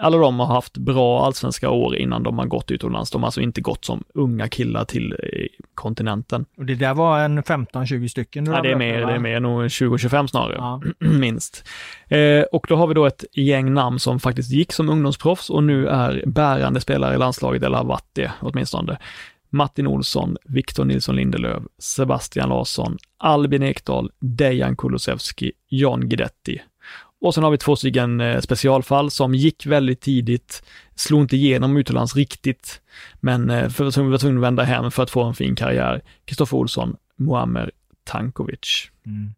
alla 0.00 0.18
de 0.18 0.40
har 0.40 0.46
haft 0.46 0.78
bra 0.78 1.26
allsvenska 1.26 1.70
år 1.70 1.96
innan 1.96 2.22
de 2.22 2.38
har 2.38 2.46
gått 2.46 2.70
utomlands. 2.70 3.10
De 3.10 3.22
har 3.22 3.26
alltså 3.28 3.40
inte 3.40 3.60
gått 3.60 3.84
som 3.84 4.04
unga 4.14 4.48
killar 4.48 4.84
till 4.84 5.12
eh, 5.12 5.46
kontinenten. 5.74 6.46
Och 6.56 6.64
det 6.64 6.74
där 6.74 6.94
var 6.94 7.20
en 7.20 7.42
15-20 7.42 8.08
stycken? 8.08 8.46
Ja, 8.46 8.62
det 8.62 8.70
är 8.70 8.76
mer, 8.76 9.06
det 9.06 9.12
är 9.12 9.18
mer, 9.18 9.40
nog 9.40 9.62
20-25 9.62 10.26
snarare, 10.26 10.54
ja. 10.54 10.82
minst. 10.98 11.68
Eh, 12.08 12.42
och 12.42 12.66
då 12.68 12.76
har 12.76 12.86
vi 12.86 12.94
då 12.94 13.06
ett 13.06 13.24
gäng 13.32 13.74
namn 13.74 13.98
som 13.98 14.20
faktiskt 14.20 14.50
gick 14.50 14.72
som 14.72 14.88
ungdomsproffs 14.88 15.50
och 15.50 15.64
nu 15.64 15.86
är 15.86 16.22
bärande 16.26 16.80
spelare 16.80 17.14
i 17.14 17.18
landslaget, 17.18 17.62
eller 17.62 17.76
har 17.76 17.84
varit 17.84 18.10
det 18.12 18.32
åtminstone. 18.40 18.98
Martin 19.52 19.86
Olsson, 19.86 20.36
Victor 20.44 20.84
Nilsson 20.84 21.16
Lindelöf, 21.16 21.62
Sebastian 21.78 22.48
Larsson, 22.48 22.98
Albin 23.18 23.62
Ekdal, 23.62 24.10
Dejan 24.20 24.76
Kulusevski, 24.76 25.52
Jan 25.68 26.08
Guidetti. 26.08 26.62
Och 27.20 27.34
sen 27.34 27.44
har 27.44 27.50
vi 27.50 27.58
två 27.58 27.76
stycken 27.76 28.20
eh, 28.20 28.40
specialfall 28.40 29.10
som 29.10 29.34
gick 29.34 29.66
väldigt 29.66 30.00
tidigt, 30.00 30.62
slog 30.94 31.20
inte 31.20 31.36
igenom 31.36 31.76
utomlands 31.76 32.16
riktigt, 32.16 32.80
men 33.20 33.50
eh, 33.50 33.68
för, 33.68 33.90
som 33.90 34.10
var 34.10 34.18
tvungna 34.18 34.38
att 34.38 34.44
vända 34.44 34.62
hem 34.62 34.90
för 34.90 35.02
att 35.02 35.10
få 35.10 35.22
en 35.22 35.34
fin 35.34 35.56
karriär. 35.56 36.02
Kristoffer 36.24 36.56
Olsson, 36.56 36.96
Muammer 37.16 37.70
Tankovic. 38.04 38.90
Mm. 39.06 39.34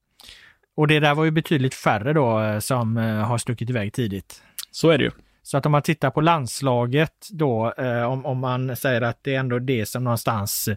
Och 0.75 0.89
det 0.89 1.01
där 1.01 1.15
var 1.15 1.25
ju 1.25 1.31
betydligt 1.31 1.75
färre 1.75 2.13
då 2.13 2.41
eh, 2.41 2.59
som 2.59 2.97
har 2.97 3.39
stuckit 3.39 3.71
iväg 3.71 3.93
tidigt. 3.93 4.43
Så 4.71 4.91
är 4.91 4.99
det 4.99 5.05
ju. 5.05 5.11
Så 5.43 5.57
att 5.57 5.67
om 5.67 5.73
man 5.73 5.83
tittar 5.83 6.11
på 6.11 6.21
landslaget 6.21 7.29
då, 7.31 7.73
om, 8.09 8.27
om 8.27 8.39
man 8.39 8.77
säger 8.77 9.01
att 9.01 9.19
det 9.23 9.35
är 9.35 9.39
ändå 9.39 9.59
det 9.59 9.87
som 9.87 10.05
någonstans 10.05 10.69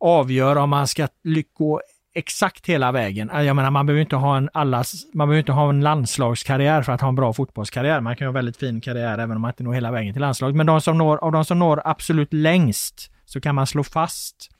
avgör 0.00 0.56
om 0.56 0.70
man 0.70 0.88
ska 0.88 1.08
gå 1.54 1.80
exakt 2.14 2.66
hela 2.66 2.92
vägen. 2.92 3.30
Äh, 3.30 3.42
jag 3.42 3.56
menar, 3.56 3.70
man 3.70 3.86
behöver 3.86 4.00
inte 4.00 4.16
ha 4.16 4.36
en 4.36 4.50
allas, 4.52 5.06
man 5.14 5.28
behöver 5.28 5.38
inte 5.38 5.52
ha 5.52 5.70
en 5.70 5.80
landslagskarriär 5.80 6.82
för 6.82 6.92
att 6.92 7.00
ha 7.00 7.08
en 7.08 7.14
bra 7.14 7.32
fotbollskarriär. 7.32 8.00
Man 8.00 8.16
kan 8.16 8.24
ha 8.26 8.28
en 8.28 8.34
väldigt 8.34 8.56
fin 8.56 8.80
karriär 8.80 9.18
även 9.18 9.36
om 9.36 9.42
man 9.42 9.50
inte 9.50 9.62
når 9.62 9.72
hela 9.72 9.90
vägen 9.90 10.14
till 10.14 10.20
landslaget. 10.20 10.56
Men 10.56 10.66
de 10.66 10.80
som 10.80 10.98
når, 10.98 11.16
av 11.16 11.32
de 11.32 11.44
som 11.44 11.58
når 11.58 11.82
absolut 11.84 12.32
längst 12.32 13.10
så 13.24 13.40
kan 13.40 13.54
man 13.54 13.66
slå 13.66 13.84
fast 13.84 14.50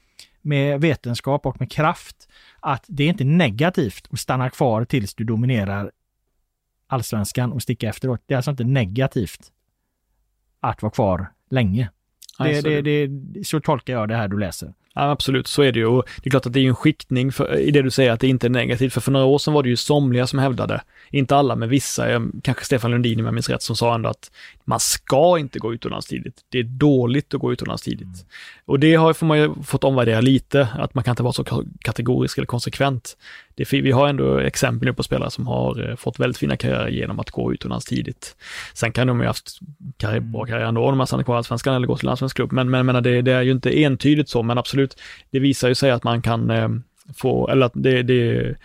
med 0.42 0.80
vetenskap 0.80 1.46
och 1.46 1.60
med 1.60 1.72
kraft 1.72 2.28
att 2.60 2.84
det 2.88 3.04
är 3.04 3.08
inte 3.08 3.24
negativt 3.24 4.08
att 4.10 4.20
stanna 4.20 4.50
kvar 4.50 4.84
tills 4.84 5.14
du 5.14 5.24
dominerar 5.24 5.90
allsvenskan 6.86 7.52
och 7.52 7.62
sticka 7.62 7.88
efteråt. 7.88 8.22
Det 8.26 8.34
är 8.34 8.36
alltså 8.36 8.50
inte 8.50 8.64
negativt 8.64 9.52
att 10.60 10.82
vara 10.82 10.92
kvar 10.92 11.26
länge. 11.50 11.90
Det, 12.38 12.60
det, 12.60 13.06
det, 13.06 13.44
så 13.44 13.60
tolkar 13.60 13.92
jag 13.92 14.08
det 14.08 14.16
här 14.16 14.28
du 14.28 14.38
läser. 14.38 14.74
Ja, 14.94 15.10
absolut, 15.10 15.46
så 15.46 15.62
är 15.62 15.72
det 15.72 15.78
ju. 15.78 15.86
Och 15.86 16.04
det 16.22 16.28
är 16.28 16.30
klart 16.30 16.46
att 16.46 16.52
det 16.52 16.60
är 16.60 16.68
en 16.68 16.74
skiktning 16.74 17.32
för, 17.32 17.58
i 17.58 17.70
det 17.70 17.82
du 17.82 17.90
säger 17.90 18.12
att 18.12 18.20
det 18.20 18.28
inte 18.28 18.46
är 18.46 18.50
negativt. 18.50 18.92
För 18.92 19.00
för 19.00 19.12
några 19.12 19.26
år 19.26 19.38
sedan 19.38 19.54
var 19.54 19.62
det 19.62 19.68
ju 19.68 19.76
somliga 19.76 20.26
som 20.26 20.38
hävdade, 20.38 20.82
inte 21.10 21.36
alla 21.36 21.56
men 21.56 21.68
vissa, 21.68 22.06
kanske 22.42 22.64
Stefan 22.64 22.90
Lundin 22.90 23.20
om 23.20 23.24
jag 23.24 23.34
minns 23.34 23.48
rätt, 23.48 23.62
som 23.62 23.76
sa 23.76 23.94
ändå 23.94 24.08
att 24.08 24.30
man 24.64 24.80
ska 24.80 25.38
inte 25.38 25.58
gå 25.58 25.74
utomlands 25.74 26.06
tidigt. 26.06 26.40
Det 26.48 26.58
är 26.58 26.62
dåligt 26.62 27.34
att 27.34 27.40
gå 27.40 27.52
utomlands 27.52 27.82
tidigt. 27.82 28.02
Mm. 28.02 28.26
Och 28.64 28.80
det 28.80 28.94
har, 28.94 29.12
får 29.12 29.26
man 29.26 29.38
ju 29.38 29.54
fått 29.64 29.84
omvärdera 29.84 30.20
lite, 30.20 30.68
att 30.74 30.94
man 30.94 31.04
kan 31.04 31.12
inte 31.12 31.22
vara 31.22 31.32
så 31.32 31.44
kategorisk 31.80 32.38
eller 32.38 32.46
konsekvent. 32.46 33.16
Det, 33.54 33.72
vi 33.72 33.90
har 33.90 34.08
ändå 34.08 34.38
exempel 34.38 34.86
nu 34.88 34.94
på 34.94 35.02
spelare 35.02 35.30
som 35.30 35.46
har 35.46 35.90
eh, 35.90 35.96
fått 35.96 36.20
väldigt 36.20 36.38
fina 36.38 36.56
karriärer 36.56 36.88
genom 36.88 37.20
att 37.20 37.30
gå 37.30 37.52
utomlands 37.52 37.86
tidigt. 37.86 38.36
Sen 38.74 38.92
kan 38.92 39.06
de 39.06 39.20
ju 39.20 39.26
haft 39.26 39.58
karriär, 39.96 40.20
bra 40.20 40.44
karriär 40.44 40.66
ändå 40.66 40.84
om 40.84 40.92
de 40.92 40.98
har 40.98 41.06
stannat 41.06 41.26
kvar 41.26 41.34
i 41.34 41.38
Allsvenskan 41.38 41.74
eller 41.74 41.86
gått 41.86 41.98
till 41.98 42.08
en 42.08 42.10
allsvensk 42.10 42.36
klubb. 42.36 42.52
Men, 42.52 42.70
men, 42.70 42.86
men 42.86 43.02
det, 43.02 43.22
det, 43.22 43.32
är 43.32 43.42
ju 43.42 43.50
inte 43.50 43.82
entydigt 43.82 44.28
så, 44.28 44.42
men 44.42 44.58
absolut, 44.58 44.81
det 45.30 45.38
visar 45.38 45.68
ju 45.68 45.74
sig 45.74 45.90
att 45.90 46.04
man 46.04 46.22
kan 46.22 46.50
eh, 46.50 46.68
få, 47.14 47.48
eller 47.48 47.66
att 47.66 47.72
det, 47.74 48.02
det, 48.02 48.36
är 48.36 48.56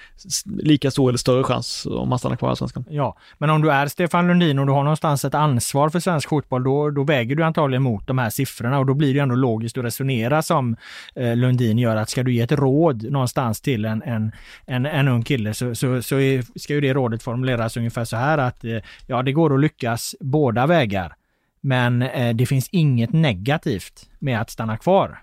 lika 0.45 0.91
stor 0.91 1.09
eller 1.09 1.17
större 1.17 1.43
chans 1.43 1.85
om 1.85 2.09
man 2.09 2.19
stannar 2.19 2.35
kvar 2.35 2.49
i 2.49 2.51
Allsvenskan. 2.51 2.85
Ja, 2.89 3.17
men 3.37 3.49
om 3.49 3.61
du 3.61 3.71
är 3.71 3.87
Stefan 3.87 4.27
Lundin 4.27 4.59
och 4.59 4.65
du 4.65 4.71
har 4.71 4.83
någonstans 4.83 5.25
ett 5.25 5.33
ansvar 5.33 5.89
för 5.89 5.99
svensk 5.99 6.29
fotboll, 6.29 6.63
då, 6.63 6.89
då 6.89 7.03
väger 7.03 7.35
du 7.35 7.43
antagligen 7.43 7.83
mot 7.83 8.07
de 8.07 8.17
här 8.17 8.29
siffrorna 8.29 8.79
och 8.79 8.85
då 8.85 8.93
blir 8.93 9.13
det 9.13 9.19
ändå 9.19 9.35
logiskt 9.35 9.77
att 9.77 9.85
resonera 9.85 10.41
som 10.41 10.75
eh, 11.15 11.35
Lundin 11.35 11.77
gör, 11.77 11.95
att 11.95 12.09
ska 12.09 12.23
du 12.23 12.33
ge 12.33 12.41
ett 12.41 12.51
råd 12.51 13.11
någonstans 13.11 13.61
till 13.61 13.85
en, 13.85 14.03
en, 14.03 14.31
en, 14.65 14.85
en 14.85 15.07
ung 15.07 15.23
kille 15.23 15.53
så, 15.53 15.75
så, 15.75 16.01
så 16.01 16.19
är, 16.19 16.59
ska 16.59 16.73
ju 16.73 16.81
det 16.81 16.93
rådet 16.93 17.23
formuleras 17.23 17.77
ungefär 17.77 18.05
så 18.05 18.17
här 18.17 18.37
att 18.37 18.63
eh, 18.63 18.77
ja, 19.07 19.23
det 19.23 19.31
går 19.31 19.53
att 19.53 19.59
lyckas 19.59 20.15
båda 20.19 20.67
vägar. 20.67 21.13
Men 21.61 22.01
eh, 22.01 22.35
det 22.35 22.45
finns 22.45 22.69
inget 22.71 23.13
negativt 23.13 24.09
med 24.19 24.41
att 24.41 24.49
stanna 24.49 24.77
kvar. 24.77 25.21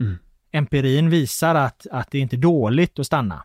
Mm 0.00 0.18
empirin 0.52 1.10
visar 1.10 1.54
att, 1.54 1.86
att 1.90 2.10
det 2.10 2.18
inte 2.18 2.36
är 2.36 2.38
dåligt 2.38 2.98
att 2.98 3.06
stanna. 3.06 3.44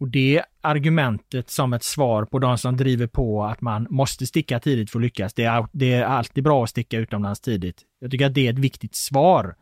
Och 0.00 0.08
det 0.08 0.42
argumentet 0.60 1.50
som 1.50 1.72
ett 1.72 1.84
svar 1.84 2.24
på 2.24 2.38
de 2.38 2.58
som 2.58 2.76
driver 2.76 3.06
på 3.06 3.44
att 3.44 3.60
man 3.60 3.86
måste 3.90 4.26
sticka 4.26 4.60
tidigt 4.60 4.90
för 4.90 4.98
att 4.98 5.02
lyckas. 5.02 5.34
Det 5.34 5.44
är, 5.44 5.66
det 5.72 5.92
är 5.92 6.04
alltid 6.04 6.44
bra 6.44 6.64
att 6.64 6.70
sticka 6.70 6.98
utomlands 6.98 7.40
tidigt. 7.40 7.82
Jag 8.00 8.10
tycker 8.10 8.26
att 8.26 8.34
det 8.34 8.46
är 8.46 8.52
ett 8.52 8.58
viktigt 8.58 8.94
svar 8.94 9.54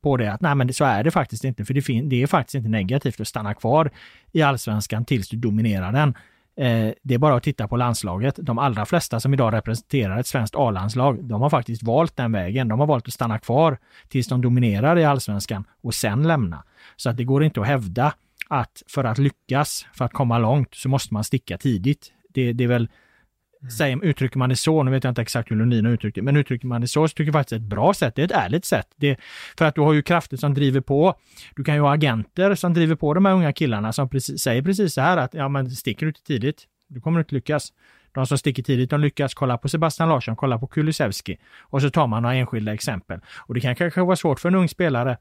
på 0.00 0.16
det. 0.16 0.32
Att 0.32 0.40
nej, 0.40 0.54
men 0.54 0.74
så 0.74 0.84
är 0.84 1.04
det 1.04 1.10
faktiskt 1.10 1.44
inte. 1.44 1.64
För 1.64 1.74
det, 1.74 2.08
det 2.08 2.22
är 2.22 2.26
faktiskt 2.26 2.54
inte 2.54 2.68
negativt 2.68 3.20
att 3.20 3.28
stanna 3.28 3.54
kvar 3.54 3.90
i 4.32 4.42
allsvenskan 4.42 5.04
tills 5.04 5.28
du 5.28 5.36
dominerar 5.36 5.92
den. 5.92 6.14
Eh, 6.58 6.92
det 7.02 7.14
är 7.14 7.18
bara 7.18 7.36
att 7.36 7.42
titta 7.42 7.68
på 7.68 7.76
landslaget. 7.76 8.38
De 8.42 8.58
allra 8.58 8.86
flesta 8.86 9.20
som 9.20 9.34
idag 9.34 9.52
representerar 9.52 10.18
ett 10.18 10.26
svenskt 10.26 10.54
A-landslag, 10.56 11.24
de 11.24 11.42
har 11.42 11.50
faktiskt 11.50 11.82
valt 11.82 12.16
den 12.16 12.32
vägen. 12.32 12.68
De 12.68 12.80
har 12.80 12.86
valt 12.86 13.06
att 13.06 13.14
stanna 13.14 13.38
kvar 13.38 13.78
tills 14.08 14.28
de 14.28 14.40
dominerar 14.40 14.98
i 14.98 15.04
allsvenskan 15.04 15.64
och 15.82 15.94
sen 15.94 16.28
lämna. 16.28 16.64
Så 16.96 17.10
att 17.10 17.16
det 17.16 17.24
går 17.24 17.44
inte 17.44 17.60
att 17.60 17.66
hävda 17.66 18.14
att 18.48 18.82
för 18.86 19.04
att 19.04 19.18
lyckas, 19.18 19.86
för 19.94 20.04
att 20.04 20.12
komma 20.12 20.38
långt, 20.38 20.74
så 20.74 20.88
måste 20.88 21.14
man 21.14 21.24
sticka 21.24 21.58
tidigt. 21.58 22.12
Det, 22.34 22.52
det 22.52 22.64
är 22.64 22.68
väl 22.68 22.88
Mm. 23.60 23.70
Säger, 23.70 24.04
uttrycker 24.04 24.38
man 24.38 24.48
det 24.48 24.56
så, 24.56 24.82
nu 24.82 24.90
vet 24.90 25.04
jag 25.04 25.10
inte 25.10 25.22
exakt 25.22 25.50
hur 25.50 25.56
Lundin 25.56 25.84
har 25.84 25.92
uttryckt 25.92 26.14
det, 26.14 26.22
men 26.22 26.36
uttrycker 26.36 26.66
man 26.66 26.80
det 26.80 26.88
så, 26.88 27.08
så 27.08 27.14
tycker 27.14 27.24
jag 27.24 27.32
faktiskt 27.32 27.50
det 27.50 27.56
är 27.56 27.66
ett 27.66 27.70
bra 27.70 27.94
sätt. 27.94 28.14
Det 28.14 28.22
är 28.22 28.26
ett 28.26 28.32
ärligt 28.32 28.64
sätt. 28.64 28.86
Det, 28.96 29.16
för 29.58 29.64
att 29.64 29.74
du 29.74 29.80
har 29.80 29.92
ju 29.92 30.02
krafter 30.02 30.36
som 30.36 30.54
driver 30.54 30.80
på. 30.80 31.14
Du 31.56 31.64
kan 31.64 31.74
ju 31.74 31.80
ha 31.80 31.94
agenter 31.94 32.54
som 32.54 32.74
driver 32.74 32.94
på 32.94 33.14
de 33.14 33.24
här 33.24 33.32
unga 33.32 33.52
killarna 33.52 33.92
som 33.92 34.08
precis, 34.08 34.40
säger 34.40 34.62
precis 34.62 34.94
så 34.94 35.00
här 35.00 35.16
att 35.16 35.34
ja, 35.34 35.48
men 35.48 35.70
sticker 35.70 36.06
du 36.06 36.10
inte 36.10 36.22
tidigt, 36.22 36.64
du 36.88 37.00
kommer 37.00 37.18
inte 37.20 37.34
lyckas. 37.34 37.72
De 38.12 38.26
som 38.26 38.38
sticker 38.38 38.62
tidigt, 38.62 38.90
de 38.90 39.00
lyckas. 39.00 39.34
Kolla 39.34 39.58
på 39.58 39.68
Sebastian 39.68 40.08
Larsson, 40.08 40.36
kolla 40.36 40.58
på 40.58 40.66
Kulusevski. 40.66 41.38
Och 41.60 41.82
så 41.82 41.90
tar 41.90 42.06
man 42.06 42.22
några 42.22 42.34
enskilda 42.34 42.74
exempel. 42.74 43.20
Och 43.36 43.54
det 43.54 43.60
kan 43.60 43.76
kanske 43.76 44.02
vara 44.02 44.16
svårt 44.16 44.40
för 44.40 44.48
en 44.48 44.54
ung 44.54 44.68
spelare 44.68 45.18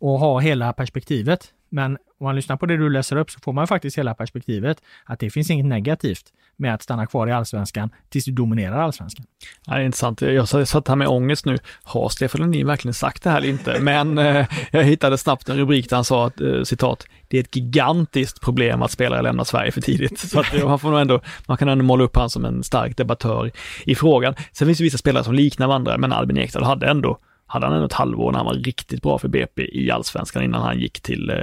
och 0.00 0.18
ha 0.18 0.40
hela 0.40 0.72
perspektivet. 0.72 1.52
Men 1.68 1.92
om 1.92 2.24
man 2.24 2.36
lyssnar 2.36 2.56
på 2.56 2.66
det 2.66 2.76
du 2.76 2.90
läser 2.90 3.16
upp 3.16 3.30
så 3.30 3.40
får 3.40 3.52
man 3.52 3.66
faktiskt 3.66 3.98
hela 3.98 4.14
perspektivet 4.14 4.82
att 5.04 5.18
det 5.18 5.30
finns 5.30 5.50
inget 5.50 5.66
negativt 5.66 6.32
med 6.56 6.74
att 6.74 6.82
stanna 6.82 7.06
kvar 7.06 7.26
i 7.26 7.32
allsvenskan 7.32 7.90
tills 8.08 8.24
du 8.24 8.32
dominerar 8.32 8.80
allsvenskan. 8.80 9.26
Ja, 9.66 9.74
det 9.74 9.80
är 9.80 9.84
intressant. 9.84 10.20
Jag 10.20 10.48
satt 10.48 10.88
här 10.88 10.96
med 10.96 11.08
ångest 11.08 11.46
nu. 11.46 11.58
Har 11.82 12.08
Stefan 12.08 12.40
Lundin 12.40 12.66
verkligen 12.66 12.94
sagt 12.94 13.22
det 13.22 13.30
här 13.30 13.38
eller 13.38 13.48
inte? 13.48 13.80
Men 13.80 14.18
eh, 14.18 14.46
jag 14.70 14.84
hittade 14.84 15.18
snabbt 15.18 15.48
en 15.48 15.56
rubrik 15.56 15.88
där 15.88 15.96
han 15.96 16.04
sa 16.04 16.26
att, 16.26 16.40
eh, 16.40 16.62
citat, 16.62 17.06
det 17.28 17.36
är 17.36 17.40
ett 17.40 17.56
gigantiskt 17.56 18.40
problem 18.40 18.82
att 18.82 18.90
spelare 18.90 19.22
lämnar 19.22 19.44
Sverige 19.44 19.72
för 19.72 19.80
tidigt. 19.80 20.18
Så 20.30 20.40
att 20.40 20.54
eh, 20.54 20.68
man 20.68 20.78
får 20.78 20.90
nog 20.90 21.00
ändå, 21.00 21.20
man 21.46 21.56
kan 21.56 21.68
ändå 21.68 21.84
måla 21.84 22.04
upp 22.04 22.16
han 22.16 22.30
som 22.30 22.44
en 22.44 22.62
stark 22.62 22.96
debattör 22.96 23.50
i 23.84 23.94
frågan. 23.94 24.34
Sen 24.52 24.66
finns 24.66 24.78
det 24.78 24.84
vissa 24.84 24.98
spelare 24.98 25.24
som 25.24 25.34
liknar 25.34 25.66
varandra, 25.66 25.98
men 25.98 26.12
Albin 26.12 26.38
Ekdal 26.38 26.64
hade 26.64 26.86
ändå 26.86 27.18
hade 27.50 27.66
han 27.66 27.84
ett 27.84 27.92
halvår 27.92 28.32
när 28.32 28.38
han 28.38 28.46
var 28.46 28.54
riktigt 28.54 29.02
bra 29.02 29.18
för 29.18 29.28
BP 29.28 29.62
i 29.72 29.90
allsvenskan 29.90 30.42
innan 30.42 30.62
han 30.62 30.78
gick 30.78 31.00
till, 31.00 31.30
eh, 31.30 31.36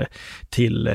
till 0.49 0.87
eh, 0.87 0.93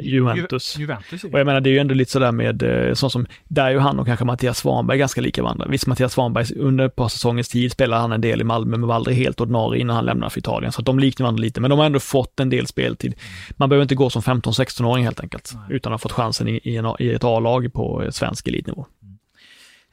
Juventus. 0.00 0.78
Juventus 0.78 1.24
och 1.24 1.38
jag 1.38 1.46
menar 1.46 1.60
det 1.60 1.70
är 1.70 1.72
ju 1.72 1.78
ändå 1.78 1.94
lite 1.94 2.10
sådär 2.10 2.32
med, 2.32 2.62
eh, 2.62 2.94
sånt 2.94 3.12
som, 3.12 3.26
där 3.48 3.66
är 3.66 3.70
ju 3.70 3.78
han 3.78 3.98
och 3.98 4.06
kanske 4.06 4.24
Mattias 4.24 4.58
Svanberg 4.58 4.98
ganska 4.98 5.20
lika 5.20 5.42
varandra. 5.42 5.66
Visst, 5.68 5.86
Mattias 5.86 6.12
Svanberg 6.12 6.46
under 6.56 6.86
ett 6.86 6.96
par 6.96 7.08
säsongens 7.08 7.48
tid 7.48 7.72
spelade 7.72 8.02
han 8.02 8.12
en 8.12 8.20
del 8.20 8.40
i 8.40 8.44
Malmö, 8.44 8.76
men 8.76 8.88
var 8.88 8.94
aldrig 8.94 9.16
helt 9.16 9.40
ordinarie 9.40 9.80
innan 9.80 9.96
han 9.96 10.04
lämnade 10.04 10.30
för 10.30 10.38
Italien. 10.38 10.72
Så 10.72 10.80
att 10.80 10.86
de 10.86 10.98
liknar 10.98 11.24
varandra 11.24 11.40
lite, 11.40 11.60
men 11.60 11.70
de 11.70 11.78
har 11.78 11.86
ändå 11.86 12.00
fått 12.00 12.40
en 12.40 12.50
del 12.50 12.66
speltid. 12.66 13.14
Man 13.50 13.68
behöver 13.68 13.82
inte 13.82 13.94
gå 13.94 14.10
som 14.10 14.22
15-16-åring 14.22 15.04
helt 15.04 15.20
enkelt, 15.20 15.52
Nej. 15.54 15.76
utan 15.76 15.92
att 15.92 16.00
ha 16.00 16.08
fått 16.08 16.12
chansen 16.12 16.48
i, 16.48 16.60
i, 16.64 16.76
en, 16.76 16.86
i 16.98 17.08
ett 17.08 17.24
A-lag 17.24 17.72
på 17.72 18.08
svensk 18.10 18.48
elitnivå. 18.48 18.86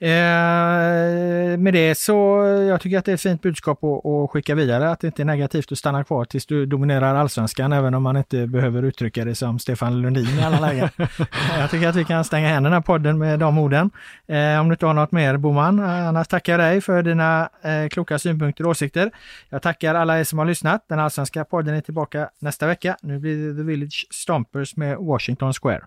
Eh, 0.02 1.58
med 1.58 1.74
det 1.74 1.98
så, 1.98 2.44
jag 2.70 2.82
tycker 2.82 2.98
att 2.98 3.06
det 3.06 3.12
är 3.12 3.16
ett 3.16 3.22
fint 3.22 3.42
budskap 3.42 3.84
att, 3.84 4.06
att, 4.06 4.30
skicka 4.30 4.56
vidare, 4.56 4.92
att 4.92 5.00
det 5.00 5.08
inte 5.08 5.22
är 5.22 5.26
negativt 5.26 5.72
att 5.72 5.78
stanna 5.78 6.04
kvar 6.04 6.26
tills 6.26 6.46
du 6.46 6.66
dominerar 6.66 7.16
allsvenskan, 7.16 7.74
även 7.74 7.94
om 7.94 8.04
man 8.04 8.18
inte 8.18 8.48
behöver 8.48 8.84
uttrycka 8.84 9.26
det 9.26 9.36
som 9.36 9.60
Stefan 9.60 10.02
Lundin 10.02 10.40
i 10.40 10.44
alla 10.44 10.60
lägen. 10.60 10.90
jag 11.60 11.72
tycker 11.72 11.88
att 11.88 11.96
vi 11.96 12.06
kan 12.06 12.24
stänga 12.24 12.48
händerna 12.48 12.76
den 12.76 12.84
podden 12.84 13.18
med 13.18 13.40
de 13.40 13.58
orden. 13.58 13.92
Eh, 14.28 14.60
om 14.60 14.70
du 14.70 14.74
inte 14.74 14.86
har 14.86 14.94
något 14.94 15.12
mer 15.12 15.38
Boman, 15.38 15.80
annars 15.80 16.28
tackar 16.28 16.54
jag 16.54 16.60
dig 16.60 16.82
för 16.82 17.04
dina 17.04 17.50
eh, 17.62 17.90
kloka 17.90 18.20
synpunkter 18.20 18.64
och 18.64 18.70
åsikter. 18.70 19.12
Jag 19.50 19.62
tackar 19.62 19.96
alla 19.96 20.20
er 20.20 20.24
som 20.24 20.40
har 20.40 20.46
lyssnat. 20.46 20.86
Den 20.90 21.00
allsvenska 21.00 21.46
podden 21.46 21.76
är 21.76 21.82
tillbaka 21.82 22.30
nästa 22.40 22.68
vecka. 22.68 22.98
Nu 23.02 23.20
blir 23.20 23.48
det 23.48 23.58
The 23.58 23.64
Village 23.64 24.08
Stompers 24.12 24.76
med 24.76 24.98
Washington 24.98 25.54
Square. 25.54 25.82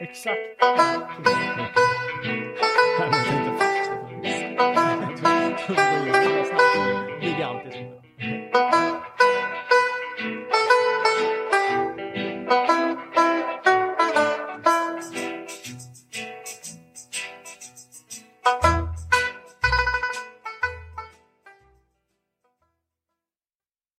Exakt. 0.00 0.38
Gigantiskt. 7.20 7.95